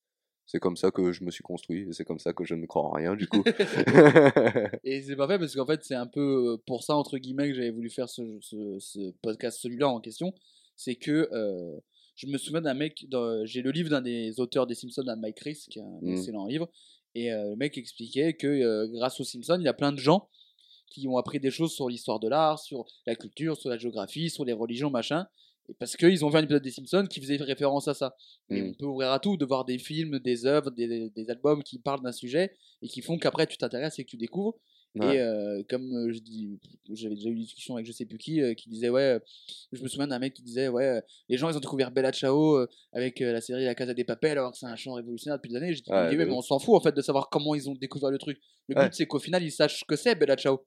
c'est 0.47 0.59
comme 0.59 0.75
ça 0.77 0.89
que 0.89 1.11
je 1.11 1.23
me 1.23 1.29
suis 1.29 1.43
construit 1.43 1.87
et 1.89 1.93
c'est 1.93 2.05
comme 2.05 2.17
ça 2.19 2.33
que 2.33 2.43
je 2.45 2.55
ne 2.55 2.65
crois 2.65 2.83
en 2.83 2.91
rien 2.91 3.15
du 3.15 3.27
coup. 3.27 3.43
Et 4.83 5.01
c'est 5.01 5.15
pas 5.15 5.27
fait 5.27 5.37
parce 5.37 5.55
qu'en 5.55 5.65
fait, 5.65 5.83
c'est 5.83 5.95
un 5.95 6.07
peu 6.07 6.53
euh, 6.53 6.57
pour 6.65 6.83
ça, 6.83 6.95
entre 6.95 7.17
guillemets, 7.17 7.49
que 7.49 7.53
j'avais 7.55 7.69
voulu 7.71 7.89
faire 7.89 8.09
ce, 8.09 8.21
ce, 8.41 8.77
ce 8.79 9.11
podcast, 9.21 9.59
celui-là 9.61 9.89
en 9.89 9.99
question. 9.99 10.33
C'est 10.75 10.95
que 10.95 11.29
euh, 11.31 11.77
je 12.15 12.27
me 12.27 12.37
souviens 12.37 12.61
d'un 12.61 12.73
mec, 12.73 13.05
j'ai 13.43 13.61
le 13.61 13.71
livre 13.71 13.89
d'un 13.89 14.01
des 14.01 14.39
auteurs 14.39 14.65
des 14.67 14.75
Simpsons, 14.75 15.03
d'un 15.03 15.15
Mike 15.17 15.35
Chris, 15.35 15.65
qui 15.69 15.79
est 15.79 15.83
un 15.83 15.99
Mm. 16.01 16.09
excellent 16.11 16.45
livre. 16.45 16.69
Et 17.15 17.31
euh, 17.31 17.49
le 17.51 17.55
mec 17.55 17.77
expliquait 17.77 18.33
que 18.33 18.47
euh, 18.47 18.87
grâce 18.87 19.19
aux 19.19 19.23
Simpsons, 19.23 19.57
il 19.59 19.63
y 19.65 19.67
a 19.67 19.73
plein 19.73 19.91
de 19.91 19.97
gens 19.99 20.29
qui 20.89 21.07
ont 21.07 21.17
appris 21.17 21.39
des 21.39 21.51
choses 21.51 21.73
sur 21.73 21.89
l'histoire 21.89 22.19
de 22.19 22.29
l'art, 22.29 22.59
sur 22.59 22.85
la 23.05 23.15
culture, 23.15 23.57
sur 23.57 23.69
la 23.69 23.77
géographie, 23.77 24.29
sur 24.29 24.45
les 24.45 24.53
religions, 24.53 24.89
machin. 24.89 25.27
Et 25.69 25.73
parce 25.73 25.97
qu'ils 25.97 26.23
ont 26.23 26.29
vu 26.29 26.37
un 26.37 26.43
épisode 26.43 26.63
des 26.63 26.71
Simpsons 26.71 27.05
qui 27.09 27.19
faisait 27.19 27.35
référence 27.37 27.87
à 27.87 27.93
ça. 27.93 28.15
Mais 28.49 28.61
Mm. 28.61 28.69
on 28.69 28.73
peut 28.73 28.85
ouvrir 28.85 29.11
à 29.11 29.19
tout, 29.19 29.35
de 29.37 29.45
voir 29.45 29.65
des 29.65 29.77
films, 29.79 30.19
des 30.19 30.45
œuvres, 30.45 30.71
des, 30.71 31.09
des 31.09 31.29
albums 31.29 31.61
qui 31.63 31.77
parlent 31.79 32.01
d'un 32.01 32.11
sujet 32.13 32.55
et 32.81 32.87
qui 32.87 33.01
font 33.01 33.17
qu'après 33.17 33.47
tu 33.47 33.57
t'intéresses 33.57 33.99
et 33.99 34.03
que 34.05 34.09
tu 34.09 34.17
découvres. 34.17 34.57
Ouais. 34.95 35.17
Et 35.17 35.19
euh, 35.21 35.61
comme 35.69 35.83
euh, 35.93 36.11
je 36.13 36.19
dis, 36.19 36.57
j'avais 36.93 37.13
déjà 37.15 37.29
eu 37.29 37.33
une 37.33 37.41
discussion 37.41 37.75
avec 37.75 37.85
je 37.85 37.91
sais 37.91 38.05
plus 38.05 38.17
qui, 38.17 38.41
euh, 38.41 38.53
qui 38.55 38.69
disait 38.69 38.89
ouais, 38.89 39.01
euh, 39.01 39.19
je 39.73 39.83
me 39.83 39.87
souviens 39.89 40.07
d'un 40.07 40.17
mec 40.17 40.33
qui 40.33 40.41
disait 40.41 40.69
ouais, 40.69 41.01
les 41.29 41.37
gens 41.37 41.49
ils 41.49 41.57
ont 41.57 41.59
découvert 41.59 41.91
Bella 41.91 42.11
Ciao 42.13 42.65
avec 42.93 43.19
la 43.19 43.41
série 43.41 43.65
La 43.65 43.75
Casa 43.75 43.93
des 43.93 44.05
Papel 44.05 44.31
alors 44.37 44.53
que 44.53 44.57
c'est 44.57 44.65
un 44.65 44.75
chant 44.77 44.93
révolutionnaire 44.93 45.37
depuis 45.37 45.49
des 45.51 45.57
années. 45.57 45.73
Je 45.73 45.83
dis, 45.83 45.91
Ouais, 45.91 46.15
mais 46.15 46.31
on 46.31 46.41
s'en 46.41 46.57
fout 46.57 46.73
en 46.75 46.79
fait 46.79 46.95
de 46.95 47.01
savoir 47.01 47.29
comment 47.29 47.53
ils 47.53 47.69
ont 47.69 47.75
découvert 47.75 48.09
le 48.09 48.17
truc. 48.17 48.39
Le 48.69 48.75
Ouais. 48.77 48.85
but 48.85 48.93
c'est 48.95 49.05
qu'au 49.05 49.19
final 49.19 49.43
ils 49.43 49.51
sachent 49.51 49.81
ce 49.81 49.85
que 49.85 49.97
c'est 49.97 50.15
Bella 50.15 50.35
Ciao. 50.37 50.61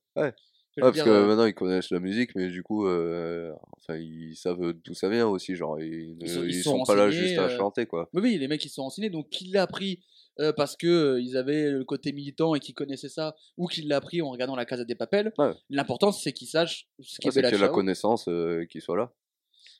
Ouais, 0.82 0.90
parce 0.92 1.02
que 1.02 1.08
euh, 1.10 1.26
maintenant 1.26 1.46
ils 1.46 1.54
connaissent 1.54 1.90
la 1.90 2.00
musique, 2.00 2.34
mais 2.34 2.48
du 2.48 2.62
coup, 2.62 2.86
euh, 2.86 3.52
enfin, 3.78 3.96
ils 3.96 4.34
savent 4.36 4.72
d'où 4.84 4.94
ça 4.94 5.08
vient 5.08 5.26
aussi. 5.28 5.54
Genre, 5.56 5.80
ils, 5.80 6.16
ne- 6.18 6.24
Ils 6.24 6.28
sont- 6.28 6.42
ils 6.44 6.48
ils 6.50 6.62
sont 6.62 6.78
sont, 6.78 6.84
pas 6.84 6.94
là 6.94 7.10
juste 7.10 7.38
à 7.38 7.42
euh, 7.44 7.56
chanter, 7.56 7.86
quoi. 7.86 8.08
Oui, 8.12 8.20
oui, 8.22 8.38
les 8.38 8.48
mecs 8.48 8.64
ils 8.64 8.68
sont 8.68 8.82
renseignés, 8.82 9.10
donc 9.10 9.28
qui 9.30 9.46
l'a 9.46 9.62
appris 9.62 10.00
euh, 10.38 10.52
parce 10.52 10.76
que 10.76 10.86
euh, 10.86 11.20
ils 11.20 11.36
avaient 11.36 11.70
le 11.70 11.84
côté 11.84 12.12
militant 12.12 12.54
et 12.54 12.60
qu'ils 12.60 12.74
connaissaient 12.74 13.08
ça, 13.08 13.34
ou 13.56 13.66
qu'il 13.66 13.88
l'a 13.88 13.96
appris 13.96 14.22
en 14.22 14.30
regardant 14.30 14.56
la 14.56 14.64
Casa 14.64 14.84
des 14.84 14.94
Papel. 14.94 15.32
Ouais. 15.38 15.52
L'important 15.68 16.12
c'est 16.12 16.32
qu'ils 16.32 16.48
sachent 16.48 16.88
ce 17.00 17.18
qu'est 17.18 17.28
Ouais, 17.28 17.32
c'est 17.32 17.42
qu'il 17.50 17.58
la 17.60 17.68
connaissance 17.68 18.28
qui 18.70 18.80
soit 18.80 18.96
là. 18.96 19.12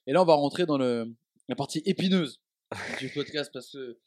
Et 0.07 0.13
là, 0.13 0.23
on 0.23 0.25
va 0.27 0.35
rentrer 0.35 0.67
dans 0.67 0.79
le, 0.79 1.07
la 1.49 1.55
partie 1.57 1.83
épineuse 1.85 2.41
du 2.99 3.09
podcast 3.11 3.51
parce 3.53 3.73
que 3.73 3.99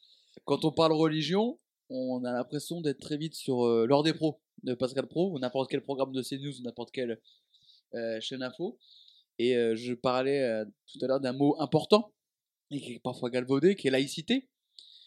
quand 0.44 0.64
on 0.64 0.72
parle 0.72 0.92
religion, 0.92 1.58
on 1.90 2.24
a 2.24 2.32
l'impression 2.32 2.80
d'être 2.80 3.00
très 3.00 3.16
vite 3.16 3.34
sur 3.34 3.64
l'heure 3.86 4.02
des 4.02 4.12
pros 4.12 4.40
de 4.64 4.74
Pascal 4.74 5.06
Pro 5.06 5.30
ou 5.32 5.38
n'importe 5.38 5.70
quel 5.70 5.82
programme 5.82 6.12
de 6.12 6.22
CNews 6.22 6.58
ou 6.60 6.62
n'importe 6.62 6.90
quelle 6.90 7.20
euh, 7.94 8.20
chaîne 8.20 8.42
info. 8.42 8.78
Et 9.38 9.56
euh, 9.56 9.74
je 9.76 9.94
parlais 9.94 10.40
euh, 10.42 10.64
tout 10.92 10.98
à 11.04 11.06
l'heure 11.08 11.20
d'un 11.20 11.32
mot 11.32 11.54
important 11.60 12.12
et 12.70 12.80
qui 12.80 12.92
est 12.94 12.98
parfois 12.98 13.30
galvaudé, 13.30 13.74
qui 13.76 13.88
est 13.88 13.90
laïcité. 13.90 14.48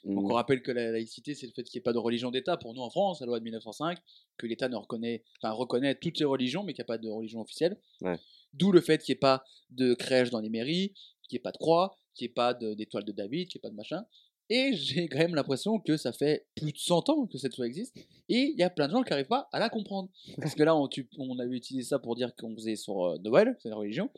Donc 0.03 0.23
Mm. 0.25 0.31
on 0.31 0.33
rappelle 0.35 0.61
que 0.61 0.71
la 0.71 0.91
laïcité, 0.91 1.33
c'est 1.33 1.47
le 1.47 1.51
fait 1.53 1.63
qu'il 1.63 1.79
n'y 1.79 1.81
ait 1.81 1.89
pas 1.89 1.91
de 1.91 1.97
religion 1.97 2.29
d'État 2.31 2.55
pour 2.55 2.73
nous 2.73 2.81
en 2.81 2.89
France, 2.89 3.19
la 3.19 3.25
loi 3.25 3.39
de 3.39 3.43
1905, 3.43 3.97
que 4.37 4.45
l'État 4.47 4.69
ne 4.69 4.75
reconnaît, 4.75 5.23
enfin, 5.41 5.51
reconnaît 5.51 5.95
toutes 5.95 6.19
les 6.19 6.25
religions, 6.25 6.63
mais 6.63 6.73
qu'il 6.73 6.81
n'y 6.83 6.85
a 6.85 6.93
pas 6.93 6.97
de 6.99 7.09
religion 7.09 7.41
officielle. 7.41 7.77
Ouais. 8.01 8.17
D'où 8.53 8.71
le 8.71 8.79
fait 8.79 9.01
qu'il 9.03 9.13
n'y 9.13 9.17
ait 9.17 9.19
pas 9.19 9.43
de 9.71 9.95
crèche 9.95 10.29
dans 10.29 10.39
les 10.39 10.49
mairies, 10.49 10.93
qu'il 11.27 11.35
n'y 11.35 11.39
ait 11.39 11.41
pas 11.41 11.51
de 11.51 11.57
croix, 11.57 11.97
qu'il 12.13 12.25
n'y 12.27 12.31
ait 12.31 12.33
pas 12.33 12.53
de- 12.53 12.73
d'étoile 12.75 13.03
de 13.05 13.11
David, 13.11 13.47
qu'il 13.49 13.57
n'y 13.57 13.61
ait 13.61 13.67
pas 13.67 13.71
de 13.71 13.75
machin. 13.75 14.05
Et 14.49 14.73
j'ai 14.73 15.07
quand 15.09 15.17
même 15.19 15.35
l'impression 15.35 15.79
que 15.79 15.97
ça 15.97 16.13
fait 16.13 16.47
plus 16.55 16.71
de 16.71 16.77
100 16.77 17.09
ans 17.09 17.27
que 17.27 17.37
cette 17.37 17.57
loi 17.57 17.67
existe, 17.67 17.95
et 18.29 18.51
il 18.53 18.57
y 18.57 18.63
a 18.63 18.69
plein 18.69 18.87
de 18.87 18.93
gens 18.93 19.03
qui 19.03 19.09
n'arrivent 19.09 19.27
pas 19.27 19.49
à 19.51 19.59
la 19.59 19.69
comprendre. 19.69 20.09
Parce 20.41 20.55
que 20.55 20.63
là, 20.63 20.75
on, 20.75 20.87
tu- 20.87 21.09
on 21.17 21.37
avait 21.39 21.55
utilisé 21.55 21.89
ça 21.89 21.99
pour 21.99 22.15
dire 22.15 22.33
qu'on 22.35 22.55
faisait 22.55 22.75
sur 22.77 23.05
euh, 23.05 23.17
Noël, 23.19 23.57
c'est 23.61 23.69
la 23.69 23.75
religion, 23.75 24.09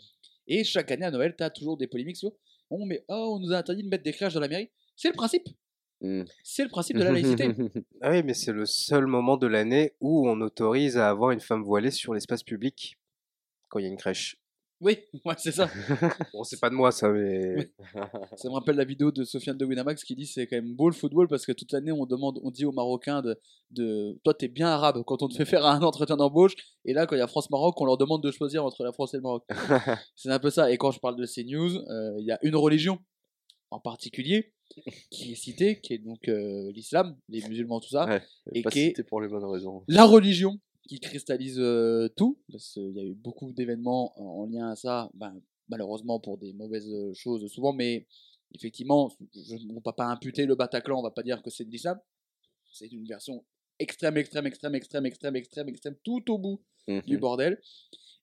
et 0.47 0.63
chaque 0.63 0.91
année 0.91 1.05
à 1.05 1.11
Noël, 1.11 1.35
tu 1.37 1.43
as 1.43 1.49
toujours 1.49 1.77
des 1.77 1.87
polémiques 1.87 2.17
sur 2.17 2.31
mais 2.85 3.03
oh, 3.07 3.35
on 3.35 3.39
nous 3.39 3.51
a 3.53 3.57
interdit 3.57 3.83
de 3.83 3.89
mettre 3.89 4.03
des 4.03 4.13
crèches 4.13 4.33
dans 4.33 4.39
la 4.39 4.47
mairie. 4.47 4.69
C'est 4.95 5.09
le 5.09 5.15
principe. 5.15 5.47
Mm. 6.01 6.23
C'est 6.43 6.63
le 6.63 6.69
principe 6.69 6.97
de 6.97 7.03
la 7.03 7.11
laïcité. 7.11 7.49
Ah 8.01 8.11
oui, 8.11 8.23
mais 8.23 8.33
c'est 8.33 8.51
le 8.53 8.65
seul 8.65 9.05
moment 9.07 9.37
de 9.37 9.47
l'année 9.47 9.93
où 9.99 10.29
on 10.29 10.39
autorise 10.41 10.97
à 10.97 11.09
avoir 11.09 11.31
une 11.31 11.39
femme 11.39 11.63
voilée 11.63 11.91
sur 11.91 12.13
l'espace 12.13 12.43
public 12.43 12.97
quand 13.67 13.79
il 13.79 13.83
y 13.83 13.85
a 13.85 13.89
une 13.89 13.97
crèche. 13.97 14.38
Oui, 14.81 14.97
ouais, 15.25 15.35
c'est 15.37 15.51
ça. 15.51 15.69
Bon, 16.33 16.43
c'est 16.43 16.59
pas 16.59 16.69
de 16.69 16.75
moi 16.75 16.91
ça, 16.91 17.09
mais 17.09 17.71
Ça 18.37 18.47
me 18.49 18.53
rappelle 18.53 18.75
la 18.75 18.85
vidéo 18.85 19.11
de 19.11 19.23
Sofiane 19.23 19.57
de 19.57 19.65
Winamax 19.65 20.03
qui 20.03 20.15
dit 20.15 20.25
c'est 20.25 20.47
quand 20.47 20.55
même 20.55 20.73
beau 20.75 20.87
le 20.89 20.95
football 20.95 21.27
parce 21.27 21.45
que 21.45 21.51
toute 21.51 21.71
l'année 21.71 21.91
on 21.91 22.05
demande, 22.05 22.39
on 22.43 22.51
dit 22.51 22.65
aux 22.65 22.71
Marocains 22.71 23.21
de, 23.21 23.39
de 23.71 24.19
toi 24.23 24.33
t'es 24.33 24.47
bien 24.47 24.67
arabe 24.67 25.03
quand 25.05 25.21
on 25.21 25.27
te 25.27 25.35
fait 25.35 25.45
faire 25.45 25.65
un 25.65 25.81
entretien 25.81 26.15
d'embauche 26.17 26.53
et 26.85 26.93
là 26.93 27.05
quand 27.07 27.15
il 27.15 27.19
y 27.19 27.21
a 27.21 27.27
France-Maroc 27.27 27.79
on 27.81 27.85
leur 27.85 27.97
demande 27.97 28.23
de 28.23 28.31
choisir 28.31 28.63
entre 28.65 28.83
la 28.83 28.91
France 28.91 29.13
et 29.13 29.17
le 29.17 29.23
Maroc. 29.23 29.43
c'est 30.15 30.29
un 30.29 30.39
peu 30.39 30.49
ça. 30.49 30.71
Et 30.71 30.77
quand 30.77 30.91
je 30.91 30.99
parle 30.99 31.15
de 31.17 31.25
ces 31.25 31.43
news, 31.43 31.75
euh, 31.75 32.15
il 32.19 32.25
y 32.25 32.31
a 32.31 32.39
une 32.43 32.55
religion 32.55 32.99
en 33.71 33.79
particulier 33.79 34.53
qui 35.11 35.31
est 35.31 35.35
citée, 35.35 35.79
qui 35.81 35.93
est 35.93 35.97
donc 35.97 36.27
euh, 36.27 36.71
l'islam, 36.73 37.17
les 37.27 37.41
musulmans, 37.47 37.79
tout 37.79 37.89
ça. 37.89 38.05
Ouais, 38.05 38.21
Et 38.53 38.61
pas 38.61 38.69
qui 38.69 38.79
est- 38.79 39.03
pour 39.03 39.19
les 39.21 39.27
bonnes 39.27 39.45
raisons. 39.45 39.83
la 39.87 40.05
religion 40.05 40.59
qui 40.89 40.99
cristallise 40.99 41.62
tout, 42.17 42.39
parce 42.52 42.73
qu'il 42.73 42.95
y 42.95 42.99
a 42.99 43.04
eu 43.04 43.13
beaucoup 43.13 43.52
d'événements 43.54 44.06
en 44.19 44.41
en 44.41 44.45
lien 44.45 44.69
à 44.71 44.75
ça, 44.75 45.10
ben, 45.13 45.34
malheureusement 45.69 46.19
pour 46.19 46.38
des 46.38 46.52
mauvaises 46.54 46.91
choses 47.13 47.45
souvent, 47.52 47.73
mais 47.73 48.08
effectivement, 48.56 49.12
je, 49.36 49.56
on 49.69 49.73
ne 49.75 49.80
va 49.86 49.93
pas 49.93 50.06
imputer 50.06 50.45
le 50.47 50.56
Bataclan, 50.56 50.99
on 50.99 51.04
va 51.04 51.12
pas 51.12 51.23
dire 51.23 51.41
que 51.43 51.52
c'est 51.52 51.65
de 51.65 51.69
l'islam, 51.69 51.99
c'est 52.71 52.88
une 52.91 53.06
version 53.06 53.45
extrême, 53.78 54.17
extrême, 54.17 54.45
extrême, 54.47 54.75
extrême, 54.75 55.06
extrême, 55.06 55.36
extrême, 55.36 55.69
extrême, 55.69 55.95
tout 56.04 56.32
au 56.32 56.38
bout 56.38 56.60
du 57.06 57.15
Mhm. 57.15 57.19
bordel. 57.19 57.62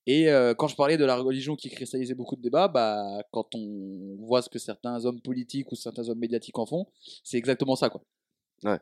Et 0.05 0.29
euh, 0.29 0.53
quand 0.53 0.67
je 0.67 0.75
parlais 0.75 0.97
de 0.97 1.05
la 1.05 1.15
religion 1.15 1.55
qui 1.55 1.69
cristallisait 1.69 2.15
beaucoup 2.15 2.35
de 2.35 2.41
débats, 2.41 2.67
bah, 2.67 3.23
quand 3.31 3.55
on 3.55 4.15
voit 4.19 4.41
ce 4.41 4.49
que 4.49 4.59
certains 4.59 5.05
hommes 5.05 5.21
politiques 5.21 5.71
ou 5.71 5.75
certains 5.75 6.07
hommes 6.09 6.19
médiatiques 6.19 6.57
en 6.59 6.65
font, 6.65 6.87
c'est 7.23 7.37
exactement 7.37 7.75
ça, 7.75 7.89
quoi. 7.89 8.03
Ouais, 8.63 8.79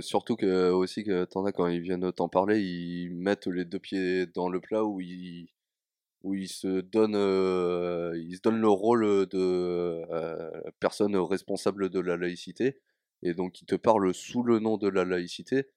surtout 0.00 0.36
que 0.36 0.70
aussi 0.70 1.04
que 1.04 1.24
t'en 1.24 1.44
quand 1.52 1.66
ils 1.68 1.80
viennent 1.80 2.12
t'en 2.12 2.28
parler, 2.28 2.60
ils 2.60 3.10
mettent 3.10 3.46
les 3.46 3.64
deux 3.64 3.78
pieds 3.78 4.26
dans 4.26 4.48
le 4.48 4.60
plat 4.60 4.84
où 4.84 5.00
ils 5.00 5.48
où 6.26 6.34
il 6.34 6.48
se 6.48 6.80
donne, 6.80 7.14
euh, 7.14 8.12
il 8.16 8.36
se 8.36 8.40
donne 8.42 8.60
le 8.60 8.68
rôle 8.68 9.26
de 9.26 9.38
euh, 10.10 10.50
personne 10.80 11.16
responsable 11.16 11.88
de 11.88 12.00
la 12.00 12.16
laïcité, 12.16 12.80
et 13.22 13.32
donc 13.32 13.60
il 13.62 13.66
te 13.66 13.76
parle 13.76 14.12
sous 14.12 14.42
le 14.42 14.58
nom 14.58 14.76
de 14.76 14.88
la 14.88 15.04
laïcité, 15.04 15.70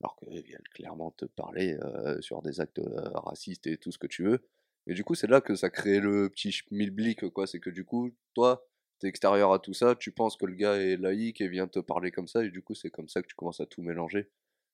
alors 0.00 0.16
qu'il 0.16 0.42
vient 0.42 0.58
clairement 0.74 1.10
te 1.12 1.26
parler 1.26 1.76
euh, 1.82 2.20
sur 2.22 2.40
des 2.42 2.60
actes 2.60 2.80
racistes 3.14 3.66
et 3.66 3.76
tout 3.76 3.92
ce 3.92 3.98
que 3.98 4.06
tu 4.06 4.24
veux. 4.24 4.40
Et 4.86 4.94
du 4.94 5.04
coup, 5.04 5.14
c'est 5.14 5.26
là 5.26 5.42
que 5.42 5.54
ça 5.54 5.68
crée 5.68 6.00
le 6.00 6.30
petit 6.30 6.52
schmilblick, 6.52 7.28
quoi. 7.28 7.46
C'est 7.46 7.60
que 7.60 7.70
du 7.70 7.84
coup, 7.84 8.10
toi, 8.34 8.66
t'es 9.00 9.08
extérieur 9.08 9.52
à 9.52 9.58
tout 9.58 9.72
ça, 9.74 9.96
tu 9.96 10.12
penses 10.12 10.36
que 10.36 10.46
le 10.46 10.54
gars 10.54 10.76
est 10.76 10.96
laïque 10.96 11.40
et 11.40 11.48
vient 11.48 11.66
te 11.68 11.80
parler 11.80 12.10
comme 12.10 12.28
ça, 12.28 12.44
et 12.44 12.50
du 12.50 12.62
coup, 12.62 12.74
c'est 12.74 12.90
comme 12.90 13.08
ça 13.08 13.22
que 13.22 13.26
tu 13.26 13.34
commences 13.34 13.60
à 13.60 13.66
tout 13.66 13.82
mélanger, 13.82 14.30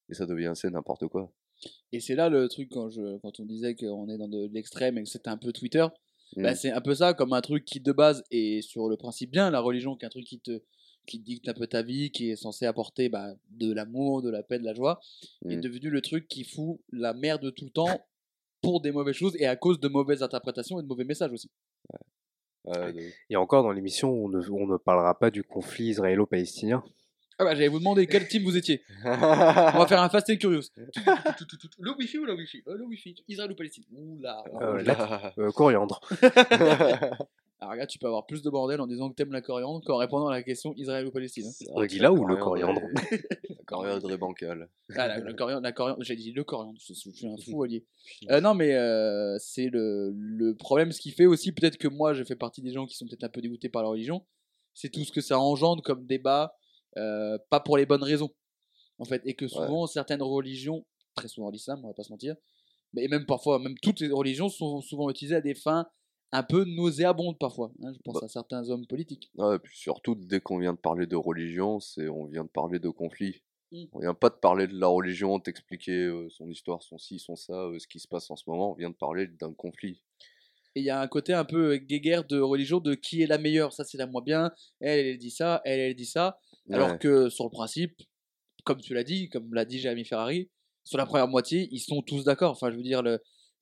et 0.09 0.15
ça 0.15 0.27
devient 0.27 0.47
assez 0.49 0.69
n'importe 0.71 1.07
quoi. 1.09 1.33
Et 1.93 2.01
c'est 2.01 2.15
là 2.17 2.29
le 2.29 2.49
truc 2.49 2.69
quand, 2.71 2.91
je, 2.91 3.19
quand 3.19 3.41
on 3.41 3.45
disait 3.47 3.75
qu'on 3.75 4.09
est 4.09 4.19
dans 4.19 4.29
de 4.29 4.49
l'extrême 4.53 4.99
et 4.99 5.03
que 5.03 5.09
c'était 5.09 5.31
un 5.31 5.39
peu 5.39 5.53
Twitter. 5.53 5.87
Bah, 6.37 6.53
Mm. 6.53 6.55
c'est 6.57 6.71
un 6.73 6.81
peu 6.81 6.95
ça, 6.95 7.15
comme 7.15 7.33
un 7.33 7.41
truc 7.41 7.65
qui 7.65 7.81
de 7.81 7.93
base 7.93 8.25
est 8.33 8.61
sur 8.61 8.89
le 8.89 8.97
principe 8.97 9.31
bien, 9.31 9.49
la 9.51 9.61
religion, 9.61 9.97
qui 9.97 10.05
est 10.05 10.09
un 10.09 10.11
truc 10.11 10.25
qui 10.27 10.41
te, 10.41 10.61
qui 11.07 11.21
te 11.21 11.25
dicte 11.25 11.49
un 11.49 11.55
peu 11.55 11.69
ta 11.69 11.83
vie, 11.83 12.11
qui 12.11 12.31
est 12.31 12.37
censé 12.37 12.67
apporter 12.67 13.09
bah, 13.09 13.33
de 13.51 13.73
l'amour, 13.73 14.23
de 14.23 14.29
la 14.31 14.43
paix, 14.43 14.59
de 14.59 14.65
la 14.65 14.75
joie, 14.75 15.01
est 15.49 15.57
Mm. 15.57 15.61
devenu 15.61 15.89
le 15.89 16.01
truc 16.03 16.27
qui 16.29 16.43
fout 16.45 16.81
la 16.93 17.15
merde 17.15 17.55
tout 17.55 17.65
le 17.65 17.71
temps 17.71 18.05
pour 18.61 18.81
des 18.81 18.91
mauvaises 18.91 19.15
choses 19.15 19.37
et 19.39 19.47
à 19.47 19.55
cause 19.57 19.79
de 19.79 19.87
mauvaises 19.89 20.23
interprétations 20.25 20.81
et 20.81 20.83
de 20.83 20.89
mauvais 20.89 21.05
messages 21.05 21.33
aussi. 21.33 21.49
Ouais, 21.93 22.01
de 22.73 22.99
ouf. 22.99 23.13
Et 23.31 23.37
encore 23.37 23.63
dans 23.63 23.73
l'émission, 23.73 24.11
on 24.13 24.29
ne, 24.29 24.41
on 24.51 24.67
ne 24.67 24.77
parlera 24.77 25.19
pas 25.19 25.31
du 25.31 25.43
conflit 25.45 25.87
israélo-palestinien. 25.89 26.83
Ah 27.39 27.45
bah 27.45 27.55
j'allais 27.55 27.69
vous 27.69 27.79
demander 27.81 28.07
quel 28.07 28.27
team 28.29 28.45
vous 28.45 28.57
étiez. 28.57 28.83
On 29.05 29.11
va 29.11 29.87
faire 29.87 30.01
un 30.01 30.09
Fast 30.09 30.31
and 30.31 30.37
Curious. 30.37 30.71
Le 31.79 31.95
Wi-Fi 31.99 32.19
ou 32.19 32.25
la 32.25 32.35
Wi-Fi? 32.35 32.63
Euh, 32.67 32.79
Le 32.79 32.85
Wi-Fi, 32.87 33.15
Israël 33.29 33.53
ou 33.53 33.55
Palestine 33.55 33.85
Oula. 33.93 34.43
Euh, 34.63 34.83
là- 34.83 35.35
Euh, 35.39 35.51
coriandre. 35.53 36.01
Alors 37.59 37.73
regarde, 37.73 37.89
tu 37.89 37.99
peux 37.99 38.07
avoir 38.07 38.27
plus 38.27 38.43
de 38.43 38.51
bordel 38.51 38.83
en 38.83 38.87
disant 38.87 39.09
que 39.09 39.15
t'aimes 39.15 39.33
la 39.33 39.41
coriandre 39.41 39.83
qu'en 39.85 39.97
répondant 39.97 40.29
à 40.29 40.33
la 40.33 40.43
question 40.43 40.75
Israël 40.77 41.07
ou 41.07 41.11
Palestine. 41.11 41.47
hein. 41.47 41.73
Que 41.75 41.81
Aguila 41.85 42.03
la 42.09 42.13
ou 42.13 42.27
le 42.27 42.37
coriandre 42.37 42.81
La 43.49 43.65
coriandre 43.67 44.13
est 44.13 44.19
bancale. 44.19 44.69
Ah, 44.95 45.09
la, 45.09 45.19
la 45.21 45.33
coriandre, 45.33 45.63
la 45.63 45.73
coriandre, 45.73 46.03
j'ai 46.03 46.17
dit 46.17 46.33
le 46.33 46.45
coriandre, 46.45 46.79
je, 46.79 46.93
je 46.93 47.11
suis 47.11 47.27
un 47.27 47.37
fou 47.39 47.63
allié. 47.63 47.87
Euh, 48.31 48.41
non, 48.43 48.53
mais 48.53 48.75
euh, 48.75 49.37
c'est 49.39 49.69
le, 49.71 50.11
le 50.15 50.55
problème, 50.55 50.93
ce 50.93 51.01
qui 51.01 51.13
fait 51.13 51.25
aussi, 51.27 51.53
peut-être 51.53 51.79
que 51.79 51.89
moi, 51.89 52.13
je 52.13 52.25
fais 52.25 52.37
partie 52.37 52.61
des 52.61 52.73
gens 52.73 52.85
qui 52.87 52.95
sont 52.95 53.07
peut-être 53.07 53.25
un 53.25 53.31
peu 53.31 53.41
dégoûtés 53.41 53.71
par 53.71 53.83
la 53.83 53.89
religion, 53.89 54.27
c'est 54.75 54.91
tout 54.91 55.05
ce 55.05 55.11
que 55.11 55.23
ça 55.23 55.39
engendre 55.39 55.83
comme 55.83 56.07
débat, 56.07 56.55
euh, 56.99 57.39
pas 57.49 57.61
pour 57.61 57.79
les 57.79 57.87
bonnes 57.87 58.05
raisons, 58.05 58.31
en 58.99 59.05
fait, 59.07 59.23
et 59.25 59.35
que 59.35 59.49
souvent, 59.49 59.87
certaines 59.87 60.23
religions, 60.23 60.85
très 61.15 61.29
souvent 61.29 61.49
l'islam, 61.51 61.81
on 61.85 61.89
va 61.89 61.95
pas 61.95 62.03
se 62.03 62.13
mentir, 62.13 62.37
mais 62.93 63.05
et 63.05 63.09
même 63.09 63.25
parfois, 63.25 63.59
même 63.59 63.77
toutes 63.83 64.01
les 64.01 64.09
religions 64.09 64.51
sont 64.51 64.83
souvent 64.83 65.09
utilisées 65.11 65.37
à 65.37 65.41
des 65.41 65.55
fins 65.55 65.87
un 66.33 66.43
peu 66.43 66.65
nauséabondes 66.65 67.39
parfois. 67.39 67.71
hein, 67.83 67.93
je 67.95 67.99
pense 68.05 68.15
Bah. 68.21 68.25
à 68.25 68.29
certains 68.29 68.69
hommes 68.71 68.87
politiques. 68.87 69.31
Ouais, 69.37 69.57
et 69.57 69.59
puis 69.59 69.77
surtout, 69.77 70.15
dès 70.15 70.41
qu'on 70.41 70.59
vient 70.59 70.73
de 70.73 70.79
parler 70.79 71.07
de 71.07 71.17
religion, 71.17 71.81
c'est 71.81 72.09
on 72.09 72.27
vient 72.27 72.45
de 72.45 72.49
parler 72.49 72.79
de 72.79 72.89
conflit. 72.89 73.43
Mm. 73.73 73.85
On 73.93 74.01
vient 74.01 74.15
pas 74.15 74.29
de 74.31 74.35
parler 74.35 74.67
de 74.67 74.79
la 74.79 74.87
religion, 74.89 75.39
t'expliquer 75.41 76.05
euh, 76.05 76.29
son 76.31 76.49
histoire, 76.51 76.83
son 76.83 76.99
ci, 76.99 77.19
son 77.19 77.37
ça, 77.37 77.53
euh, 77.53 77.79
ce 77.79 77.87
qui 77.87 77.99
se 78.01 78.09
passe 78.09 78.31
en 78.31 78.37
ce 78.37 78.45
moment. 78.49 78.73
On 78.73 78.75
vient 78.75 78.91
de 78.91 78.95
parler 78.95 79.27
d'un 79.27 79.53
conflit. 79.53 80.03
Et 80.75 80.81
il 80.81 80.85
y 80.85 80.91
a 80.91 81.01
un 81.01 81.09
côté 81.09 81.33
un 81.33 81.45
peu 81.45 81.73
euh, 81.73 81.77
guéguerre 81.79 82.25
de 82.25 82.39
religion 82.39 82.81
de 82.81 82.95
qui 82.95 83.23
est 83.23 83.27
la 83.27 83.39
meilleure. 83.39 83.73
Ça, 83.73 83.85
c'est 83.85 83.99
la 83.99 84.07
moins 84.07 84.23
bien. 84.23 84.53
Elle, 84.81 85.07
elle 85.07 85.19
dit 85.19 85.31
ça. 85.31 85.63
Elle, 85.65 85.81
elle 85.81 85.95
dit 85.97 86.07
ça. 86.07 86.39
Alors 86.71 86.99
que 86.99 87.29
sur 87.29 87.45
le 87.45 87.51
principe, 87.51 88.03
comme 88.65 88.81
tu 88.81 88.93
l'as 88.93 89.05
dit, 89.05 89.29
comme 89.29 89.55
l'a 89.55 89.65
dit 89.65 89.79
Jérémy 89.79 90.05
Ferrari, 90.05 90.51
sur 90.85 90.99
la 90.99 91.07
première 91.07 91.29
moitié, 91.29 91.69
ils 91.71 91.81
sont 91.81 92.03
tous 92.03 92.25
d'accord. 92.25 92.51
Enfin, 92.53 92.71
je 92.71 92.77
veux 92.77 92.83
dire, 92.83 93.03
le, 93.03 93.21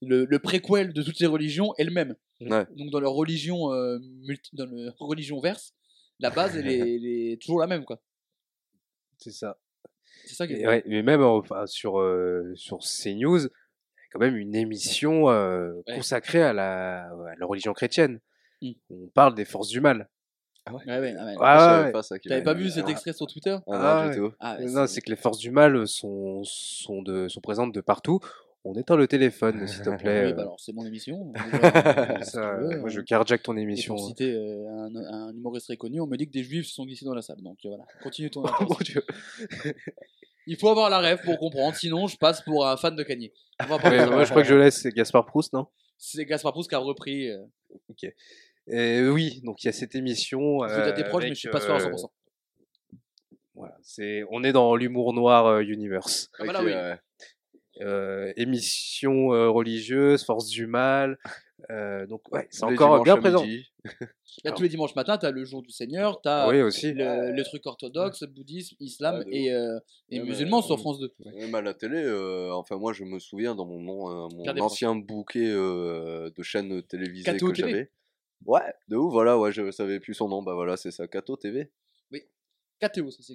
le, 0.09 0.25
le 0.25 0.38
préquel 0.38 0.93
de 0.93 1.03
toutes 1.03 1.21
les 1.21 1.27
religions 1.27 1.75
est 1.79 1.85
le 1.85 1.90
même. 1.93 2.14
Ouais. 2.40 2.67
Donc, 2.77 2.90
dans 2.90 3.01
leur 3.01 3.12
religion, 3.12 3.73
euh, 3.73 3.99
multi- 4.01 4.55
dans 4.55 4.67
le 4.67 4.90
religion 4.99 5.40
verse, 5.40 5.73
la 6.21 6.31
base, 6.31 6.57
elle 6.57 6.69
est, 6.69 6.79
elle 6.79 7.07
est 7.07 7.40
toujours 7.40 7.61
la 7.61 7.67
même, 7.67 7.85
quoi. 7.85 8.01
C'est 9.19 9.31
ça. 9.33 9.59
C'est 10.27 10.35
ça 10.35 10.47
qui 10.47 10.55
est. 10.55 10.61
Et 10.61 10.67
ouais, 10.67 10.83
mais 10.87 11.03
même 11.03 11.21
euh, 11.21 11.27
enfin, 11.27 11.67
sur, 11.67 11.99
euh, 12.01 12.53
sur 12.55 12.79
CNews, 12.79 13.38
il 13.38 13.43
y 13.43 13.47
a 13.47 14.09
quand 14.12 14.21
même 14.21 14.37
une 14.37 14.55
émission 14.55 15.29
euh, 15.31 15.73
Ouais. 15.87 15.97
consacrée 15.97 16.43
à 16.43 16.53
la, 16.53 17.05
à 17.05 17.35
la 17.38 17.47
religion 17.47 17.73
chrétienne. 17.73 18.21
Mm. 18.62 18.73
On 18.90 19.09
parle 19.09 19.35
des 19.35 19.45
forces 19.45 19.69
du 19.69 19.81
mal. 19.81 20.09
Ouais, 20.71 20.77
ouais, 20.77 20.83
ah 20.88 21.01
ouais. 21.01 21.14
Ouais, 21.37 21.85
ouais. 21.85 21.93
pas 21.93 22.03
T'avais 22.03 22.55
vu 22.62 22.71
cet 22.71 22.85
Ah. 22.87 22.90
extrait 22.90 23.12
sur 23.12 23.27
Twitter? 23.27 23.57
Ah 23.71 24.09
non, 24.17 24.33
Ah 24.40 24.57
ah, 24.59 24.64
Non, 24.64 24.87
c'est 24.87 25.03
que 25.03 25.11
les 25.11 25.17
forces 25.17 25.38
du 25.38 25.51
mal 25.51 25.87
sont, 25.87 26.43
sont, 26.45 27.03
de, 27.03 27.29
sont 27.29 27.43
présentes 27.43 27.75
de 27.75 27.83
partout. 27.83 28.21
On 28.66 28.74
éteint 28.74 28.96
le 28.96 29.07
téléphone, 29.07 29.66
s'il 29.68 29.83
te 29.83 29.90
plaît. 29.98 30.24
Oui, 30.24 30.31
euh, 30.31 30.35
bah 30.35 30.42
alors, 30.42 30.59
c'est 30.59 30.72
mon 30.72 30.87
émission. 30.87 31.33
Déjà, 31.53 32.22
si 32.22 32.31
ça, 32.31 32.55
veux, 32.57 32.79
moi, 32.81 32.88
je 32.88 33.00
hein. 33.00 33.05
carjack 33.07 33.42
ton 33.42 33.57
Et 33.57 33.61
émission. 33.61 33.94
pour 33.94 34.05
hein. 34.05 34.09
citer 34.09 34.33
euh, 34.33 34.66
un, 34.68 34.96
un 34.96 35.33
humoriste 35.35 35.66
très 35.66 35.77
connu, 35.77 36.00
on 36.00 36.07
me 36.07 36.16
dit 36.16 36.27
que 36.27 36.33
des 36.33 36.42
juifs 36.42 36.66
se 36.66 36.74
sont 36.74 36.85
glissés 36.87 37.05
dans 37.05 37.14
la 37.14 37.22
salle. 37.22 37.42
Donc 37.42 37.59
euh, 37.64 37.68
voilà, 37.68 37.85
continue 38.03 38.31
ton 38.31 38.42
Oh 38.61 38.64
mon 38.68 38.77
Dieu. 38.83 39.03
Il 40.46 40.57
faut 40.57 40.68
avoir 40.70 40.88
la 40.90 40.98
rêve 40.98 41.20
pour 41.24 41.38
comprendre, 41.38 41.74
sinon 41.77 42.07
je 42.07 42.16
passe 42.16 42.42
pour 42.42 42.66
un 42.66 42.77
fan 42.77 42.94
de 42.96 43.03
Kanye. 43.03 43.33
Moi, 43.68 43.79
je 44.24 44.31
crois 44.31 44.42
que 44.42 44.48
je 44.48 44.55
laisse 44.55 44.87
Gaspard 44.87 45.27
Proust, 45.27 45.53
non? 45.53 45.66
C'est 45.98 46.24
Gaspard 46.24 46.53
Proust 46.53 46.68
qui 46.68 46.74
a 46.74 46.79
repris. 46.79 47.29
euh, 47.31 47.44
Et 48.66 49.07
oui, 49.09 49.40
donc 49.44 49.62
il 49.62 49.66
y 49.66 49.68
a 49.68 49.72
cette 49.72 49.94
émission. 49.94 50.59
Vous 50.59 50.64
êtes 50.64 50.96
des 50.96 51.03
euh, 51.03 51.09
proches, 51.09 51.24
mais 51.24 51.31
je 51.31 51.40
suis 51.40 51.48
pas 51.50 51.61
sûr 51.61 51.74
à 51.74 51.81
euh, 51.81 51.90
100%. 51.90 52.09
Voilà, 53.55 53.77
c'est, 53.83 54.24
on 54.31 54.42
est 54.42 54.53
dans 54.53 54.74
l'humour 54.74 55.12
noir 55.14 55.46
euh, 55.46 55.61
universe. 55.62 56.29
Ah, 56.40 56.44
voilà, 56.44 56.61
Ok, 56.61 56.66
oui. 56.66 56.72
Euh, 56.74 56.96
émission 58.37 59.33
euh, 59.33 59.49
religieuse, 59.51 60.25
force 60.25 60.49
du 60.49 60.66
mal. 60.66 61.18
euh, 61.70 62.07
donc 62.07 62.23
ouais, 62.33 62.47
c'est 62.51 62.64
encore 62.64 63.03
bien 63.03 63.16
présent. 63.16 63.44
Là, 64.44 64.53
tous 64.53 64.62
les 64.62 64.68
dimanches 64.68 64.94
matin, 64.97 65.16
tu 65.18 65.27
as 65.27 65.31
le 65.31 65.44
jour 65.44 65.62
du 65.62 65.70
Seigneur, 65.70 66.20
tu 66.20 66.29
as 66.29 66.49
Oui 66.49 66.61
aussi. 66.62 66.92
le, 66.92 67.33
le 67.33 67.44
truc 67.44 67.64
orthodoxe, 67.66 68.25
bouddhisme, 68.25 68.77
islam 68.81 69.18
Ouais, 69.18 69.25
et, 69.31 69.53
euh, 69.53 69.79
et 70.11 70.18
Ouais, 70.18 70.25
mais, 70.25 70.31
musulman 70.31 70.62
sur 70.62 70.75
euh, 70.75 70.79
France 70.79 70.99
2. 70.99 71.12
Même 71.38 71.55
à 71.55 71.62
la 71.62 71.75
télé, 71.75 72.03
euh, 72.03 72.53
enfin 72.53 72.77
moi 72.77 72.92
je 72.92 73.05
me 73.05 73.18
souviens 73.18 73.55
dans 73.55 73.66
mon, 73.66 73.81
nom, 73.81 74.29
euh, 74.29 74.61
ancien 74.61 74.97
bouquet 74.97 75.47
euh, 75.51 76.31
de 76.37 76.42
chaînes 76.42 76.83
télévisées 76.83 77.37
KTO 77.37 77.51
que 77.51 77.53
TV. 77.57 77.70
j'avais. 77.70 77.90
Ouais, 78.47 78.75
de 78.88 78.97
ouf, 78.97 79.12
voilà, 79.12 79.38
ouais, 79.38 79.53
je 79.53 79.70
savais 79.70 80.01
plus 80.01 80.14
son 80.14 80.29
nom, 80.29 80.42
bah 80.42 80.55
voilà, 80.55 80.77
c'est 80.77 80.90
ça, 80.90 81.07
Kato 81.07 81.37
TV. 81.37 81.70
KTO, 82.81 83.11
ça 83.11 83.23
c'est. 83.23 83.35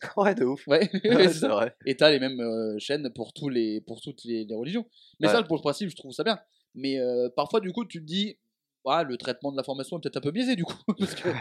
Ouais, 0.16 0.34
de 0.34 0.44
ouf. 0.44 0.64
Ouais, 0.68 0.90
Ouais, 1.04 1.28
c'est 1.28 1.48
vrai. 1.48 1.74
Et 1.86 1.96
t'as 1.96 2.10
les 2.10 2.18
mêmes 2.20 2.40
euh, 2.40 2.78
chaînes 2.78 3.10
pour, 3.14 3.32
tous 3.32 3.48
les, 3.48 3.80
pour 3.80 4.00
toutes 4.00 4.24
les, 4.24 4.44
les 4.44 4.54
religions. 4.54 4.86
Mais 5.20 5.28
Ouais. 5.28 5.32
ça, 5.34 5.42
pour 5.42 5.56
le 5.56 5.62
principe, 5.62 5.88
je 5.90 5.96
trouve 5.96 6.12
ça 6.12 6.24
bien. 6.24 6.38
Mais 6.74 6.98
euh, 6.98 7.28
parfois, 7.34 7.60
du 7.60 7.72
coup, 7.72 7.84
tu 7.84 8.00
te 8.00 8.06
dis, 8.06 8.38
ouais, 8.84 9.04
le 9.04 9.16
traitement 9.16 9.52
de 9.52 9.56
l'information 9.56 9.98
est 9.98 10.00
peut-être 10.00 10.16
un 10.18 10.20
peu 10.20 10.30
biaisé, 10.30 10.56
du 10.56 10.64
coup. 10.64 10.78
Parce 10.98 11.14
que, 11.14 11.28
je 11.28 11.34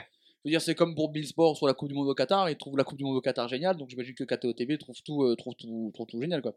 veux 0.45 0.51
dire, 0.51 0.61
c'est 0.61 0.75
comme 0.75 0.95
pour 0.95 1.09
Bill 1.09 1.27
Sport 1.27 1.55
sur 1.57 1.67
la 1.67 1.73
Coupe 1.73 1.89
du 1.89 1.95
Monde 1.95 2.07
au 2.09 2.15
Qatar, 2.15 2.49
il 2.49 2.57
trouve 2.57 2.77
la 2.77 2.83
Coupe 2.83 2.97
du 2.97 3.03
Monde 3.03 3.17
au 3.17 3.21
Qatar 3.21 3.47
géniale, 3.47 3.77
donc 3.77 3.89
j'imagine 3.89 4.15
que 4.15 4.23
KTO 4.23 4.53
TV 4.53 4.77
trouve 4.77 4.95
tout, 5.03 5.23
euh, 5.23 5.35
trouve 5.35 5.53
tout, 5.55 5.91
trouve 5.93 6.07
tout 6.07 6.19
génial, 6.21 6.41
quoi. 6.41 6.55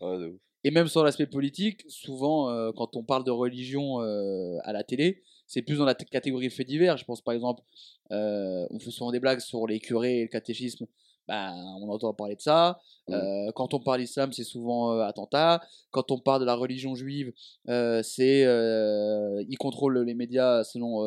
Ouais, 0.00 0.18
de 0.18 0.26
ouf. 0.28 0.40
Et 0.62 0.70
même 0.70 0.88
sur 0.88 1.02
l'aspect 1.04 1.26
politique, 1.26 1.84
souvent, 1.88 2.50
euh, 2.50 2.70
quand 2.76 2.94
on 2.96 3.02
parle 3.02 3.24
de 3.24 3.30
religion 3.30 4.02
euh, 4.02 4.58
à 4.64 4.74
la 4.74 4.84
télé, 4.84 5.22
c'est 5.46 5.62
plus 5.62 5.78
dans 5.78 5.86
la 5.86 5.94
catégorie 5.94 6.50
fait 6.50 6.64
divers. 6.64 6.98
Je 6.98 7.04
pense 7.06 7.22
par 7.22 7.32
exemple, 7.32 7.62
euh, 8.12 8.66
on 8.70 8.78
fait 8.78 8.90
souvent 8.90 9.10
des 9.10 9.20
blagues 9.20 9.40
sur 9.40 9.66
les 9.66 9.80
curés 9.80 10.18
et 10.18 10.22
le 10.24 10.28
catéchisme. 10.28 10.86
Ben, 11.28 11.54
on 11.80 11.88
entend 11.88 12.12
parler 12.12 12.34
de 12.34 12.40
ça. 12.40 12.80
Mm. 13.08 13.12
Euh, 13.14 13.52
quand 13.54 13.72
on 13.74 13.80
parle 13.80 14.00
d'islam, 14.00 14.32
c'est 14.32 14.44
souvent 14.44 14.92
euh, 14.92 15.02
attentat. 15.02 15.60
Quand 15.90 16.10
on 16.10 16.18
parle 16.18 16.40
de 16.40 16.46
la 16.46 16.54
religion 16.54 16.94
juive, 16.94 17.32
euh, 17.68 18.02
c'est 18.02 18.40
ils 19.48 19.58
contrôlent 19.58 19.98
les 19.98 20.14
médias 20.14 20.64
selon 20.64 21.00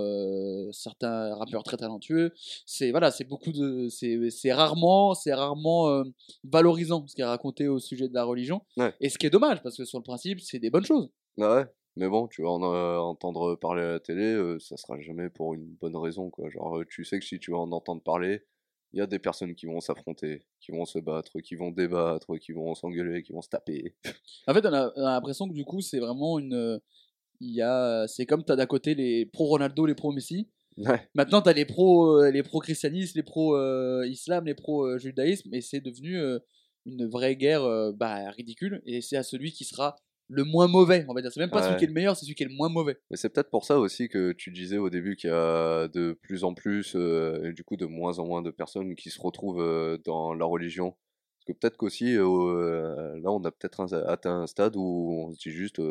certains 0.72 1.36
rappeurs 1.36 1.64
très 1.64 1.78
talentueux. 1.78 2.32
C'est 2.66 2.92
voilà, 2.92 3.12
c'est 3.12 3.26
beaucoup 3.26 3.52
de, 3.52 3.90
c'est 3.90 4.54
rarement, 4.54 5.14
c'est 5.14 5.34
rarement 5.34 6.04
valorisant 6.44 7.06
ce 7.08 7.16
qui 7.16 7.22
est 7.22 7.26
raconté 7.26 7.68
au 7.68 7.80
sujet 7.80 8.08
de 8.08 8.14
la 8.14 8.24
religion. 8.24 8.62
Ouais. 8.78 8.94
Et 9.00 9.10
ce 9.10 9.18
qui 9.18 9.26
est 9.26 9.30
dommage 9.32 9.62
parce 9.62 9.78
que 9.78 9.86
sur 9.86 10.00
le 10.00 10.04
principe, 10.04 10.40
c'est 10.40 10.60
des 10.60 10.70
bonnes 10.70 10.86
choses. 10.86 11.10
Ah 11.40 11.56
ouais, 11.56 11.66
mais 11.96 12.08
bon, 12.08 12.28
tu 12.28 12.42
vas 12.42 12.50
en, 12.50 12.64
euh, 12.64 12.98
entendre 12.98 13.56
parler 13.56 13.84
à 13.84 13.92
la 13.94 14.00
télé, 14.00 14.24
euh, 14.24 14.60
ça 14.60 14.78
sera 14.78 15.00
jamais 15.00 15.30
pour 15.30 15.54
une 15.54 15.76
bonne 15.82 15.96
raison, 15.96 16.30
quoi. 16.30 16.50
Genre, 16.50 16.84
tu 16.90 17.06
sais 17.06 17.20
que 17.20 17.26
si 17.26 17.40
tu 17.40 17.52
vas 17.52 17.58
en 17.58 17.72
entendre 17.72 18.02
parler, 18.02 18.44
il 18.94 19.00
y 19.00 19.02
a 19.02 19.08
des 19.08 19.20
personnes 19.20 19.56
qui 19.56 19.66
vont 19.66 19.82
s'affronter, 19.82 20.44
qui 20.60 20.72
vont 20.72 20.86
se 20.86 21.00
battre, 21.00 21.40
qui 21.42 21.56
vont 21.56 21.72
débattre, 21.72 22.38
qui 22.38 22.52
vont 22.52 22.76
s'engueuler, 22.76 23.24
qui 23.24 23.34
vont 23.34 23.42
se 23.42 23.50
taper. 23.50 23.96
En 24.48 24.54
fait, 24.54 24.66
on 24.66 24.74
a, 24.74 24.94
on 24.96 25.06
a 25.06 25.14
l'impression 25.14 25.48
que 25.48 25.54
du 25.54 25.66
coup, 25.66 25.82
c'est 25.82 26.00
vraiment 26.00 26.38
une, 26.38 26.80
il 27.40 27.56
y 27.56 27.62
a, 27.62 28.08
c'est 28.08 28.26
comme 28.26 28.44
t'as 28.44 28.56
d'un 28.56 28.68
côté 28.68 28.96
les 28.96 29.26
pro 29.26 29.46
Ronaldo, 29.46 29.86
les 29.86 29.96
pro 29.96 30.12
Messi. 30.12 30.48
Ouais, 30.78 31.08
Maintenant, 31.14 31.42
t'as 31.42 31.54
les 31.54 31.66
pro, 31.66 32.22
euh, 32.22 32.32
les 32.32 32.42
pro 32.42 32.60
christianisme, 32.60 33.18
les 33.18 33.24
pro 33.24 33.56
euh, 33.56 34.08
islam, 34.08 34.46
les 34.46 34.56
pro 34.56 34.86
euh, 34.86 34.98
judaïsme, 34.98 35.54
et 35.54 35.62
c'est 35.62 35.82
devenu 35.82 36.18
euh, 36.18 36.40
une 36.86 37.08
vraie 37.08 37.36
guerre 37.36 37.64
euh, 37.64 37.92
bah, 37.92 38.30
ridicule. 38.32 38.82
Et 38.86 39.02
c'est 39.02 39.18
à 39.18 39.24
celui 39.24 39.52
qui 39.52 39.66
sera 39.66 39.96
le 40.34 40.44
moins 40.44 40.68
mauvais, 40.68 41.06
on 41.08 41.14
va 41.14 41.22
dire. 41.22 41.32
C'est 41.32 41.40
même 41.40 41.50
pas 41.50 41.64
celui 41.64 41.78
qui 41.78 41.86
est 41.86 41.88
le 41.88 41.94
meilleur, 41.94 42.16
c'est 42.16 42.26
celui 42.26 42.36
qui 42.36 42.44
est 42.44 42.48
le 42.48 42.56
moins 42.56 42.70
mauvais. 42.70 42.98
mais 43.10 43.18
c'est 43.18 43.30
peut-être 43.30 43.50
pour 43.50 43.66
ça 43.66 43.80
aussi 43.80 44.10
que 44.10 44.32
tu 44.34 44.52
disais 44.52 44.78
au 44.78 44.90
début 44.90 45.16
qu'il 45.16 45.30
y 45.30 45.34
a 45.34 45.88
de 45.88 46.18
plus 46.22 46.44
en 46.44 46.54
plus, 46.54 46.96
euh, 46.96 47.50
et 47.50 47.54
du 47.54 47.64
coup 47.64 47.78
de 47.78 47.86
moins 47.86 48.20
en 48.20 48.26
moins 48.26 48.42
de 48.42 48.52
personnes 48.52 48.96
qui 48.96 49.10
se 49.10 49.22
retrouvent 49.22 49.62
euh, 49.62 49.98
dans 50.06 50.34
la 50.34 50.46
religion. 50.46 50.92
Parce 50.92 51.46
que 51.48 51.52
peut-être 51.54 51.78
qu'aussi, 51.78 52.16
euh, 52.18 53.20
là, 53.22 53.32
on 53.32 53.44
a 53.44 53.52
peut-être 53.52 53.94
atteint 54.08 54.42
un 54.42 54.48
stade 54.48 54.76
où 54.76 55.28
on 55.28 55.34
se 55.34 55.40
dit 55.40 55.52
juste, 55.52 55.82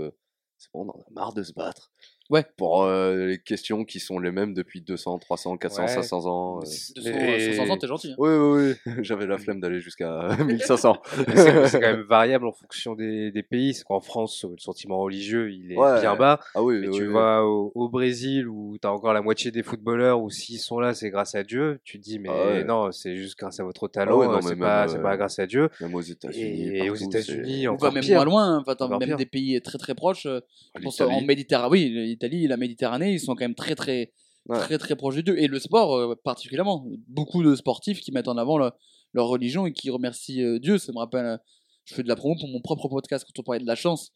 c'est 0.59 0.70
bon, 0.72 0.86
on 0.86 0.90
en 0.90 1.01
a 1.01 1.11
marre 1.12 1.34
de 1.34 1.43
se 1.43 1.53
battre. 1.53 1.93
Ouais. 2.30 2.44
Pour 2.56 2.84
euh, 2.84 3.26
les 3.26 3.38
questions 3.38 3.84
qui 3.84 4.00
sont 4.00 4.18
les 4.18 4.30
mêmes 4.30 4.54
depuis 4.54 4.80
200, 4.80 5.18
300, 5.18 5.56
400, 5.58 5.82
Ouais. 5.82 5.88
500 5.88 6.26
ans. 6.26 6.60
euh. 6.60 7.00
De 7.00 7.10
Mais- 7.10 7.52
500 7.56 7.70
ans, 7.72 7.76
t'es 7.76 7.86
gentil. 7.86 8.12
hein. 8.12 8.14
Oui, 8.18 8.30
oui, 8.30 8.74
oui. 8.86 8.92
J'avais 9.02 9.26
la 9.26 9.38
flemme 9.38 9.60
d'aller 9.60 9.80
jusqu'à 9.80 10.28
1500. 10.44 10.96
Mais 11.28 11.36
c'est 11.36 11.66
c'est 11.68 11.80
quand 11.80 11.92
même 11.92 12.02
variable 12.08 12.46
en 12.46 12.52
fonction 12.52 12.94
des, 12.94 13.30
des 13.32 13.42
pays. 13.42 13.74
C'est 13.74 13.84
qu'en 13.84 14.00
France, 14.00 14.44
le 14.48 14.56
sentiment 14.58 14.98
religieux, 15.00 15.50
il 15.52 15.72
est 15.72 15.76
Ouais. 15.76 16.00
bien 16.00 16.16
bas. 16.16 16.40
Ah 16.54 16.62
oui, 16.62 16.78
Mais 16.80 16.88
oui, 16.88 16.96
tu 16.96 17.06
oui. 17.08 17.12
vas 17.12 17.44
au, 17.44 17.70
au 17.74 17.88
Brésil 17.88 18.48
où 18.48 18.76
tu 18.80 18.86
as 18.86 18.92
encore 18.92 19.12
la 19.12 19.20
moitié 19.22 19.50
des 19.50 19.62
footballeurs, 19.62 20.20
où 20.22 20.30
s'ils 20.30 20.58
sont 20.60 20.78
là, 20.80 20.94
c'est 20.94 21.10
grâce 21.10 21.34
à 21.34 21.42
Dieu. 21.42 21.80
Tu 21.84 21.98
te 21.98 22.04
dis, 22.04 22.18
mais 22.18 22.28
Ah 22.30 22.46
ouais. 22.46 22.64
non, 22.64 22.92
c'est 22.92 23.16
juste 23.16 23.38
grâce 23.38 23.60
à 23.60 23.64
votre 23.64 23.88
talent, 23.88 24.18
ouais, 24.18 24.26
non, 24.26 24.32
euh, 24.32 24.36
mais 24.36 24.42
c'est 24.42 24.48
même, 24.50 24.58
pas, 24.60 24.88
c'est 24.88 24.98
euh, 24.98 25.02
pas 25.02 25.16
grâce 25.16 25.38
à 25.38 25.46
Dieu. 25.46 25.68
Même 25.80 25.94
aux 25.94 26.00
États-Unis. 26.00 26.76
Et 26.76 26.88
aux 26.90 26.94
partout, 26.94 27.04
États-Unis, 27.10 27.68
On 27.68 27.72
encore 27.74 27.88
va 27.90 27.94
même 27.94 28.02
pire. 28.04 28.16
moins 28.16 28.24
loin, 28.24 28.44
hein. 28.44 28.58
Enfin, 28.62 28.74
t'as 28.74 28.84
Encore 28.86 28.98
même 29.00 29.08
pire. 29.10 29.16
des 29.18 29.26
pays 29.26 29.60
très 29.60 29.78
très 29.78 29.94
proches. 29.94 30.26
euh, 30.26 30.40
Je 30.76 30.82
pense 30.82 31.00
en 31.00 31.06
l'Italie. 31.08 31.26
Méditerranée, 31.26 31.70
oui, 31.70 32.18
l'Italie, 32.26 32.46
la 32.48 32.56
Méditerranée, 32.56 33.12
ils 33.12 33.20
sont 33.20 33.34
quand 33.34 33.44
même 33.44 33.54
très 33.54 33.74
très 33.74 34.12
Ouais. 34.48 34.58
très 34.58 34.76
très 34.76 34.96
proches 34.96 35.14
de 35.16 35.20
Dieu. 35.20 35.40
Et 35.40 35.46
le 35.46 35.58
sport 35.60 35.94
euh, 35.96 36.16
particulièrement, 36.24 36.84
beaucoup 37.06 37.44
de 37.44 37.54
sportifs 37.54 38.00
qui 38.00 38.10
mettent 38.10 38.26
en 38.26 38.36
avant 38.36 38.58
le- 38.58 38.72
leur 39.12 39.28
religion 39.28 39.66
et 39.66 39.72
qui 39.72 39.88
remercient 39.90 40.42
euh, 40.42 40.58
Dieu. 40.58 40.78
Ça 40.78 40.90
me 40.92 40.98
rappelle, 40.98 41.24
euh, 41.26 41.36
je 41.84 41.94
fais 41.94 42.02
de 42.02 42.08
la 42.08 42.16
promo 42.16 42.34
pour 42.38 42.48
mon 42.48 42.60
propre 42.60 42.88
podcast 42.88 43.24
quand 43.24 43.40
on 43.40 43.44
parlait 43.44 43.60
de 43.60 43.66
la 43.66 43.76
chance. 43.76 44.12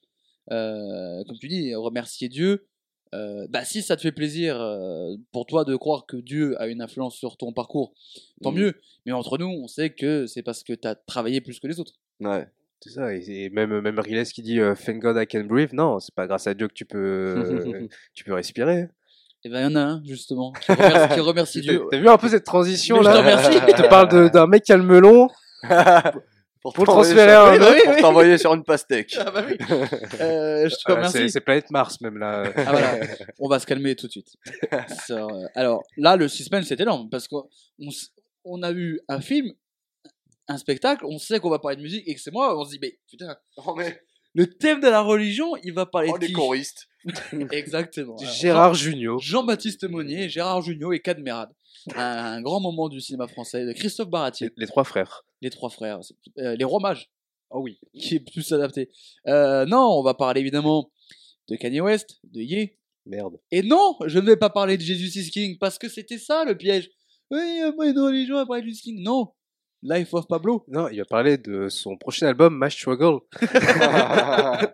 Comme 0.49 1.39
tu 1.41 1.49
dis, 1.49 1.75
remercier 1.75 2.29
Dieu. 2.29 2.67
bah 3.13 3.65
si 3.65 3.83
ça 3.83 3.97
te 3.97 4.03
fait 4.03 4.13
plaisir 4.13 4.57
pour 5.33 5.47
toi 5.47 5.65
de 5.65 5.75
croire 5.77 6.07
que 6.07 6.17
Dieu 6.19 6.61
a 6.61 6.67
une 6.67 6.83
influence 6.83 7.15
sur 7.17 7.37
ton 7.37 7.53
parcours, 7.53 7.95
tant 8.43 8.53
Mm. 8.53 8.57
mieux. 8.59 8.81
Mais 9.07 9.13
entre 9.13 9.39
nous, 9.39 9.47
on 9.49 9.67
sait 9.69 9.91
que 9.95 10.27
c'est 10.27 10.43
parce 10.43 10.63
que 10.65 10.73
tu 10.73 10.87
as 10.87 10.95
travaillé 10.95 11.41
plus 11.41 11.59
que 11.61 11.67
les 11.67 11.79
autres. 11.81 11.95
Ouais. 12.21 12.47
C'est 12.81 12.91
ça. 12.91 13.15
Et, 13.15 13.51
même, 13.51 13.81
même 13.81 13.99
Riles 13.99 14.25
qui 14.27 14.43
dit 14.43 14.61
euh, 14.61 14.75
Thank 14.75 14.99
God 15.01 15.17
I 15.21 15.27
can 15.27 15.45
breathe. 15.45 15.73
Non, 15.73 15.99
c'est 15.99 16.15
pas 16.15 16.27
grâce 16.27 16.47
à 16.47 16.55
Dieu 16.55 16.69
que 16.69 16.75
tu 16.75 16.85
peux, 16.85 16.99
euh, 16.99 17.87
tu 18.15 18.25
peux 18.25 18.35
respirer. 18.35 18.89
Et 19.45 19.49
ben 19.49 19.61
il 19.61 19.63
y 19.73 19.77
en 19.77 19.77
a 19.77 19.81
un 19.81 20.03
justement 20.05 20.53
qui 20.53 20.73
remercie, 20.73 21.15
qui 21.15 21.21
remercie 21.21 21.61
Dieu. 21.63 21.83
T'as 21.91 21.99
vu 21.99 22.09
un 22.09 22.19
peu 22.19 22.29
cette 22.29 22.45
transition 22.45 22.97
Mais 22.97 23.03
je 23.05 23.09
là 23.09 23.13
te 23.15 23.19
remercie. 23.19 23.53
Je 23.77 23.83
te 23.83 23.89
parle 23.89 24.09
de- 24.09 24.29
d'un 24.29 24.47
mec 24.47 24.63
qui 24.65 24.73
a 24.73 24.77
le 24.77 24.83
melon. 24.83 25.29
pour 26.63 26.73
Pour 26.73 26.85
transférer 26.85 27.31
sur- 27.31 27.41
un 27.45 27.53
Oui, 27.53 27.59
bah 27.61 27.67
oui, 27.73 27.81
pour 27.85 27.97
t'envoyer 27.99 28.39
sur 28.39 28.53
une 28.55 28.65
pastèque. 28.65 29.17
Ah 29.19 29.31
bah 29.31 29.45
oui. 29.49 29.57
Euh, 30.21 30.69
je 30.69 30.75
te 30.85 30.91
remercie. 30.93 31.13
c'est 31.19 31.29
c'est 31.29 31.41
Planète 31.41 31.71
Mars 31.71 32.01
même 32.01 32.19
là. 32.19 32.43
Ah, 32.57 32.63
voilà. 32.73 32.95
On 33.39 33.49
va 33.49 33.59
se 33.61 33.67
calmer 33.67 33.95
tout 33.95 34.07
de 34.09 34.13
suite. 34.13 34.35
Ça, 35.07 35.15
euh, 35.25 35.47
alors 35.55 35.83
là, 35.97 36.17
le 36.17 36.27
suspense 36.29 36.67
c'est 36.67 36.81
énorme 36.81 37.09
parce 37.09 37.29
qu'on 37.29 37.45
on 38.45 38.63
a 38.65 38.73
eu 38.73 39.01
un 39.09 39.21
film, 39.21 39.53
un 40.49 40.59
spectacle, 40.59 41.05
on 41.07 41.19
sait 41.19 41.41
qu'on 41.41 41.51
va 41.51 41.59
parler 41.59 41.77
de 41.77 41.83
musique 41.83 42.05
et 42.07 42.15
que 42.15 42.21
c'est 42.21 42.33
moi, 42.33 42.59
on 42.59 42.65
se 42.65 42.71
dit 42.71 42.79
mais 42.81 42.99
putain, 43.11 43.37
Oh, 43.57 43.75
mais... 43.77 44.01
le 44.35 44.47
thème 44.47 44.81
de 44.81 44.89
la 44.89 45.01
religion, 45.01 45.57
il 45.65 45.73
va 45.73 45.87
parler 45.87 46.11
oh, 46.13 46.17
de 46.17 46.21
les 46.23 46.27
qui? 46.29 46.33
choristes. 46.33 46.87
Exactement. 47.53 48.17
Alors, 48.17 48.33
Gérard 48.41 48.75
Jugnot. 48.75 49.19
Jean- 49.19 49.41
Jean-Baptiste 49.41 49.85
Monnier, 49.89 50.29
Gérard 50.29 50.63
Jugnot 50.63 50.93
et 50.93 51.01
Cadmerade. 51.01 51.51
Un, 51.95 52.01
un 52.03 52.43
grand 52.43 52.61
moment 52.61 52.89
du 52.89 53.01
cinéma 53.01 53.29
français 53.29 53.65
de 53.65 53.73
Christophe 53.73 54.09
Baratier, 54.11 54.49
Les, 54.57 54.63
les 54.63 54.67
trois 54.67 54.83
frères. 54.85 55.25
les 55.41 55.51
trois 55.51 55.71
frères, 55.71 56.01
euh, 56.39 56.57
les 56.57 56.65
rois 56.65 56.81
mages. 56.81 57.09
Oh 57.51 57.61
oui. 57.61 57.79
qui 57.97 58.17
est 58.17 58.21
plus 58.21 58.51
adapté. 58.53 58.91
Euh, 59.29 59.65
non, 59.67 59.79
on 59.99 60.03
va 60.03 60.15
parler 60.15 60.41
évidemment 60.41 60.91
de 61.49 61.55
Kanye 61.55 61.81
West, 61.81 62.19
de 62.25 62.41
Ye. 62.41 62.73
Merde. 63.05 63.39
Et 63.53 63.63
non, 63.63 63.97
je 64.07 64.19
ne 64.19 64.27
vais 64.27 64.37
pas 64.37 64.51
parler 64.51 64.77
de 64.77 64.83
Jesus 64.83 65.17
is 65.21 65.31
King 65.31 65.59
parce 65.59 65.79
que 65.79 65.89
c'était 65.89 66.19
ça 66.19 66.45
le 66.45 66.57
piège. 66.57 66.91
Oui, 67.31 67.39
il 67.41 67.59
y 67.59 67.63
a 67.63 67.73
pas 67.73 67.87
une 67.87 67.99
religion 68.01 68.37
à 68.39 68.47
parler 68.47 68.63
de 68.63 68.67
Jesus 68.67 68.83
King. 68.83 69.01
Non, 69.01 69.33
Life 69.89 70.15
of 70.15 70.27
Pablo. 70.27 70.65
Non, 70.69 70.89
il 70.89 70.99
va 70.99 71.05
parler 71.05 71.39
de 71.39 71.69
son 71.69 71.97
prochain 71.97 72.27
album, 72.27 72.59
My 72.61 72.71
Struggle. 72.71 73.21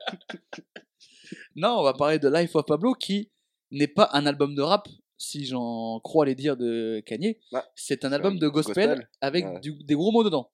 Non, 1.55 1.77
on 1.81 1.83
va 1.83 1.93
parler 1.93 2.19
de 2.19 2.29
Life 2.29 2.55
of 2.57 2.65
Pablo 2.67 2.95
qui 2.95 3.31
n'est 3.71 3.87
pas 3.89 4.09
un 4.13 4.25
album 4.27 4.55
de 4.55 4.63
rap, 4.63 4.89
si 5.19 5.45
j'en 5.45 6.01
crois 6.01 6.25
les 6.27 6.35
dires 6.35 6.57
de 6.57 7.01
Kanye. 7.07 7.39
Ouais, 7.53 7.61
c'est 7.75 8.05
un 8.05 8.13
album 8.13 8.39
de 8.39 8.49
gospel, 8.49 8.89
gospel. 8.89 9.09
avec 9.21 9.45
Ouais. 9.45 9.61
du- 9.61 9.85
des 9.85 9.95
gros 9.95 10.13
mots 10.13 10.25
dedans. 10.25 10.51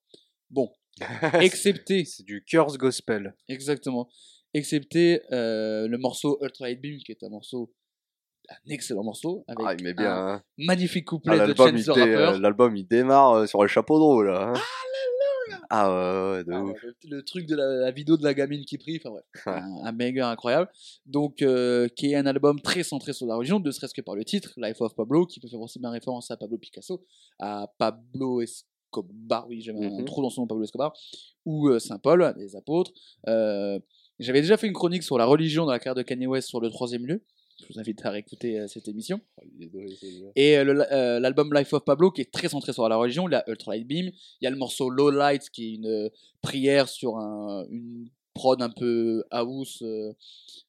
Bon, 0.50 0.72
excepté 1.40 2.04
C'est 2.04 2.24
du 2.24 2.44
Curse 2.44 2.76
Gospel. 2.78 3.34
Exactement. 3.48 4.08
Excepté 4.54 5.20
euh, 5.32 5.86
le 5.88 5.98
morceau 5.98 6.38
Ultra 6.42 6.68
8 6.68 6.76
Beam, 6.76 6.98
qui 6.98 7.12
est 7.12 7.22
un 7.22 7.28
morceau, 7.28 7.72
un 8.50 8.70
excellent 8.70 9.04
morceau, 9.04 9.44
avec 9.46 9.64
Ah, 9.68 9.74
il 9.78 9.84
met 9.84 9.94
bien. 9.94 10.10
un 10.12 10.34
hein. 10.34 10.42
magnifique 10.58 11.04
Ah, 11.06 11.10
couplet 11.10 11.38
de 11.46 11.54
Chance 11.54 11.88
Rapper. 11.88 12.00
euh, 12.00 12.38
l'album, 12.38 12.76
il 12.76 12.86
démarre 12.86 13.32
euh, 13.32 13.46
sur 13.46 13.62
le 13.62 13.68
chapeau 13.68 13.98
de 13.98 14.02
roue, 14.04 14.22
là. 14.22 14.52
hein. 14.54 14.60
Ah 15.70 15.88
ouais, 15.90 16.32
ouais, 16.38 16.44
de 16.44 16.52
Ah 16.52 16.62
ouf. 16.64 16.70
ouais, 16.72 16.78
le, 17.04 17.16
le 17.16 17.22
truc 17.24 17.46
de 17.46 17.54
la, 17.54 17.66
la 17.66 17.90
vidéo 17.90 18.16
de 18.16 18.24
la 18.24 18.32
gamine 18.34 18.64
qui 18.64 18.78
prie, 18.78 18.98
enfin 19.02 19.10
bref, 19.10 19.24
un, 19.46 19.84
un 19.86 19.92
méga 19.92 20.30
incroyable. 20.30 20.70
Donc, 21.04 21.42
euh, 21.42 21.88
qui 21.88 22.12
est 22.12 22.16
un 22.16 22.26
album 22.26 22.60
très 22.60 22.82
centré 22.82 23.12
sur 23.12 23.26
la 23.26 23.36
religion, 23.36 23.60
ne 23.60 23.70
serait-ce 23.70 23.92
que 23.94 24.00
par 24.00 24.14
le 24.14 24.24
titre, 24.24 24.52
Life 24.56 24.80
of 24.80 24.94
Pablo, 24.94 25.26
qui 25.26 25.40
peut 25.40 25.48
faire 25.48 25.60
aussi 25.60 25.78
bien 25.78 25.90
référence 25.90 26.30
à 26.30 26.36
Pablo 26.38 26.56
Picasso, 26.58 27.04
à 27.38 27.70
Pablo 27.78 28.40
Escobar, 28.40 29.46
oui, 29.48 29.60
j'avais 29.60 29.84
un 29.86 29.90
Mhm. 29.98 30.04
trou 30.06 30.22
dans 30.22 30.30
son 30.30 30.42
nom, 30.42 30.46
Pablo 30.46 30.64
Escobar, 30.64 30.92
ou 31.44 31.68
euh, 31.68 31.78
Saint 31.78 31.98
Paul, 31.98 32.34
des 32.38 32.56
apôtres. 32.56 32.92
Euh, 33.26 33.78
J'avais 34.20 34.40
déjà 34.40 34.56
fait 34.56 34.66
une 34.66 34.72
chronique 34.72 35.04
sur 35.04 35.16
la 35.16 35.26
religion 35.26 35.64
dans 35.64 35.70
la 35.70 35.78
carrière 35.78 35.94
de 35.94 36.02
Kanye 36.02 36.26
West 36.26 36.48
sur 36.48 36.60
le 36.60 36.70
troisième 36.70 37.06
lieu. 37.06 37.22
Je 37.60 37.72
vous 37.72 37.80
invite 37.80 38.04
à 38.06 38.10
réécouter 38.10 38.58
euh, 38.58 38.68
cette 38.68 38.88
émission. 38.88 39.20
Oh. 39.40 39.44
Et 40.36 40.56
euh, 40.56 40.84
euh, 40.92 41.20
l'album 41.20 41.52
Life 41.52 41.72
of 41.72 41.84
Pablo 41.84 42.10
qui 42.10 42.20
est 42.20 42.30
très 42.30 42.48
centré 42.48 42.72
sur 42.72 42.88
la 42.88 42.96
religion, 42.96 43.28
il 43.28 43.32
y 43.32 43.34
a 43.34 43.44
Ultra 43.48 43.72
Light 43.74 43.86
Beam, 43.86 44.06
il 44.40 44.44
y 44.44 44.46
a 44.46 44.50
le 44.50 44.56
morceau 44.56 44.90
Low 44.90 45.10
Light 45.10 45.50
qui 45.50 45.66
est 45.66 45.74
une 45.74 46.10
prière 46.40 46.88
sur 46.88 47.16
un, 47.16 47.66
une 47.70 48.08
prod 48.34 48.62
un 48.62 48.70
peu 48.70 49.24
house, 49.32 49.82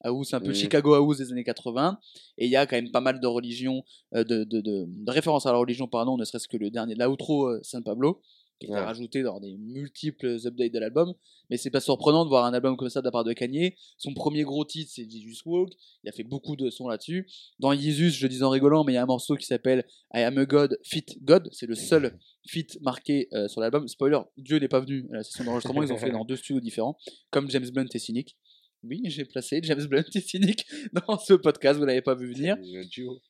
house 0.04 0.34
un 0.34 0.40
peu 0.40 0.48
Mhm. 0.48 0.56
Chicago 0.56 0.96
house 0.96 1.20
des 1.20 1.32
années 1.32 1.44
80, 1.44 2.00
et 2.40 2.46
il 2.46 2.52
y 2.52 2.56
a 2.56 2.66
quand 2.66 2.76
même 2.76 2.90
pas 2.90 3.02
mal 3.02 3.20
de 3.20 3.28
religions, 3.28 3.84
de, 4.12 4.24
de, 4.24 4.44
de, 4.44 4.86
de 4.88 5.12
références 5.12 5.46
à 5.46 5.52
la 5.52 5.60
religion, 5.60 5.88
pardon, 5.88 6.18
ne 6.18 6.26
serait-ce 6.26 6.48
que 6.48 6.58
le 6.58 6.72
dernier, 6.72 6.96
l'outro 6.96 7.62
San 7.62 7.84
Pablo, 7.84 8.22
qui 8.60 8.68
est 8.68 8.70
Ouais. 8.70 8.80
rajouté 8.80 9.24
dans 9.24 9.40
des 9.40 9.58
multiples 9.58 10.38
updates 10.46 10.72
de 10.74 10.80
l'album, 10.80 11.14
mais 11.50 11.58
c'est 11.58 11.70
pas 11.70 11.80
surprenant 11.80 12.26
de 12.26 12.30
voir 12.30 12.46
un 12.46 12.54
album 12.54 12.76
comme 12.78 12.90
ça 12.90 13.00
de 13.02 13.06
la 13.06 13.12
part 13.12 13.24
de 13.24 13.34
Kanye. 13.34 13.76
Son 13.98 14.14
premier 14.14 14.44
gros 14.44 14.66
titre 14.66 14.92
c'est 14.94 15.10
Jesus 15.10 15.42
Walk, 15.46 15.72
il 16.04 16.10
a 16.10 16.12
fait 16.12 16.24
beaucoup 16.24 16.56
de 16.56 16.70
sons 16.70 16.88
là-dessus. 16.88 17.28
Dans 17.60 17.74
Jesus, 17.74 18.10
je 18.12 18.28
dis 18.28 18.44
en 18.44 18.50
rigolant, 18.50 18.84
mais 18.84 18.92
il 18.94 18.96
y 18.96 18.98
a 19.00 19.04
un 19.04 19.08
morceau 19.08 19.36
qui 19.36 19.46
s'appelle 19.46 19.86
I 20.14 20.20
Am 20.24 20.38
a 20.38 20.46
God, 20.46 20.78
Fit 20.84 21.06
God. 21.22 21.48
C'est 21.52 21.68
le 21.68 21.76
seul 21.76 22.20
feat 22.48 22.78
marqué 22.82 23.28
euh, 23.34 23.48
sur 23.48 23.62
l'album. 23.62 23.88
Spoiler, 23.88 24.20
Dieu 24.38 24.58
n'est 24.60 24.68
pas 24.68 24.80
venu 24.80 25.08
à 25.12 25.18
la 25.18 25.24
session 25.24 25.44
d'enregistrement. 25.44 25.84
Ils 25.84 25.94
ont 25.94 25.98
fait 25.98 26.12
dans 26.12 26.26
deux 26.26 26.36
studios 26.36 26.60
différents, 26.60 26.98
comme 27.32 27.50
James 27.50 27.70
Blunt 27.70 27.88
et 27.94 28.00
Cynic. 28.00 28.38
Oui, 28.84 29.02
j'ai 29.06 29.26
placé 29.26 29.60
James 29.64 29.86
Blunt 29.88 30.06
et 30.16 30.22
Cynic 30.22 30.66
dans 31.08 31.18
ce 31.18 31.34
podcast, 31.34 31.78
vous 31.78 31.86
l'avez 31.86 32.02
pas 32.02 32.16
vu 32.16 32.34
venir. 32.34 32.56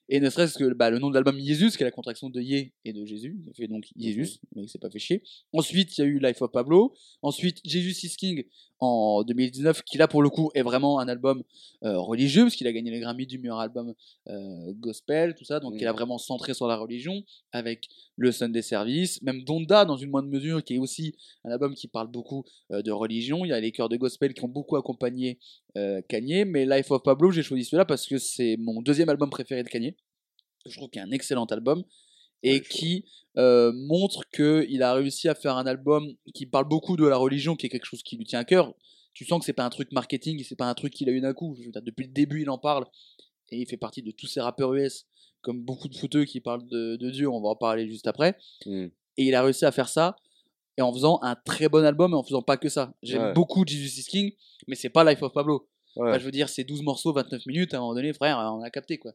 Et 0.07 0.19
ne 0.19 0.29
serait-ce 0.29 0.57
que 0.57 0.73
bah, 0.73 0.91
le 0.91 0.99
nom 0.99 1.09
de 1.09 1.15
l'album 1.15 1.39
Jésus, 1.39 1.71
qui 1.71 1.81
est 1.81 1.85
la 1.85 1.91
contraction 1.91 2.29
de 2.29 2.39
Yé 2.39 2.73
et 2.85 2.93
de 2.93 3.03
Jésus. 3.03 3.35
Il 3.47 3.53
fait 3.55 3.67
donc 3.67 3.85
Jésus, 3.97 4.37
mais 4.55 4.63
il 4.63 4.69
s'est 4.69 4.77
pas 4.77 4.91
fait 4.91 4.99
chier. 4.99 5.23
Ensuite, 5.51 5.97
il 5.97 6.01
y 6.01 6.03
a 6.03 6.07
eu 6.07 6.19
Life 6.19 6.41
of 6.43 6.51
Pablo. 6.51 6.93
Ensuite, 7.23 7.61
Jesus 7.65 8.05
is 8.05 8.15
King 8.15 8.45
en 8.79 9.23
2019, 9.23 9.83
qui 9.83 9.97
là 9.97 10.07
pour 10.07 10.21
le 10.21 10.29
coup 10.29 10.51
est 10.53 10.61
vraiment 10.61 10.99
un 10.99 11.07
album 11.07 11.43
euh, 11.83 11.97
religieux, 11.97 12.43
parce 12.43 12.55
qu'il 12.55 12.67
a 12.67 12.71
gagné 12.71 12.91
les 12.91 12.99
Grammy 12.99 13.25
du 13.25 13.37
meilleur 13.37 13.59
album 13.59 13.93
euh, 14.27 14.73
gospel, 14.73 15.35
tout 15.35 15.43
ça. 15.43 15.59
Donc 15.59 15.73
il 15.77 15.85
a 15.85 15.91
vraiment 15.91 16.17
centré 16.17 16.53
sur 16.53 16.67
la 16.67 16.77
religion, 16.77 17.23
avec 17.51 17.87
le 18.15 18.31
Sunday 18.31 18.61
Service, 18.61 19.21
même 19.21 19.43
Donda 19.43 19.83
dans 19.83 19.97
une 19.97 20.09
moindre 20.09 20.29
mesure, 20.29 20.63
qui 20.63 20.75
est 20.75 20.79
aussi 20.79 21.13
un 21.43 21.51
album 21.51 21.73
qui 21.73 21.87
parle 21.87 22.07
beaucoup 22.07 22.45
euh, 22.71 22.81
de 22.81 22.91
religion. 22.91 23.43
Il 23.43 23.49
y 23.49 23.53
a 23.53 23.59
les 23.59 23.71
chœurs 23.71 23.89
de 23.89 23.97
gospel 23.97 24.33
qui 24.33 24.43
ont 24.45 24.49
beaucoup 24.49 24.77
accompagné 24.77 25.38
euh, 25.77 26.01
Kanye, 26.07 26.45
mais 26.45 26.65
Life 26.65 26.91
of 26.91 27.03
Pablo, 27.03 27.31
j'ai 27.31 27.43
choisi 27.43 27.63
celui-là 27.65 27.85
parce 27.85 28.07
que 28.07 28.17
c'est 28.17 28.57
mon 28.57 28.81
deuxième 28.81 29.09
album 29.09 29.29
préféré 29.29 29.63
de 29.63 29.69
Kanye. 29.69 29.95
Je 30.65 30.75
trouve 30.75 30.89
qu'il 30.89 31.01
y 31.01 31.03
a 31.03 31.07
un 31.07 31.11
excellent 31.11 31.45
album 31.45 31.83
et 32.43 32.53
Ouais, 32.53 32.61
qui 32.61 33.05
euh, 33.37 33.71
montre 33.73 34.23
qu'il 34.29 34.81
a 34.81 34.93
réussi 34.93 35.27
à 35.27 35.35
faire 35.35 35.57
un 35.57 35.65
album 35.65 36.15
qui 36.33 36.45
parle 36.45 36.67
beaucoup 36.67 36.95
de 36.95 37.05
la 37.05 37.17
religion, 37.17 37.55
qui 37.55 37.65
est 37.65 37.69
quelque 37.69 37.85
chose 37.85 38.03
qui 38.03 38.17
lui 38.17 38.25
tient 38.25 38.39
à 38.39 38.45
cœur. 38.45 38.73
Tu 39.13 39.25
sens 39.25 39.39
que 39.39 39.45
c'est 39.45 39.53
pas 39.53 39.65
un 39.65 39.69
truc 39.69 39.91
marketing, 39.91 40.43
c'est 40.43 40.55
pas 40.55 40.69
un 40.69 40.73
truc 40.73 40.93
qu'il 40.93 41.09
a 41.09 41.11
eu 41.11 41.21
d'un 41.21 41.33
coup. 41.33 41.55
Je 41.57 41.65
veux 41.65 41.71
dire, 41.71 41.81
depuis 41.81 42.05
le 42.05 42.13
début, 42.13 42.41
il 42.41 42.49
en 42.49 42.57
parle 42.57 42.85
et 43.51 43.57
il 43.57 43.67
fait 43.67 43.77
partie 43.77 44.03
de 44.03 44.11
tous 44.11 44.27
ces 44.27 44.39
rappeurs 44.39 44.73
US, 44.73 45.05
comme 45.41 45.61
beaucoup 45.61 45.89
de 45.89 45.95
footeux 45.95 46.25
qui 46.25 46.39
parlent 46.39 46.65
de, 46.67 46.95
de 46.95 47.09
Dieu. 47.09 47.29
On 47.29 47.41
va 47.41 47.49
en 47.49 47.55
parler 47.55 47.87
juste 47.89 48.07
après. 48.07 48.37
Hmm. 48.65 48.87
Et 49.17 49.25
il 49.25 49.35
a 49.35 49.43
réussi 49.43 49.65
à 49.65 49.71
faire 49.71 49.89
ça 49.89 50.15
et 50.79 50.81
en 50.81 50.93
faisant 50.93 51.19
un 51.21 51.35
très 51.35 51.67
bon 51.67 51.83
album 51.85 52.13
et 52.13 52.15
en 52.15 52.23
faisant 52.23 52.41
pas 52.41 52.55
que 52.57 52.69
ça. 52.69 52.93
J'aime 53.03 53.21
Ouais. 53.21 53.33
beaucoup 53.33 53.65
Jesus 53.67 53.99
is 53.99 54.05
King, 54.05 54.31
mais 54.67 54.75
c'est 54.75 54.89
pas 54.89 55.03
Life 55.03 55.21
of 55.21 55.33
Pablo. 55.33 55.67
Ouais. 55.97 56.09
Enfin, 56.09 56.19
je 56.19 56.23
veux 56.25 56.31
dire, 56.31 56.47
c'est 56.49 56.63
12 56.63 56.81
morceaux, 56.83 57.11
29 57.11 57.45
minutes, 57.47 57.73
à 57.73 57.77
un 57.77 57.79
moment 57.81 57.93
donné, 57.95 58.13
frère, 58.13 58.37
on 58.57 58.61
a 58.63 58.69
capté 58.69 58.97
quoi. 58.97 59.11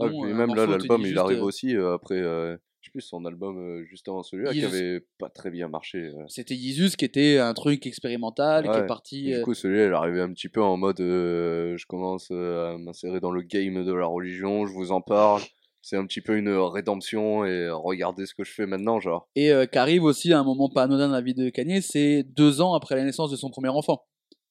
Puis 0.00 0.08
euh, 0.08 0.34
même 0.34 0.54
là, 0.54 0.66
l'album, 0.66 1.02
il 1.04 1.18
arrive 1.18 1.38
euh, 1.40 1.44
aussi 1.44 1.74
euh, 1.76 1.94
après, 1.94 2.16
euh, 2.20 2.56
je 2.80 2.86
sais 2.88 2.90
plus, 2.92 3.00
son 3.02 3.24
album 3.24 3.58
euh, 3.58 3.84
juste 3.84 4.06
avant 4.08 4.22
celui-là, 4.22 4.52
qui 4.52 4.64
avait 4.64 5.00
pas 5.18 5.28
très 5.30 5.50
bien 5.50 5.68
marché. 5.68 5.98
euh. 5.98 6.24
C'était 6.28 6.54
Jesus 6.54 6.96
qui 6.96 7.04
était 7.04 7.38
un 7.38 7.52
truc 7.54 7.86
expérimental, 7.86 8.64
qui 8.70 8.78
est 8.78 8.86
parti. 8.86 9.30
Et 9.30 9.34
euh, 9.34 9.38
du 9.38 9.44
coup, 9.44 9.54
celui-là, 9.54 9.86
il 9.86 9.92
arrivait 9.92 10.20
un 10.20 10.32
petit 10.32 10.48
peu 10.48 10.62
en 10.62 10.76
mode 10.76 11.00
euh, 11.00 11.76
je 11.76 11.86
commence 11.86 12.28
euh, 12.30 12.74
à 12.74 12.78
m'insérer 12.78 13.20
dans 13.20 13.30
le 13.32 13.42
game 13.42 13.84
de 13.84 13.92
la 13.92 14.06
religion, 14.06 14.66
je 14.66 14.72
vous 14.72 14.92
en 14.92 15.00
parle. 15.00 15.42
C'est 15.88 15.96
un 15.96 16.04
petit 16.04 16.20
peu 16.20 16.36
une 16.36 16.48
rédemption 16.48 17.44
et 17.44 17.70
regardez 17.70 18.26
ce 18.26 18.34
que 18.34 18.42
je 18.42 18.50
fais 18.52 18.66
maintenant, 18.66 18.98
genre. 18.98 19.28
Et 19.36 19.52
euh, 19.52 19.66
qui 19.66 19.78
arrive 19.78 20.02
aussi 20.02 20.32
à 20.32 20.40
un 20.40 20.42
moment 20.42 20.68
pas 20.68 20.82
anodin 20.82 21.06
dans 21.06 21.14
la 21.14 21.20
vie 21.20 21.32
de 21.32 21.48
Kanye, 21.48 21.80
c'est 21.80 22.24
deux 22.24 22.60
ans 22.60 22.74
après 22.74 22.96
la 22.96 23.04
naissance 23.04 23.30
de 23.30 23.36
son 23.36 23.50
premier 23.50 23.68
enfant. 23.68 24.02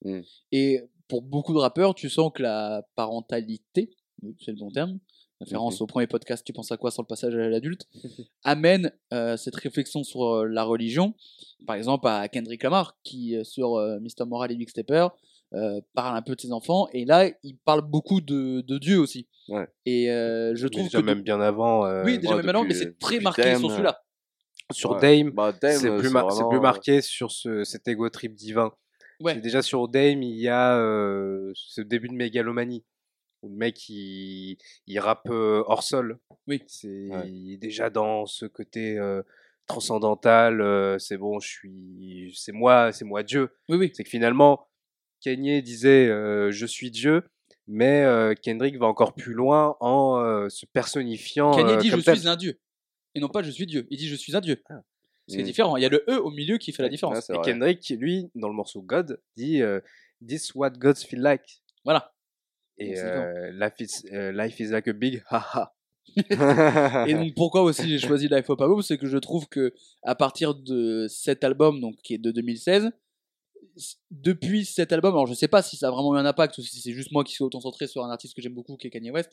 Mm. 0.06 0.22
Et 0.54 0.82
pour 1.10 1.24
beaucoup 1.24 1.54
de 1.54 1.60
rappeurs, 1.60 1.94
tu 1.94 2.10
sens 2.10 2.32
que 2.34 2.42
la 2.42 2.88
parentalité, 2.96 3.90
c'est 4.40 4.52
le 4.52 4.58
bon 4.58 4.72
terme, 4.72 4.98
référence 5.42 5.76
Mhm. 5.76 5.84
au 5.84 5.88
premier 5.88 6.08
podcast, 6.08 6.42
tu 6.46 6.54
penses 6.54 6.72
à 6.72 6.78
quoi 6.78 6.90
sur 6.90 7.04
le 7.04 7.08
passage 7.08 7.36
à 7.36 7.50
l'adulte, 7.50 7.86
amène 8.46 8.94
euh, 9.12 9.36
cette 9.36 9.58
réflexion 9.58 10.06
sur 10.06 10.24
euh, 10.24 10.46
la 10.46 10.64
religion. 10.64 11.16
Par 11.68 11.76
exemple, 11.76 12.08
à 12.08 12.30
Kendrick 12.30 12.64
Lamar, 12.64 12.98
qui 13.04 13.36
euh, 13.36 13.44
sur 13.44 13.76
euh, 13.76 14.00
Mr. 14.00 14.26
Moral 14.26 14.54
et 14.54 14.56
Big 14.56 14.70
Stepper 14.70 15.08
euh, 15.56 15.80
parle 15.94 16.16
un 16.18 16.22
peu 16.22 16.36
de 16.36 16.42
ses 16.42 16.52
enfants, 16.52 16.88
et 16.94 17.06
là, 17.06 17.30
il 17.44 17.58
parle 17.58 17.82
beaucoup 17.82 18.22
de, 18.22 18.62
de 18.62 18.78
Dieu 18.78 19.00
aussi. 19.00 19.28
Ouais. 19.48 19.68
Et 19.86 20.12
euh, 20.12 20.54
je 20.56 20.68
trouve 20.68 20.84
déjà 20.86 21.00
que. 21.00 21.06
même 21.06 21.22
bien 21.22 21.40
avant. 21.42 21.86
euh, 21.86 22.04
oui, 22.04 22.18
déjà 22.20 22.32
ouais, 22.32 22.38
même 22.38 22.46
maintenant, 22.48 22.64
mais 22.66 22.74
c'est 22.74 22.98
très 23.00 23.20
marqué 23.20 23.44
Dame, 23.44 23.60
sur 23.60 23.72
celui-là. 23.72 24.02
sur 24.72 24.92
Ouais. 24.92 25.00
Dame, 25.02 25.30
Bah, 25.32 25.52
Dame, 25.60 25.78
c'est 25.80 25.90
plus, 25.98 26.08
c'est 26.08 26.14
mar- 26.14 26.28
vraiment, 26.28 26.50
plus 26.50 26.60
marqué 26.60 27.02
sur 27.02 27.32
ce, 27.32 27.64
cet 27.64 27.88
ego 27.88 28.10
trip 28.10 28.34
divin. 28.36 28.72
Déjà 29.42 29.62
sur 29.62 29.88
Dame, 29.88 30.22
il 30.24 30.36
y 30.38 30.50
a 30.50 30.78
euh, 30.78 31.52
ce 31.56 31.82
début 31.82 32.10
de 32.10 32.14
mégalomanie. 32.16 32.84
Où 33.42 33.50
le 33.50 33.56
mec, 33.56 33.88
il, 33.90 34.58
il 34.88 35.00
rappe 35.00 35.30
euh, 35.30 35.64
hors 35.68 35.84
sol. 35.84 36.18
Oui. 36.48 36.64
C'est 36.68 36.88
Ouais. 37.12 37.30
il 37.30 37.54
est 37.54 37.58
déjà 37.58 37.90
dans 37.92 38.26
ce 38.26 38.46
côté 38.48 38.98
euh, 38.98 39.22
transcendantal. 39.68 40.62
euh, 40.62 40.98
c'est 41.00 41.18
bon, 41.18 41.40
je 41.40 41.48
suis, 41.48 42.34
c'est 42.36 42.52
moi, 42.52 42.92
c'est 42.92 43.06
moi 43.06 43.24
Dieu. 43.24 43.50
Oui, 43.70 43.78
oui. 43.78 43.92
C'est 43.94 44.04
que 44.04 44.10
finalement, 44.10 44.68
Kanye 45.26 45.62
disait 45.64 46.08
euh, 46.08 46.52
je 46.52 46.66
suis 46.66 46.92
Dieu, 46.92 47.24
mais 47.68 48.04
euh, 48.04 48.34
Kendrick 48.36 48.78
va 48.78 48.86
encore 48.86 49.14
plus 49.16 49.34
loin 49.34 49.76
en 49.80 50.18
euh, 50.24 50.50
se 50.50 50.66
personnifiant. 50.68 51.52
Kanye 51.52 51.74
euh, 51.74 51.78
dit 51.78 51.90
comme 51.90 52.00
je 52.00 52.06
tel. 52.06 52.18
suis 52.20 52.28
un 52.28 52.36
dieu. 52.36 52.60
Et 53.16 53.20
non 53.20 53.28
pas 53.30 53.42
je 53.42 53.50
suis 53.52 53.66
Dieu. 53.66 53.88
Il 53.90 53.98
dit 53.98 54.08
je 54.08 54.16
suis 54.16 54.36
un 54.36 54.42
Dieu. 54.42 54.62
Ah. 54.70 54.82
C'est 55.28 55.40
Mm. 55.42 55.46
différent. 55.46 55.78
Il 55.78 55.82
y 55.82 55.86
a 55.86 55.90
le 55.90 56.04
E 56.08 56.20
au 56.22 56.30
milieu 56.30 56.60
qui 56.60 56.72
fait 56.72 56.84
la 56.84 56.90
différence. 56.90 57.30
Et. 57.32 57.38
Kendrick, 57.44 57.90
lui, 58.00 58.30
dans 58.36 58.48
le 58.48 58.54
morceau 58.54 58.84
God, 58.84 59.20
dit 59.36 59.62
euh, 59.64 59.80
This 60.28 60.54
what 60.54 60.70
gods 60.72 61.04
feel 61.08 61.20
like. 61.22 61.64
Voilà. 61.84 62.14
Et 62.78 63.00
euh, 63.00 63.52
life, 63.54 63.74
is, 63.80 64.06
euh, 64.14 64.32
life 64.32 64.60
is 64.60 64.68
like 64.68 64.88
a 64.88 64.94
big 64.94 65.24
haha. 65.32 65.74
Et 67.08 67.14
donc 67.16 67.34
pourquoi 67.36 67.64
aussi 67.64 67.90
j'ai 67.90 67.98
choisi 68.00 68.28
Life 68.28 68.50
of 68.50 68.58
Pablo, 68.58 68.82
c'est 68.84 68.98
que 69.00 69.08
je 69.08 69.18
trouve 69.18 69.48
que 69.48 69.74
à 70.04 70.14
partir 70.14 70.54
de 70.54 71.08
cet 71.10 71.44
album, 71.44 71.80
donc 71.82 71.96
qui 72.04 72.14
est 72.14 72.18
de 72.20 72.32
2016, 72.32 72.86
s- 72.86 72.92
depuis 74.12 74.66
cet 74.66 74.92
album, 74.94 75.14
alors 75.14 75.28
je 75.28 75.34
sais 75.34 75.48
pas 75.48 75.62
si 75.62 75.76
ça 75.78 75.88
a 75.88 75.92
vraiment 75.92 76.16
eu 76.16 76.18
un 76.20 76.26
impact 76.26 76.58
ou 76.58 76.62
si 76.62 76.80
c'est 76.80 76.94
juste 76.94 77.12
moi 77.12 77.24
qui 77.24 77.34
suis 77.34 77.44
autant 77.44 77.60
centré 77.60 77.88
sur 77.88 78.04
un 78.04 78.10
artiste 78.10 78.36
que 78.36 78.42
j'aime 78.42 78.54
beaucoup 78.54 78.78
qui 78.78 78.88
est 78.88 78.90
Kanye 78.90 79.12
West 79.12 79.32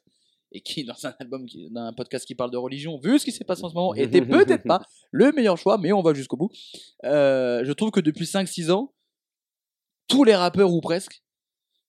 et 0.51 0.61
qui 0.61 0.85
dans 0.85 0.95
un 1.07 1.15
album, 1.21 1.47
qui- 1.47 1.71
dans 1.71 1.83
un 1.83 1.93
podcast 1.93 2.27
qui 2.27 2.35
parle 2.35 2.51
de 2.51 2.57
religion, 2.57 2.99
vu 2.99 3.19
ce 3.19 3.25
qui 3.25 3.33
s'est 3.33 3.45
passé 3.45 3.65
en 3.65 3.69
ce 3.69 3.75
moment, 3.75 3.95
était 3.95 4.21
peut-être 4.45 4.65
pas 4.65 4.83
le 5.11 5.33
meilleur 5.33 5.57
choix, 5.59 5.79
mais 5.79 5.93
on 5.93 6.03
va 6.03 6.13
jusqu'au 6.15 6.37
bout. 6.37 6.51
Euh, 7.05 7.65
je 7.65 7.73
trouve 7.73 7.91
que 7.91 8.01
depuis 8.01 8.25
5-6 8.27 8.71
ans, 8.71 8.93
tous 10.09 10.25
les 10.25 10.35
rappeurs 10.35 10.73
ou 10.73 10.81
presque 10.81 11.23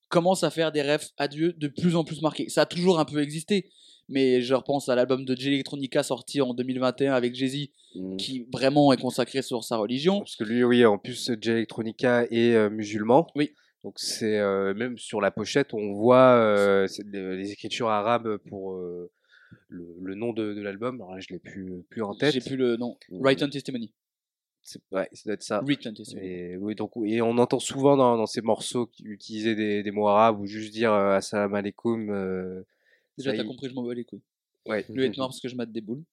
commencent 0.09 0.43
à 0.43 0.51
faire 0.51 0.71
des 0.71 0.81
refs 0.83 1.09
à 1.17 1.27
Dieu 1.27 1.53
de 1.53 1.67
plus 1.67 1.95
en 1.95 2.03
plus 2.03 2.21
marqués. 2.21 2.47
Ça 2.49 2.61
a 2.61 2.65
toujours 2.65 2.99
un 2.99 3.05
peu 3.05 3.21
existé, 3.21 3.71
mais 4.09 4.41
je 4.41 4.53
repense 4.53 4.89
à 4.89 4.95
l'album 4.95 5.25
de 5.25 5.35
Jay 5.35 5.49
Electronica 5.53 6.03
sorti 6.03 6.41
en 6.41 6.53
2021 6.53 7.13
avec 7.13 7.35
Jay-Z, 7.35 7.69
Mm. 7.95 8.17
qui 8.17 8.47
vraiment 8.51 8.91
est 8.91 8.97
consacré 8.99 9.43
sur 9.43 9.63
sa 9.63 9.77
religion. 9.77 10.17
Parce 10.19 10.35
que 10.35 10.43
lui, 10.43 10.63
oui, 10.63 10.83
en 10.83 10.97
plus, 10.97 11.29
Jay 11.39 11.51
Electronica 11.51 12.25
est 12.31 12.55
euh, 12.55 12.69
musulman. 12.71 13.27
Oui. 13.35 13.51
Donc 13.83 13.99
c'est 13.99 14.39
euh, 14.39 14.73
même 14.73 14.97
sur 14.97 15.21
la 15.21 15.29
pochette, 15.29 15.73
on 15.75 15.93
voit 15.93 16.37
euh, 16.39 16.87
les, 17.11 17.37
les 17.37 17.51
écritures 17.51 17.89
arabes 17.89 18.37
pour 18.49 18.73
le, 18.73 19.11
le 20.01 20.15
nom 20.15 20.33
de, 20.33 20.53
de 20.55 20.61
l'album. 20.61 20.95
Alors 21.01 21.13
là, 21.13 21.19
je 21.19 21.27
l'ai 21.31 21.37
plus, 21.39 21.83
plus 21.89 22.01
en 22.01 22.15
tête. 22.15 22.33
J'ai 22.33 22.39
plus 22.39 22.55
le 22.55 22.77
nom. 22.77 22.97
Mm. 23.09 23.21
Right 23.23 23.43
on 23.43 23.49
Testimony. 23.49 23.93
C'est- 24.63 24.81
Ouais, 24.91 25.09
ça 25.11 25.21
doit 25.25 25.33
être 25.33 25.43
ça. 25.43 25.59
Written 25.63 25.93
Testimony. 25.93 26.25
Et, 26.27 26.57
oui, 26.57 26.73
donc, 26.73 26.91
et 27.05 27.21
on 27.21 27.37
entend 27.37 27.59
souvent 27.59 27.95
dans, 27.97 28.15
dans 28.17 28.25
ces 28.25 28.41
morceaux 28.41 28.89
utiliser 29.03 29.53
des, 29.53 29.83
des 29.83 29.91
mots 29.91 30.07
arabes 30.07 30.39
ou 30.39 30.45
juste 30.47 30.73
dire 30.73 30.93
euh, 30.93 31.15
Assalamu 31.15 31.57
alaikum. 31.57 32.09
euh, 32.09 32.63
Déjà, 33.17 33.31
t'as 33.33 33.43
compris, 33.43 33.69
je 33.69 33.73
m'en 33.73 33.83
bats 33.83 33.93
les 33.93 34.05
couilles. 34.05 34.21
Ouais. 34.65 34.85
Lui 34.89 35.05
est 35.05 35.17
noir 35.17 35.27
parce 35.29 35.39
que 35.39 35.49
je 35.49 35.55
mate 35.55 35.71
des 35.71 35.81
boules. 35.81 36.03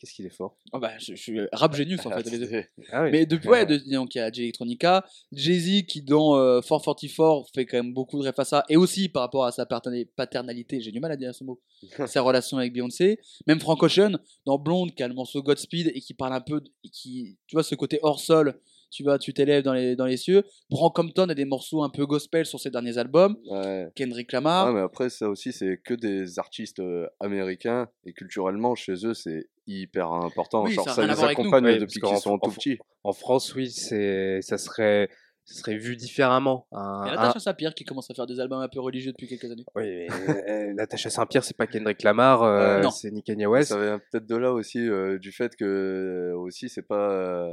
Qu'est-ce 0.00 0.12
qu'il 0.12 0.26
est 0.26 0.30
fort. 0.34 0.56
Oh 0.72 0.80
bah, 0.80 0.98
je, 0.98 1.14
je 1.14 1.20
suis 1.22 1.38
rap 1.52 1.72
génius 1.74 2.04
en 2.04 2.10
fait. 2.10 2.28
les 2.30 2.38
deux. 2.38 2.64
Ah 2.90 3.04
oui. 3.04 3.10
Mais 3.12 3.26
depuis, 3.26 3.48
ouais, 3.48 3.64
de- 3.64 3.78
donc 3.92 4.14
il 4.14 4.18
y 4.18 4.20
a 4.20 4.32
Jay 4.32 4.42
Electronica, 4.42 5.04
Jay-Z 5.30 5.86
qui 5.86 6.02
dans 6.02 6.36
euh, 6.36 6.60
444 6.60 7.48
fait 7.54 7.64
quand 7.66 7.76
même 7.76 7.92
beaucoup 7.94 8.20
de 8.20 8.26
ref 8.26 8.36
à 8.38 8.44
ça, 8.44 8.64
et 8.68 8.76
aussi 8.76 9.08
par 9.08 9.22
rapport 9.22 9.44
à 9.44 9.52
sa 9.52 9.64
paterna- 9.66 10.04
paternalité, 10.16 10.80
j'ai 10.80 10.90
du 10.90 10.98
mal 10.98 11.12
à 11.12 11.16
dire 11.16 11.32
ce 11.34 11.44
mot, 11.44 11.60
sa 12.06 12.22
relation 12.22 12.58
avec 12.58 12.72
Beyoncé, 12.72 13.20
même 13.46 13.60
Frank 13.60 13.80
Ocean 13.82 14.18
dans 14.44 14.58
Blonde 14.58 14.92
qui 14.94 15.02
a 15.04 15.08
le 15.08 15.14
morceau 15.14 15.42
Godspeed 15.42 15.92
et 15.94 16.00
qui 16.00 16.14
parle 16.14 16.32
un 16.32 16.40
peu, 16.40 16.60
et 16.82 16.88
qui, 16.88 17.38
tu 17.46 17.54
vois, 17.54 17.62
ce 17.62 17.76
côté 17.76 18.00
hors 18.02 18.18
sol, 18.18 18.60
tu 18.90 19.04
vas, 19.04 19.18
tu 19.18 19.32
t'élèves 19.32 19.62
dans 19.62 19.72
les, 19.74 19.96
dans 19.96 20.06
les 20.06 20.16
cieux. 20.16 20.44
Bran 20.70 20.90
Compton 20.90 21.28
a 21.28 21.34
des 21.34 21.44
morceaux 21.44 21.82
un 21.82 21.90
peu 21.90 22.06
gospel 22.06 22.46
sur 22.46 22.58
ses 22.60 22.70
derniers 22.70 22.98
albums, 22.98 23.36
Ouais. 23.50 23.88
Kendrick 23.94 24.28
Ouais, 24.32 24.36
Lamar, 24.36 24.72
mais 24.72 24.80
après, 24.80 25.10
ça 25.10 25.28
aussi, 25.28 25.52
c'est 25.52 25.78
que 25.84 25.94
des 25.94 26.38
artistes 26.38 26.80
euh, 26.80 27.06
américains 27.20 27.88
et 28.04 28.12
culturellement, 28.12 28.74
chez 28.74 29.06
eux, 29.06 29.14
c'est 29.14 29.48
hyper 29.66 30.10
important. 30.12 30.64
Oui, 30.64 30.72
Genre, 30.72 30.84
ça 30.88 30.94
ça, 30.94 31.06
les 31.06 31.12
nous. 31.14 31.24
accompagne 31.24 31.78
depuis 31.78 32.00
qu'ils 32.00 32.16
sont 32.18 32.30
en- 32.32 32.38
tout 32.38 32.50
petits. 32.50 32.78
En 33.04 33.12
France, 33.12 33.54
oui, 33.54 33.70
c'est, 33.70 34.40
ça 34.42 34.56
serait, 34.58 35.08
ça 35.44 35.60
serait 35.60 35.76
vu 35.76 35.94
différemment. 35.96 36.66
Un- 36.72 37.04
Natasha 37.06 37.38
Sapir 37.40 37.74
qui 37.74 37.84
commence 37.84 38.10
à 38.10 38.14
faire 38.14 38.26
des 38.26 38.40
albums 38.40 38.60
un 38.60 38.68
peu 38.68 38.80
religieux 38.80 39.12
depuis 39.12 39.28
quelques 39.28 39.50
années. 39.50 39.64
Oui, 39.76 39.84
mais, 40.08 40.08
euh, 40.48 40.72
Natacha 40.74 41.10
Saint-Pierre, 41.10 41.44
c'est 41.44 41.56
pas 41.56 41.66
Kendrick 41.66 42.02
Lamar, 42.02 42.42
euh, 42.42 42.80
Euh, 42.82 42.90
c'est 42.90 43.10
ni 43.10 43.22
Kanye 43.22 43.46
West. 43.46 43.68
Ça 43.70 43.80
vient 43.80 43.98
peut-être 44.10 44.26
de 44.26 44.36
là 44.36 44.52
aussi, 44.52 44.78
euh, 44.78 45.18
du 45.18 45.32
fait 45.32 45.54
que 45.56 46.32
aussi, 46.36 46.68
c'est 46.70 46.86
pas. 46.86 47.50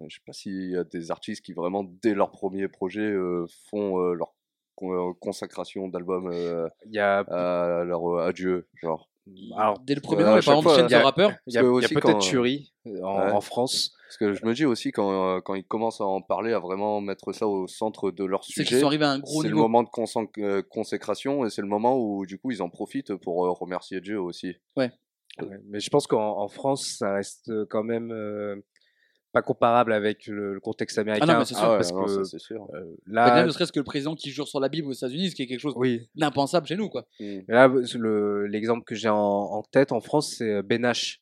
Euh, 0.00 0.04
je 0.08 0.16
sais 0.16 0.22
pas 0.26 0.32
s'il 0.32 0.70
y 0.70 0.76
a 0.76 0.84
des 0.84 1.10
artistes 1.10 1.44
qui 1.44 1.52
vraiment, 1.52 1.84
dès 1.84 2.14
leur 2.14 2.30
premier 2.30 2.68
projet, 2.68 3.00
euh, 3.00 3.46
font 3.70 4.00
euh, 4.00 4.14
leur 4.14 4.34
con- 4.74 5.14
consacration 5.14 5.88
d'album 5.88 6.30
euh, 6.32 6.68
a, 6.96 7.18
à 7.80 7.84
leur 7.84 8.06
euh, 8.06 8.28
adieu. 8.28 8.68
Genre. 8.74 9.10
alors, 9.56 9.78
Dès 9.80 9.94
le 9.94 10.00
premier 10.00 10.22
euh, 10.22 10.26
nom, 10.26 10.40
par 10.42 10.54
exemple, 10.58 10.68
il 10.86 10.90
y 10.90 10.94
a- 10.94 11.00
the 11.00 11.04
Rapper, 11.04 11.28
il 11.46 11.54
y 11.54 11.58
a, 11.58 11.60
que 11.62 11.66
il 11.66 11.68
y 11.68 11.68
a 11.68 11.72
aussi 11.72 11.94
peut-être 11.94 12.34
euh, 12.34 13.02
en, 13.02 13.24
Ouais. 13.26 13.32
en 13.32 13.40
France. 13.40 13.94
Parce 14.06 14.16
que 14.16 14.32
je 14.32 14.46
me 14.46 14.54
dis 14.54 14.64
aussi, 14.64 14.90
quand, 14.90 15.36
euh, 15.36 15.40
quand 15.42 15.54
ils 15.54 15.64
commencent 15.64 16.00
à 16.00 16.06
en 16.06 16.22
parler, 16.22 16.52
à 16.54 16.58
vraiment 16.60 17.00
mettre 17.02 17.32
ça 17.32 17.46
au 17.46 17.66
centre 17.66 18.10
de 18.10 18.24
leur 18.24 18.42
c'est 18.44 18.52
sujet. 18.52 18.68
qu'ils 18.68 18.80
sont 18.80 18.86
arrivés 18.86 19.04
à 19.04 19.10
un 19.10 19.18
gros 19.18 19.42
c'est 19.42 19.48
le 19.48 19.54
moment 19.54 19.82
de 19.82 19.88
euh, 20.38 20.62
consécration 20.62 21.44
et 21.44 21.50
c'est 21.50 21.60
le 21.60 21.68
moment 21.68 21.98
où 21.98 22.24
du 22.24 22.38
coup 22.38 22.50
ils 22.50 22.62
en 22.62 22.70
profitent 22.70 23.14
pour 23.16 23.36
remercier 23.58 24.00
Dieu 24.00 24.18
aussi. 24.18 24.54
Ouais, 24.76 24.90
mais 25.66 25.78
je 25.78 25.90
pense 25.90 26.06
qu'en 26.06 26.38
en 26.38 26.48
France, 26.48 26.96
ça 26.98 27.12
reste 27.12 27.52
quand 27.66 27.84
même 27.84 28.10
euh, 28.12 28.56
pas 29.32 29.42
comparable 29.42 29.92
avec 29.92 30.26
le, 30.26 30.54
le 30.54 30.60
contexte 30.60 30.98
américain. 30.98 31.38
mais 31.38 31.44
c'est 31.44 31.54
sûr, 31.54 31.62
Ah 31.64 31.70
ouais, 31.72 31.76
parce 31.78 31.92
non, 31.92 32.04
que 32.04 32.10
ça, 32.10 32.24
c'est 32.24 32.38
sûr. 32.38 32.66
euh, 32.74 32.96
là, 33.06 33.44
ne 33.44 33.50
serait-ce 33.50 33.72
que 33.72 33.78
le 33.80 33.84
président 33.84 34.14
qui 34.14 34.30
jure 34.30 34.48
sur 34.48 34.58
la 34.60 34.68
Bible 34.68 34.88
aux 34.88 34.92
États-Unis, 34.92 35.30
ce 35.30 35.34
qui 35.34 35.42
est 35.42 35.46
quelque 35.46 35.60
chose 35.60 35.74
oui, 35.76 36.08
d'impensable 36.14 36.66
chez 36.66 36.76
nous, 36.76 36.88
quoi. 36.88 37.02
Mm. 37.20 37.40
Mais 37.48 37.54
Là, 37.54 37.68
le- 37.68 38.46
l'exemple 38.46 38.84
que 38.84 38.94
j'ai 38.94 39.08
en, 39.10 39.16
en 39.18 39.62
tête 39.62 39.92
en 39.92 40.00
France, 40.00 40.34
c'est 40.38 40.50
euh, 40.54 40.62
Ben 40.62 40.82
H, 40.84 41.18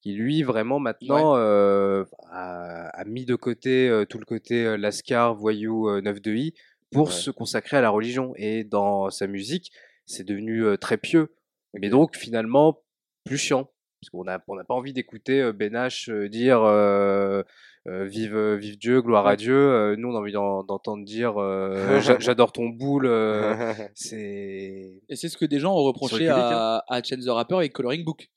qui 0.00 0.12
lui, 0.14 0.42
vraiment, 0.42 0.78
maintenant, 0.80 1.36
euh, 1.36 2.04
a, 2.30 2.88
a 2.88 3.04
mis 3.04 3.24
de 3.26 3.34
côté 3.36 3.88
euh, 3.88 4.04
tout 4.04 4.18
le 4.18 4.24
côté 4.24 4.64
euh, 4.66 4.76
Lascar, 4.76 5.34
voyou, 5.34 5.88
euh, 5.88 6.00
9 6.00 6.20
de 6.22 6.32
I, 6.32 6.54
pour 6.90 7.08
Ouais. 7.08 7.12
se 7.14 7.30
consacrer 7.30 7.76
à 7.76 7.80
la 7.82 7.90
religion. 7.90 8.32
Et 8.36 8.64
dans 8.64 9.10
sa 9.10 9.26
musique, 9.26 9.70
c'est 10.06 10.24
devenu 10.24 10.64
euh, 10.64 10.76
très 10.76 10.96
pieux. 10.96 11.34
Mais 11.74 11.88
donc, 11.88 12.16
finalement, 12.16 12.82
plus 13.24 13.38
chiant. 13.38 13.70
Parce 14.02 14.10
qu'on 14.10 14.24
n'a 14.24 14.42
on 14.48 14.56
n'a 14.56 14.64
pas 14.64 14.74
envie 14.74 14.92
d'écouter 14.92 15.40
euh, 15.40 15.52
Ben 15.52 15.74
H 15.74 16.10
euh, 16.10 16.28
dire 16.28 16.60
euh, 16.62 17.42
euh, 17.86 18.04
vive, 18.04 18.36
vive 18.54 18.76
Dieu, 18.76 19.00
gloire 19.00 19.26
à. 19.28 19.36
Dieu. 19.36 19.54
Euh, 19.56 19.94
nous, 19.96 20.08
on 20.08 20.16
a 20.16 20.18
envie 20.18 20.32
d'en- 20.32 20.64
d'entendre 20.64 21.04
dire 21.04 21.38
euh, 21.40 22.00
J'a- 22.00 22.18
j'adore 22.20 22.50
ton 22.52 22.68
boule. 22.68 23.06
euh, 23.06 23.72
c'est. 23.94 25.02
Et 25.08 25.16
c'est 25.16 25.28
ce 25.28 25.36
que 25.36 25.44
des 25.44 25.60
gens 25.60 25.72
ont 25.72 25.82
reproché 25.84 26.16
public, 26.16 26.30
à, 26.32 26.84
à 26.88 27.02
Chance 27.02 27.24
the 27.24 27.28
Rapper 27.28 27.54
avec 27.56 27.72
Coloring 27.72 28.04
Book, 28.04 28.28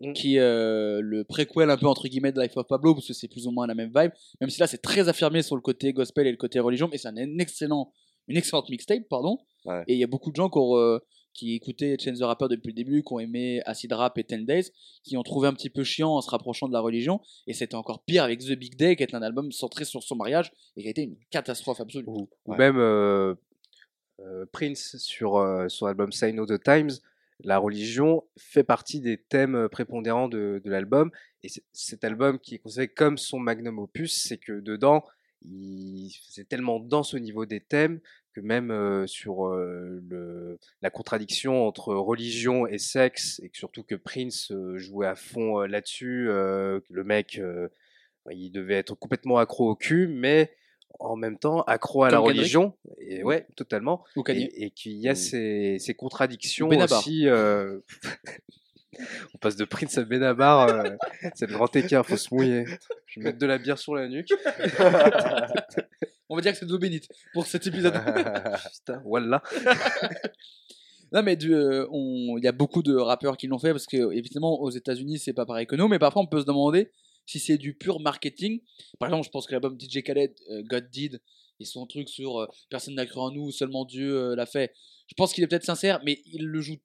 Mm. 0.00 0.14
qui 0.14 0.34
est 0.34 0.40
euh, 0.40 1.00
le 1.00 1.22
préquel 1.22 1.70
un 1.70 1.76
peu 1.76 1.86
entre 1.86 2.08
guillemets 2.08 2.32
de 2.32 2.40
Life 2.40 2.56
of 2.56 2.66
Pablo, 2.66 2.92
parce 2.94 3.06
que 3.06 3.12
c'est 3.12 3.28
plus 3.28 3.46
ou 3.46 3.52
moins 3.52 3.68
la 3.68 3.74
même 3.76 3.92
vibe, 3.94 4.10
même 4.40 4.50
si 4.50 4.58
là 4.58 4.66
c'est 4.66 4.82
très 4.82 5.08
affirmé 5.08 5.42
sur 5.42 5.54
le 5.54 5.62
côté 5.62 5.92
gospel 5.92 6.26
et 6.26 6.32
le 6.32 6.36
côté 6.36 6.58
religion, 6.58 6.88
mais 6.90 6.98
c'est 6.98 7.06
un 7.06 7.16
excellent, 7.38 7.92
une 8.26 8.36
excellente 8.36 8.68
mixtape, 8.68 9.04
pardon. 9.08 9.38
Ouais. 9.64 9.84
Et 9.86 9.92
il 9.92 10.00
y 10.00 10.02
a 10.02 10.08
beaucoup 10.08 10.32
de 10.32 10.36
gens 10.36 10.48
qui, 10.50 10.58
ont, 10.58 10.76
euh, 10.76 10.98
qui 11.34 11.54
écoutaient 11.54 11.96
Chance 11.98 12.18
the 12.18 12.22
Rapper 12.22 12.46
depuis 12.50 12.68
le 12.68 12.74
début, 12.74 13.02
qui 13.02 13.12
ont 13.12 13.18
aimé 13.18 13.62
Acid 13.64 13.92
Rap 13.92 14.18
et 14.18 14.22
10 14.22 14.44
Days, 14.44 14.70
qui 15.02 15.16
ont 15.16 15.22
trouvé 15.22 15.48
un 15.48 15.54
petit 15.54 15.70
peu 15.70 15.84
chiant 15.84 16.10
en 16.10 16.20
se 16.20 16.30
rapprochant 16.30 16.68
de 16.68 16.72
la 16.72 16.80
religion, 16.80 17.20
et 17.46 17.54
c'était 17.54 17.74
encore 17.74 18.04
pire 18.04 18.24
avec 18.24 18.40
The 18.40 18.52
Big 18.52 18.76
Day, 18.76 18.96
qui 18.96 19.02
est 19.02 19.14
un 19.14 19.22
album 19.22 19.52
centré 19.52 19.84
sur 19.84 20.02
son 20.02 20.16
mariage, 20.16 20.52
et 20.76 20.82
qui 20.82 20.88
a 20.88 20.90
été 20.90 21.02
une 21.02 21.16
catastrophe 21.30 21.80
absolue. 21.80 22.04
ou, 22.06 22.28
Ouais. 22.46 22.58
même 22.58 22.78
euh, 22.78 23.34
euh, 24.20 24.44
Prince 24.52 24.96
sur 24.98 25.36
euh, 25.36 25.68
son 25.68 25.86
album 25.86 26.12
Sign 26.12 26.38
of 26.40 26.48
the 26.48 26.62
Times, 26.62 26.90
la 27.44 27.58
religion 27.58 28.22
fait 28.36 28.62
partie 28.62 29.00
des 29.00 29.18
thèmes 29.18 29.68
prépondérants 29.70 30.28
de, 30.28 30.60
de 30.64 30.70
l'album. 30.70 31.10
Et 31.42 31.48
cet 31.72 32.04
album 32.04 32.38
qui 32.38 32.54
est 32.54 32.58
considéré 32.58 32.88
comme 32.88 33.18
son 33.18 33.40
magnum 33.40 33.80
opus, 33.80 34.22
c'est 34.28 34.38
que 34.38 34.60
dedans, 34.60 35.04
il 35.44 36.10
c'est 36.28 36.48
tellement 36.48 36.78
dense 36.78 37.14
au 37.14 37.18
niveau 37.18 37.46
des 37.46 37.60
thèmes 37.60 38.00
que 38.34 38.40
même 38.40 38.70
euh, 38.70 39.06
sur 39.06 39.46
euh, 39.46 40.00
le, 40.08 40.58
la 40.80 40.90
contradiction 40.90 41.66
entre 41.66 41.94
religion 41.94 42.66
et 42.66 42.78
sexe, 42.78 43.40
et 43.44 43.50
que 43.50 43.56
surtout 43.56 43.82
que 43.82 43.94
Prince 43.94 44.52
jouait 44.76 45.06
à 45.06 45.14
fond 45.14 45.60
là-dessus, 45.60 46.24
le 46.26 47.04
mec, 47.04 47.40
il 48.30 48.50
devait 48.50 48.74
être 48.76 48.94
complètement 48.94 49.38
accro 49.38 49.70
au 49.70 49.76
cul, 49.76 50.08
mais 50.08 50.54
en 51.00 51.16
même 51.16 51.38
temps 51.38 51.62
accro 51.62 52.04
à 52.04 52.10
la 52.10 52.18
Kendrick? 52.18 52.36
religion. 52.38 52.74
Et 52.98 53.22
ouais, 53.24 53.46
totalement. 53.56 54.04
Et, 54.28 54.64
et 54.66 54.70
qu'il 54.70 54.92
y 54.92 55.08
a 55.08 55.12
Mm. 55.12 55.16
ces, 55.16 55.76
ces 55.78 55.94
contradictions 55.94 56.68
aussi. 56.68 57.26
On 59.34 59.38
passe 59.38 59.56
de 59.56 59.64
Prince 59.64 59.96
à 59.96 60.04
Benabar, 60.04 60.68
euh, 60.68 60.96
c'est 61.34 61.46
le 61.46 61.54
grand 61.54 61.74
écart, 61.74 62.04
faut 62.04 62.18
se 62.18 62.32
mouiller. 62.32 62.66
Je 63.06 63.20
vais 63.20 63.24
mettre 63.24 63.38
de 63.38 63.46
la 63.46 63.56
bière 63.56 63.78
sur 63.78 63.94
la 63.94 64.06
nuque. 64.06 64.28
On 66.32 66.36
va 66.36 66.40
dire 66.40 66.52
que 66.52 66.58
c'est 66.58 66.66
de 66.66 66.72
l'eau 66.72 66.78
bénite 66.78 67.08
pour 67.34 67.46
cet 67.46 67.66
épisode. 67.66 67.92
Putain, 68.74 69.02
voilà. 69.04 69.42
Non, 71.12 71.22
mais 71.22 71.36
euh, 71.44 71.86
il 72.38 72.42
y 72.42 72.48
a 72.48 72.52
beaucoup 72.52 72.82
de 72.82 72.96
rappeurs 72.96 73.36
qui 73.36 73.46
l'ont 73.46 73.58
fait 73.58 73.72
parce 73.72 73.86
que, 73.86 74.12
évidemment, 74.14 74.58
aux 74.62 74.70
États-Unis, 74.70 75.18
c'est 75.18 75.34
pas 75.34 75.44
pareil 75.44 75.66
que 75.66 75.76
nous, 75.76 75.86
mais 75.86 75.98
parfois 75.98 76.22
on 76.22 76.26
peut 76.26 76.40
se 76.40 76.46
demander 76.46 76.90
si 77.26 77.38
c'est 77.38 77.58
du 77.58 77.74
pur 77.74 78.00
marketing. 78.00 78.60
Par 78.98 79.10
exemple, 79.10 79.26
je 79.26 79.30
pense 79.30 79.46
que 79.46 79.52
l'album 79.52 79.76
DJ 79.78 80.02
Khaled, 80.02 80.32
euh, 80.50 80.62
God 80.62 80.88
Did, 80.90 81.20
et 81.60 81.66
son 81.66 81.84
truc 81.86 82.08
sur 82.08 82.38
euh, 82.40 82.46
personne 82.70 82.94
n'a 82.94 83.04
cru 83.04 83.20
en 83.20 83.30
nous, 83.30 83.50
seulement 83.50 83.84
Dieu 83.84 84.34
l'a 84.34 84.46
fait. 84.46 84.72
Je 85.06 85.14
pense 85.14 85.34
qu'il 85.34 85.44
est 85.44 85.48
peut-être 85.48 85.66
sincère, 85.66 86.00
mais 86.02 86.22
il 86.32 86.46
le 86.46 86.60
joue 86.62 86.76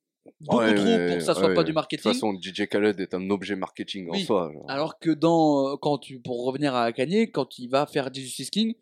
beaucoup 0.42 0.58
Ouais, 0.58 0.76
trop 0.76 1.08
pour 1.08 1.18
que 1.20 1.24
ça 1.24 1.34
soit 1.34 1.48
ouais, 1.48 1.56
pas 1.56 1.64
du 1.64 1.72
De 1.72 1.76
marketing. 1.76 2.04
toute 2.04 2.12
façon, 2.14 2.38
DJ 2.38 2.68
Khaled 2.68 3.00
est 3.00 3.14
un 3.14 3.30
objet 3.30 3.56
marketing 3.56 4.10
en 4.10 4.12
Oui. 4.12 4.26
soi. 4.26 4.52
genre. 4.54 4.66
Alors 4.68 5.00
que 5.00 5.10
dans, 5.12 5.78
quand 5.78 6.00
tu, 6.00 6.20
pour 6.20 6.44
revenir 6.46 6.76
à 6.76 6.92
Kanye, 6.92 7.32
quand 7.32 7.58
il 7.60 7.70
va 7.70 7.86
faire 7.86 8.14
Jesus 8.14 8.50
King, 8.52 8.74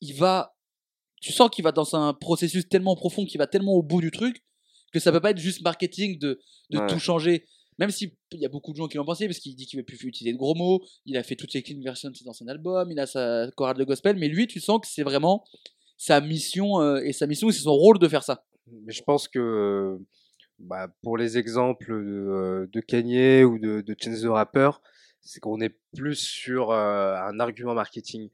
il 0.00 0.14
va, 0.14 0.54
tu 1.20 1.32
sens 1.32 1.50
qu'il 1.50 1.64
va 1.64 1.72
dans 1.72 1.94
un 1.94 2.12
processus 2.14 2.68
tellement 2.68 2.96
profond, 2.96 3.24
qu'il 3.24 3.38
va 3.38 3.46
tellement 3.46 3.72
au 3.74 3.82
bout 3.82 4.00
du 4.00 4.10
truc, 4.10 4.44
que 4.92 4.98
ça 5.00 5.12
peut 5.12 5.20
pas 5.20 5.30
être 5.30 5.38
juste 5.38 5.62
marketing 5.62 6.18
de, 6.18 6.40
de 6.70 6.78
Ouais. 6.78 6.86
tout 6.86 6.98
changer. 6.98 7.46
Même 7.78 7.90
s'il 7.90 8.12
y 8.32 8.44
a 8.44 8.48
beaucoup 8.48 8.72
de 8.72 8.76
gens 8.76 8.88
qui 8.88 8.96
l'ont 8.98 9.04
pensé, 9.04 9.26
parce 9.26 9.38
qu'il 9.38 9.54
dit 9.56 9.64
qu'il 9.66 9.78
ne 9.78 9.82
veut 9.82 9.86
plus 9.86 10.02
utiliser 10.04 10.32
de 10.34 10.38
gros 10.38 10.54
mots, 10.54 10.82
il 11.06 11.16
a 11.16 11.22
fait 11.22 11.36
toutes 11.36 11.52
ses 11.52 11.62
clean 11.62 11.80
versions 11.82 12.10
dans 12.24 12.32
son 12.34 12.46
album, 12.48 12.90
il 12.90 12.98
a 13.00 13.06
sa 13.06 13.50
chorale 13.56 13.76
de 13.78 13.84
gospel, 13.84 14.16
mais 14.16 14.28
lui, 14.28 14.46
tu 14.46 14.60
sens 14.60 14.80
que 14.80 14.86
c'est 14.86 15.02
vraiment 15.02 15.44
sa 15.96 16.20
mission, 16.20 16.80
euh, 16.80 17.00
et 17.04 17.12
sa 17.12 17.26
mission, 17.26 17.50
c'est 17.50 17.60
son 17.60 17.72
rôle 17.74 17.98
de 17.98 18.08
faire 18.08 18.22
ça. 18.22 18.44
Mais 18.84 18.92
je 18.92 19.02
pense 19.02 19.28
que 19.28 19.98
bah, 20.58 20.88
pour 21.02 21.16
les 21.16 21.38
exemples 21.38 21.90
de, 21.90 22.28
euh, 22.28 22.66
de 22.70 22.80
Kanye 22.80 23.44
ou 23.44 23.58
de, 23.58 23.80
de 23.80 23.96
Chance 23.98 24.20
the 24.20 24.26
Rapper, 24.26 24.70
c'est 25.22 25.40
qu'on 25.40 25.60
est 25.60 25.74
plus 25.96 26.16
sur 26.16 26.70
euh, 26.72 27.14
un 27.16 27.40
argument 27.40 27.74
marketing. 27.74 28.28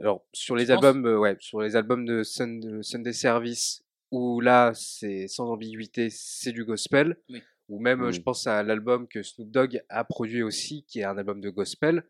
Alors 0.00 0.24
sur 0.32 0.56
les 0.56 0.70
albums, 0.70 1.06
euh, 1.06 1.18
ouais, 1.18 1.36
sur 1.40 1.60
les 1.60 1.74
albums 1.76 2.04
de, 2.04 2.22
Sun- 2.22 2.60
de 2.60 2.82
Sunday 2.82 3.12
Service, 3.12 3.82
où 4.10 4.40
là 4.40 4.72
c'est 4.74 5.26
sans 5.28 5.50
ambiguïté, 5.50 6.08
c'est 6.10 6.52
du 6.52 6.64
gospel. 6.64 7.16
Oui. 7.30 7.42
Ou 7.68 7.80
même, 7.80 8.02
euh, 8.02 8.12
je 8.12 8.20
Mm. 8.20 8.24
pense 8.24 8.46
à 8.46 8.62
l'album 8.62 9.08
que 9.08 9.22
Snoop 9.22 9.50
Dogg 9.50 9.82
a 9.88 10.04
produit 10.04 10.42
aussi, 10.42 10.84
qui 10.84 11.00
est 11.00 11.04
un 11.04 11.16
album 11.18 11.40
de 11.40 11.50
gospel. 11.50 12.04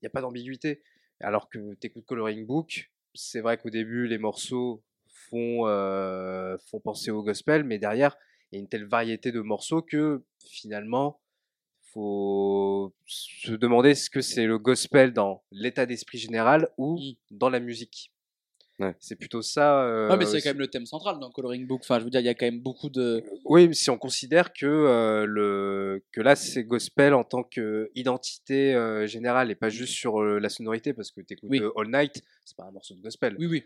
Il 0.00 0.04
n'y 0.04 0.06
a 0.06 0.10
pas 0.10 0.20
d'ambiguïté. 0.22 0.82
Alors 1.20 1.48
que 1.50 1.74
t'écoutes 1.74 2.06
Coloring 2.06 2.46
Book, 2.46 2.90
c'est 3.14 3.40
vrai 3.40 3.58
qu'au 3.58 3.70
début 3.70 4.06
les 4.06 4.18
morceaux 4.18 4.82
font, 5.28 5.66
euh, 5.66 6.56
font 6.70 6.80
penser 6.80 7.10
au 7.10 7.22
gospel, 7.22 7.64
mais 7.64 7.78
derrière, 7.78 8.16
il 8.50 8.56
y 8.56 8.58
a 8.58 8.60
une 8.60 8.68
telle 8.68 8.86
variété 8.86 9.30
de 9.32 9.40
morceaux 9.40 9.82
que 9.82 10.24
finalement, 10.38 11.20
faut 11.94 12.92
se 13.06 13.52
demander 13.52 13.94
ce 13.94 14.10
que 14.10 14.20
c'est 14.20 14.46
le 14.46 14.58
gospel 14.58 15.12
dans 15.12 15.42
l'état 15.52 15.86
d'esprit 15.86 16.18
général 16.18 16.68
ou 16.76 16.98
Mm. 16.98 17.12
dans 17.30 17.48
la 17.48 17.60
musique. 17.60 18.10
Ouais. 18.80 18.92
C'est 18.98 19.14
plutôt 19.14 19.40
ça. 19.40 19.84
euh, 19.84 20.08
Ouais, 20.10 20.16
mais 20.16 20.26
c'est 20.26 20.42
quand 20.42 20.50
même 20.50 20.58
le 20.58 20.66
thème 20.66 20.84
central 20.84 21.20
dans 21.20 21.30
Coloring 21.30 21.64
Book. 21.64 21.82
Enfin, 21.84 22.00
je 22.00 22.04
veux 22.04 22.10
dire, 22.10 22.18
il 22.20 22.26
y 22.26 22.28
a 22.28 22.34
quand 22.34 22.44
même 22.46 22.60
beaucoup 22.60 22.90
de. 22.90 23.22
Oui, 23.44 23.68
mais 23.68 23.74
si 23.74 23.88
on 23.88 23.96
considère 23.98 24.52
que, 24.52 24.66
euh, 24.66 25.26
le, 25.26 26.02
que 26.10 26.20
là, 26.20 26.34
c'est 26.34 26.64
gospel 26.64 27.14
en 27.14 27.22
tant 27.22 27.44
qu'identité 27.44 28.74
euh, 28.74 29.06
générale 29.06 29.52
et 29.52 29.54
pas 29.54 29.68
juste 29.68 29.92
sur 29.94 30.20
euh, 30.20 30.40
la 30.40 30.48
sonorité, 30.48 30.92
parce 30.92 31.12
que 31.12 31.20
tu 31.20 31.34
écoutes 31.34 31.50
Oui. 31.50 31.60
All 31.76 31.88
Night, 31.88 32.20
c'est 32.44 32.56
pas 32.56 32.64
un 32.64 32.72
morceau 32.72 32.94
de 32.96 33.00
gospel. 33.00 33.36
Oui, 33.38 33.46
oui. 33.46 33.62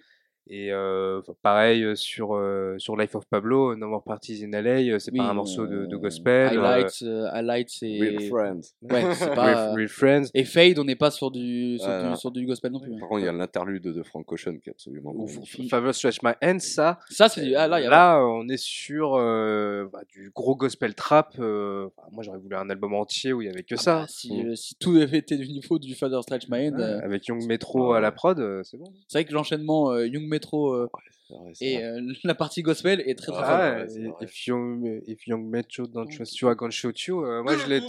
Et 0.50 0.72
euh, 0.72 1.20
pareil 1.42 1.84
euh, 1.84 1.94
sur, 1.94 2.34
euh, 2.34 2.74
sur 2.78 2.96
Life 2.96 3.14
of 3.14 3.24
Pablo, 3.28 3.76
No 3.76 3.86
More 3.88 4.02
Parties 4.02 4.42
in 4.44 4.50
LA, 4.60 4.98
c'est 4.98 5.12
Oui, 5.12 5.18
pas 5.18 5.24
un 5.26 5.34
morceau 5.34 5.66
de, 5.66 5.84
de 5.84 5.96
gospel. 5.96 6.48
Highlights, 6.58 7.02
euh, 7.02 7.28
highlights, 7.32 7.68
c'est. 7.68 7.98
Real 8.00 8.20
Friends. 8.22 8.60
Ouais, 8.80 9.14
c'est 9.14 9.24
Real- 9.26 9.34
pas. 9.34 9.72
Real 9.74 9.88
Friends. 9.88 10.24
Et 10.32 10.44
Fade, 10.44 10.78
on 10.78 10.84
n'est 10.84 10.96
pas 10.96 11.10
sur 11.10 11.30
du, 11.30 11.78
sur, 11.78 11.86
du, 11.88 12.04
non. 12.06 12.14
sur 12.16 12.30
du 12.30 12.46
gospel 12.46 12.72
non 12.72 12.80
plus. 12.80 12.94
hein. 12.94 12.96
Par 12.98 13.08
contre, 13.10 13.20
il 13.20 13.26
y 13.26 13.28
a 13.28 13.32
l'interlude 13.32 13.82
de 13.82 14.02
Frank 14.02 14.30
Ocean 14.32 14.56
qui 14.58 14.70
est 14.70 14.72
absolument 14.72 15.12
Ou. 15.14 15.28
Favor 15.68 15.94
Stretch 15.94 16.22
My 16.22 16.32
Hand, 16.42 16.60
ça. 16.60 16.98
Ça, 17.10 17.28
c'est 17.28 17.42
du. 17.42 17.54
Ah, 17.54 17.68
là, 17.68 17.80
il 17.80 17.84
y 17.84 17.86
a. 17.86 17.90
Là, 17.90 18.24
on 18.24 18.48
est 18.48 18.56
sur 18.56 19.16
euh, 19.16 19.86
bah, 19.92 20.00
du 20.08 20.30
gros 20.34 20.56
gospel 20.56 20.94
trap. 20.94 21.34
euh, 21.40 21.88
moi, 22.12 22.22
j'aurais 22.22 22.38
voulu 22.38 22.56
un 22.56 22.70
album 22.70 22.94
entier 22.94 23.34
où 23.34 23.42
il 23.42 23.48
y 23.48 23.50
avait 23.50 23.64
que 23.64 23.74
Ah 23.74 23.82
ça. 23.82 23.98
bah, 24.00 24.06
si, 24.08 24.32
Mm. 24.44 24.56
si 24.56 24.74
tout 24.76 24.96
avait 24.96 25.18
été 25.18 25.36
du 25.36 25.46
niveau 25.48 25.78
du 25.78 25.94
Father 25.94 26.22
Stretch 26.22 26.48
My 26.48 26.68
Hand, 26.68 26.80
euh, 26.80 27.00
Avec 27.02 27.26
Young 27.26 27.44
Metro 27.46 27.92
à 27.92 28.00
la 28.00 28.12
prod, 28.12 28.38
c'est 28.64 28.78
bon. 28.78 28.86
c'est 29.08 29.18
vrai 29.18 29.24
que 29.26 29.34
l'enchaînement 29.34 29.90
euh, 29.92 30.06
Young 30.06 30.22
Metro 30.26 30.37
euh, 30.54 30.88
C'est 31.28 31.34
vrai, 31.34 31.50
c'est 31.54 31.66
et 31.66 31.84
euh, 31.84 32.00
la 32.24 32.34
partie 32.34 32.62
gospel 32.62 33.00
est 33.06 33.14
très 33.14 33.32
très 33.32 33.42
Ah, 33.44 33.84
forte. 33.84 33.96
Ouais, 33.98 34.14
if, 34.22 34.46
young, 34.46 35.02
if 35.06 35.26
Young 35.26 35.44
Metro 35.48 35.86
don't 35.86 36.08
trust 36.10 36.38
you, 36.40 36.50
I 36.50 36.56
can 36.56 36.70
shoot 36.70 36.98
you. 37.06 37.24
euh, 37.24 37.42
moi, 37.42 37.56
je 37.56 37.66
l'ai. 37.68 37.80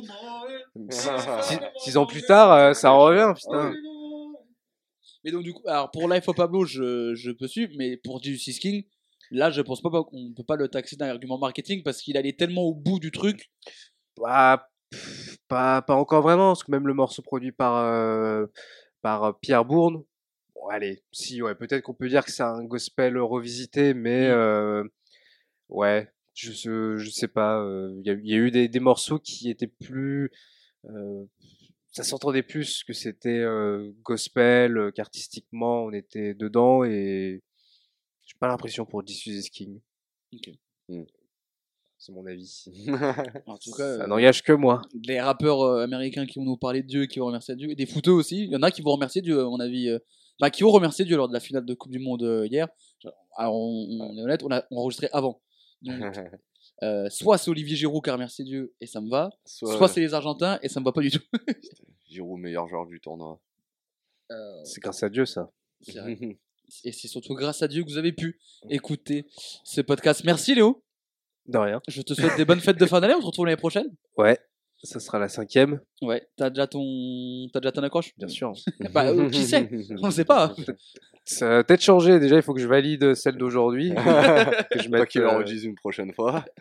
Six, 0.90 1.10
six- 1.42 1.60
six 1.78 1.98
ans 1.98 2.06
plus 2.06 2.24
tard, 2.24 2.52
euh, 2.52 2.74
ça 2.74 2.92
revient, 2.92 3.34
putain. 3.36 3.74
Mais 5.24 5.32
donc, 5.32 5.44
du 5.44 5.54
coup, 5.54 5.64
alors 5.68 5.92
pour 5.92 6.08
Life 6.10 6.28
of 6.28 6.36
Pablo, 6.36 6.66
je, 6.66 7.14
je 7.16 7.32
peux 7.32 7.48
suivre, 7.48 7.74
mais 7.78 7.98
pour 7.98 8.22
Jesus 8.24 8.60
King, 8.60 8.84
là, 9.32 9.50
je 9.50 9.62
pense 9.62 9.82
pas 9.82 9.90
qu'on 9.90 10.34
peut 10.36 10.44
pas 10.44 10.56
le 10.56 10.68
taxer 10.68 10.96
d'un 10.96 11.10
argument 11.10 11.38
marketing 11.38 11.84
parce 11.84 12.02
qu'il 12.02 12.18
allait 12.18 12.34
tellement 12.34 12.64
au 12.64 12.74
bout 12.74 13.00
du 13.00 13.12
truc. 13.12 13.50
Bah, 14.18 14.70
pff, 14.92 15.38
pas, 15.48 15.82
pas 15.82 15.96
encore 15.96 16.22
vraiment, 16.22 16.50
parce 16.50 16.64
que 16.64 16.72
même 16.72 16.88
le 16.88 16.94
morceau 16.94 17.22
produit 17.22 17.52
par, 17.52 17.76
euh, 17.78 18.46
par 19.02 19.24
euh, 19.26 19.32
Pierre 19.42 19.66
Bourne, 19.66 20.04
bon, 20.60 20.68
allez, 20.70 21.02
si, 21.12 21.42
ouais, 21.42 21.56
peut-être 21.56 21.84
qu'on 21.84 21.94
peut 21.94 22.10
dire 22.10 22.24
que 22.26 22.32
c'est 22.32 22.44
un 22.44 22.64
gospel 22.66 23.18
revisité, 23.18 23.94
mais 23.94 24.30
Mm. 24.30 24.32
euh, 24.34 24.84
ouais, 25.70 26.12
je, 26.34 26.52
je 26.98 27.10
sais 27.10 27.28
pas, 27.28 27.60
euh, 27.62 27.94
il 28.00 28.08
y, 28.08 28.10
a, 28.10 28.14
il 28.14 28.28
y 28.28 28.34
a 28.34 28.38
eu 28.38 28.52
des, 28.52 28.68
des 28.68 28.80
morceaux 28.80 29.20
qui 29.20 29.50
étaient 29.50 29.68
plus. 29.68 30.32
euh, 30.86 31.26
ça 31.92 32.04
s'entendait 32.04 32.44
plus 32.44 32.84
que 32.84 32.94
c'était 32.94 33.40
euh, 33.40 33.92
gospel, 34.04 34.78
euh, 34.78 34.92
qu'artistiquement 34.92 35.86
on 35.86 35.92
était 35.92 36.34
dedans, 36.36 36.84
et 36.84 37.42
j'ai 38.26 38.36
pas 38.40 38.48
l'impression 38.48 38.86
pour 38.86 39.02
Diffuse 39.04 39.46
is 39.48 39.50
King. 39.50 39.82
Ok. 40.34 40.50
Mm. 40.90 41.04
C'est 41.98 42.12
mon 42.14 42.26
avis. 42.28 42.66
En 43.48 43.58
tout 43.58 43.72
cas, 43.72 43.98
Ça 43.98 44.04
euh, 44.04 44.08
n'engage 44.08 44.42
que 44.44 44.54
moi. 44.54 44.82
les 45.04 45.20
rappeurs 45.20 45.80
américains 45.82 46.26
qui 46.26 46.40
vont 46.40 46.46
nous 46.46 46.56
parler 46.58 46.82
de 46.84 46.88
Dieu, 46.88 47.06
qui 47.08 47.20
vont 47.20 47.26
remercier 47.26 47.56
Dieu, 47.56 47.70
et 47.72 47.76
des 47.76 47.86
footeux 47.88 48.12
aussi. 48.14 48.44
Il 48.46 48.52
y 48.52 48.56
en 48.56 48.62
a 48.64 48.72
qui 48.72 48.82
vont 48.82 48.92
remercier 48.94 49.22
Dieu, 49.22 49.40
à 49.42 49.44
mon 49.46 49.60
avis. 49.60 49.90
Bah, 50.40 50.50
qui 50.50 50.64
vont 50.64 50.72
remercier 50.72 51.06
Dieu 51.06 51.18
lors 51.18 51.28
de 51.28 51.34
la 51.34 51.40
finale 51.40 51.66
de 51.66 51.74
Coupe 51.74 51.92
du 51.92 52.00
Monde 52.00 52.24
euh, 52.24 52.48
hier. 52.48 52.68
Alors, 53.36 53.56
on, 53.56 53.88
on 54.02 54.18
est 54.18 54.22
honnête, 54.22 54.44
on 54.44 54.52
a 54.52 54.64
enregistré 54.72 55.10
avant. 55.12 55.42
Donc, 55.82 56.02
euh, 56.84 57.10
soit 57.10 57.38
c'est 57.38 57.50
Olivier 57.50 57.76
Giroud 57.76 58.04
qui 58.04 58.10
a 58.10 58.14
remercié 58.14 58.44
Dieu 58.46 58.74
et 58.82 58.86
ça 58.88 59.02
me 59.02 59.10
va, 59.10 59.30
Soit, 59.46 59.78
soit 59.78 59.88
c'est 59.88 60.02
les 60.02 60.14
Argentins 60.14 60.60
et 60.62 60.70
ça 60.70 60.80
me 60.80 60.86
va 60.86 60.92
pas 60.92 61.02
du 61.02 61.12
tout. 61.12 61.24
Giroud, 62.10 62.40
meilleur 62.40 62.68
joueur 62.68 62.86
du 62.86 63.00
tournoi. 63.00 63.40
Euh, 64.32 64.64
C'est 64.64 64.82
grâce 64.82 65.04
à 65.04 65.10
Dieu, 65.10 65.26
ça. 65.26 65.52
et 65.88 66.92
c'est 66.92 67.08
surtout 67.08 67.34
grâce 67.36 67.62
à 67.62 67.68
Dieu 67.68 67.84
que 67.84 67.90
vous 67.90 67.98
avez 67.98 68.12
pu 68.12 68.40
écouter 68.70 69.26
ce 69.64 69.82
podcast. 69.82 70.24
Merci 70.24 70.56
Léo. 70.56 70.84
De 71.46 71.58
rien. 71.58 71.82
Je 71.88 72.02
te 72.02 72.14
souhaite 72.14 72.38
des 72.38 72.46
bonnes 72.46 72.60
fêtes 72.60 72.78
de 72.78 72.86
fin 72.86 73.00
d'année. 73.00 73.16
On 73.16 73.22
se 73.22 73.26
retrouve 73.26 73.46
l'année 73.46 73.58
prochaine. 73.58 73.88
Ouais, 74.18 74.38
ça 74.84 75.00
sera 75.00 75.20
la 75.20 75.28
cinquième, 75.30 75.80
Ouais, 76.02 76.26
t'as 76.38 76.50
déjà 76.50 76.68
ton, 76.68 77.48
t'as 77.54 77.60
déjà 77.60 77.72
ton 77.72 77.84
accroche? 77.84 78.14
bien 78.18 78.28
sûr. 78.30 78.54
Bah, 78.94 79.08
euh, 79.08 79.30
qui 79.30 79.44
sait? 79.44 79.70
On 80.02 80.08
ne 80.08 80.12
sait 80.12 80.26
pas. 80.26 80.56
Ça 81.26 81.48
va 81.48 81.64
peut-être 81.64 81.82
changer. 81.84 82.20
Déjà, 82.20 82.38
il 82.38 82.42
faut 82.42 82.54
que 82.56 82.62
je 82.62 82.68
valide 82.68 83.14
celle 83.14 83.36
d'aujourd'hui. 83.38 83.90
que 84.72 84.80
je 84.82 84.90
Pas 84.90 85.00
mette, 85.00 85.10
qu'il 85.10 85.22
euh, 85.22 85.30
enregistre 85.30 85.68
une 85.68 85.76
prochaine 85.76 86.12
fois. 86.14 86.44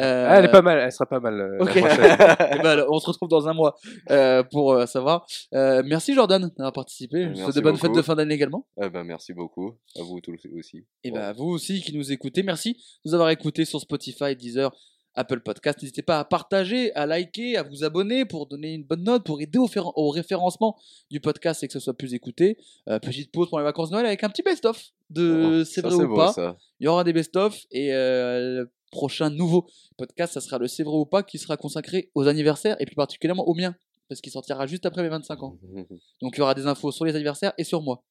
Euh, 0.00 0.26
Ah, 0.28 0.38
elle 0.38 0.46
est 0.46 0.50
pas 0.50 0.62
mal. 0.62 0.78
Elle 0.80 0.90
sera 0.90 1.06
pas 1.06 1.20
mal. 1.20 1.40
euh, 1.40 1.58
la 1.58 1.64
Ok. 1.64 1.78
prochaine. 1.78 2.16
Eh 2.52 2.58
ben, 2.62 2.66
alors, 2.70 2.86
on 2.90 2.98
se 2.98 3.06
retrouve 3.06 3.28
dans 3.28 3.46
un 3.46 3.52
mois 3.54 3.76
euh, 4.10 4.42
pour 4.42 4.72
euh, 4.72 4.86
savoir. 4.86 5.26
Euh, 5.54 5.82
merci 5.84 6.14
Jordan 6.14 6.50
d'avoir 6.56 6.72
participé. 6.72 7.22
Je 7.22 7.28
te 7.28 7.34
souhaite 7.34 7.38
Merci 7.46 7.58
de 7.58 7.62
bonnes 7.62 7.76
fêtes 7.76 7.94
de 7.94 8.02
fin 8.02 8.14
d'année 8.16 8.34
également. 8.34 8.66
Eh 8.82 8.88
ben, 8.88 9.04
merci 9.04 9.32
beaucoup. 9.32 9.74
À 9.96 10.02
vous 10.02 10.20
tous 10.20 10.40
aussi. 10.58 10.84
Et 11.04 11.10
Ouais. 11.10 11.18
ben 11.18 11.32
vous 11.32 11.44
aussi 11.46 11.80
qui 11.82 11.96
nous 11.96 12.10
écoutez, 12.10 12.42
merci 12.42 12.72
de 12.74 12.78
nous 13.10 13.14
avoir 13.14 13.30
écoutés 13.30 13.64
sur 13.64 13.80
Spotify, 13.80 14.34
Deezer, 14.34 14.72
Apple 15.14 15.40
Podcast. 15.40 15.80
N'hésitez 15.82 16.02
pas 16.02 16.18
à 16.18 16.24
partager, 16.24 16.92
à 16.94 17.06
liker, 17.06 17.56
à 17.56 17.62
vous 17.62 17.84
abonner 17.84 18.24
pour 18.24 18.46
donner 18.46 18.74
une 18.74 18.84
bonne 18.84 19.04
note, 19.04 19.24
pour 19.24 19.40
aider 19.40 19.58
au, 19.58 19.66
féren- 19.68 19.92
au 19.96 20.10
référencement 20.10 20.76
du 21.10 21.20
podcast 21.20 21.62
et 21.62 21.66
que 21.68 21.72
ce 21.72 21.80
soit 21.80 21.94
plus 21.96 22.14
écouté. 22.14 22.58
Euh, 22.88 22.98
petite 22.98 23.30
pause 23.32 23.48
pour 23.48 23.58
les 23.58 23.64
vacances 23.64 23.90
de 23.90 23.94
Noël 23.94 24.06
avec 24.06 24.24
un 24.24 24.28
petit 24.28 24.42
best-of 24.42 24.90
de 25.10 25.60
Oh, 25.60 25.64
c'est 25.64 25.80
vrai 25.82 25.94
ou 25.94 26.08
beau, 26.08 26.16
pas. 26.16 26.32
ça. 26.32 26.56
Il 26.80 26.84
y 26.84 26.88
aura 26.88 27.04
des 27.04 27.12
best-of 27.12 27.58
et 27.70 27.92
euh, 27.94 28.62
le 28.62 28.70
prochain 28.90 29.28
nouveau 29.30 29.66
podcast, 29.96 30.34
ça 30.34 30.40
sera 30.40 30.58
le 30.58 30.68
C'est 30.68 30.82
vrai 30.84 30.96
ou 30.96 31.04
pas 31.06 31.22
qui 31.22 31.38
sera 31.38 31.56
consacré 31.56 32.10
aux 32.14 32.26
anniversaires 32.28 32.76
et 32.80 32.86
plus 32.86 32.94
particulièrement 32.96 33.46
au 33.48 33.54
mien 33.54 33.74
parce 34.08 34.20
qu'il 34.20 34.30
sortira 34.32 34.66
juste 34.66 34.84
après 34.86 35.02
mes 35.02 35.08
25 35.08 35.42
ans. 35.42 35.58
Donc 36.22 36.36
il 36.36 36.38
y 36.38 36.42
aura 36.42 36.54
des 36.54 36.66
infos 36.66 36.92
sur 36.92 37.04
les 37.04 37.14
anniversaires 37.14 37.52
et 37.58 37.64
sur 37.64 37.80
moi. 37.82 38.02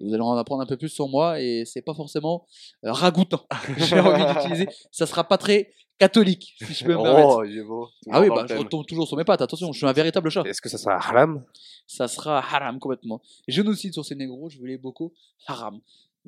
Vous 0.00 0.14
allez 0.14 0.22
en 0.22 0.36
apprendre 0.36 0.62
un 0.62 0.66
peu 0.66 0.76
plus 0.76 0.88
sur 0.88 1.08
moi 1.08 1.40
et 1.40 1.64
c'est 1.66 1.82
pas 1.82 1.94
forcément 1.94 2.46
euh, 2.84 2.92
ragoûtant. 2.92 3.44
J'ai 3.78 4.00
envie 4.00 4.24
d'utiliser. 4.24 4.68
Ça 4.90 5.06
sera 5.06 5.24
pas 5.24 5.38
très 5.38 5.70
catholique, 5.98 6.54
si 6.58 6.72
je 6.72 6.84
peux 6.84 6.96
me 6.96 7.02
permettre. 7.02 7.36
Oh, 7.36 7.44
il 7.44 7.58
est 7.58 7.62
beau. 7.62 7.88
Ah 8.10 8.20
oui, 8.22 8.28
bah, 8.28 8.46
je 8.48 8.54
retombe 8.54 8.86
toujours 8.86 9.06
sur 9.06 9.18
mes 9.18 9.24
pattes. 9.24 9.42
Attention, 9.42 9.70
je 9.72 9.78
suis 9.78 9.86
un 9.86 9.92
véritable 9.92 10.30
chat. 10.30 10.42
Est-ce 10.44 10.62
que 10.62 10.70
ça 10.70 10.78
sera 10.78 10.94
haram? 10.94 11.44
Ça 11.86 12.08
sera 12.08 12.38
haram 12.38 12.78
complètement. 12.78 13.20
Génocide 13.46 13.92
sur 13.92 14.04
ces 14.04 14.14
négros, 14.14 14.48
je 14.48 14.58
voulais 14.58 14.78
beaucoup 14.78 15.12
haram. 15.46 15.78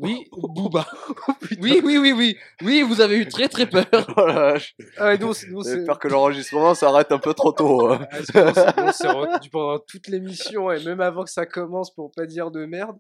Oui, 0.03 0.29
Booba. 0.33 0.87
Oui, 1.61 1.81
oui, 1.85 1.99
oui, 1.99 2.13
oui. 2.13 2.37
Oui, 2.63 2.83
vous 2.83 3.01
avez 3.01 3.17
eu 3.19 3.29
très 3.29 3.49
très 3.49 3.67
peur. 3.67 3.85
Oh 4.17 4.27
la 4.27 4.33
vache. 4.53 4.75
Ah 4.99 5.17
nous, 5.17 5.33
nous, 5.51 5.63
J'espère 5.65 5.99
que 5.99 6.09
l'enregistrement 6.09 6.75
s'arrête 6.75 7.13
un 7.13 7.19
peu 7.19 7.35
trop 7.35 7.53
tôt. 7.53 7.91
hein. 7.93 8.07
Ah, 8.35 8.93
c'est- 8.93 9.09
retenu 9.09 9.49
pendant 9.53 9.79
toute 9.79 10.09
l'émission 10.09 10.71
et 10.73 10.83
même 10.85 11.01
avant 11.01 11.25
que 11.25 11.31
ça 11.31 11.47
commence 11.47 11.95
pour 11.95 12.11
pas 12.13 12.27
dire 12.27 12.51
de 12.51 12.65
merde. 12.67 12.97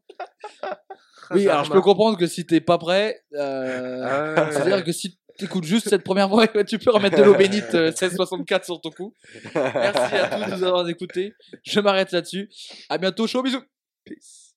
Oui, 1.30 1.48
Ah, 1.48 1.52
alors 1.52 1.64
je 1.64 1.70
peux 1.72 1.80
comprendre 1.80 2.16
que 2.18 2.26
si 2.26 2.46
t'es 2.46 2.60
pas 2.60 2.78
prêt, 2.78 3.22
euh, 3.34 4.34
Ah 4.36 4.44
ouais. 4.44 4.52
c'est-à-dire 4.52 4.84
que 4.84 4.92
si 4.92 5.18
t'écoutes 5.38 5.64
juste 5.64 5.88
cette 5.88 6.04
première 6.04 6.28
voix, 6.28 6.46
tu 6.46 6.78
peux 6.78 6.90
remettre 6.90 7.16
de 7.16 7.22
l'eau 7.22 7.34
bénite 7.34 7.74
euh, 7.74 7.86
1664 7.86 8.64
sur 8.64 8.80
ton 8.80 8.90
cou. 8.90 9.14
Merci 9.54 10.14
à 10.16 10.28
tous 10.28 10.44
de 10.50 10.56
nous 10.56 10.62
avoir 10.64 10.88
écoutés. 10.88 11.34
Je 11.64 11.80
m'arrête 11.80 12.12
là-dessus. 12.12 12.48
À 12.88 12.98
bientôt, 12.98 13.26
chaud 13.26 13.42
bisous. 13.42 13.62
Peace. 14.04 14.51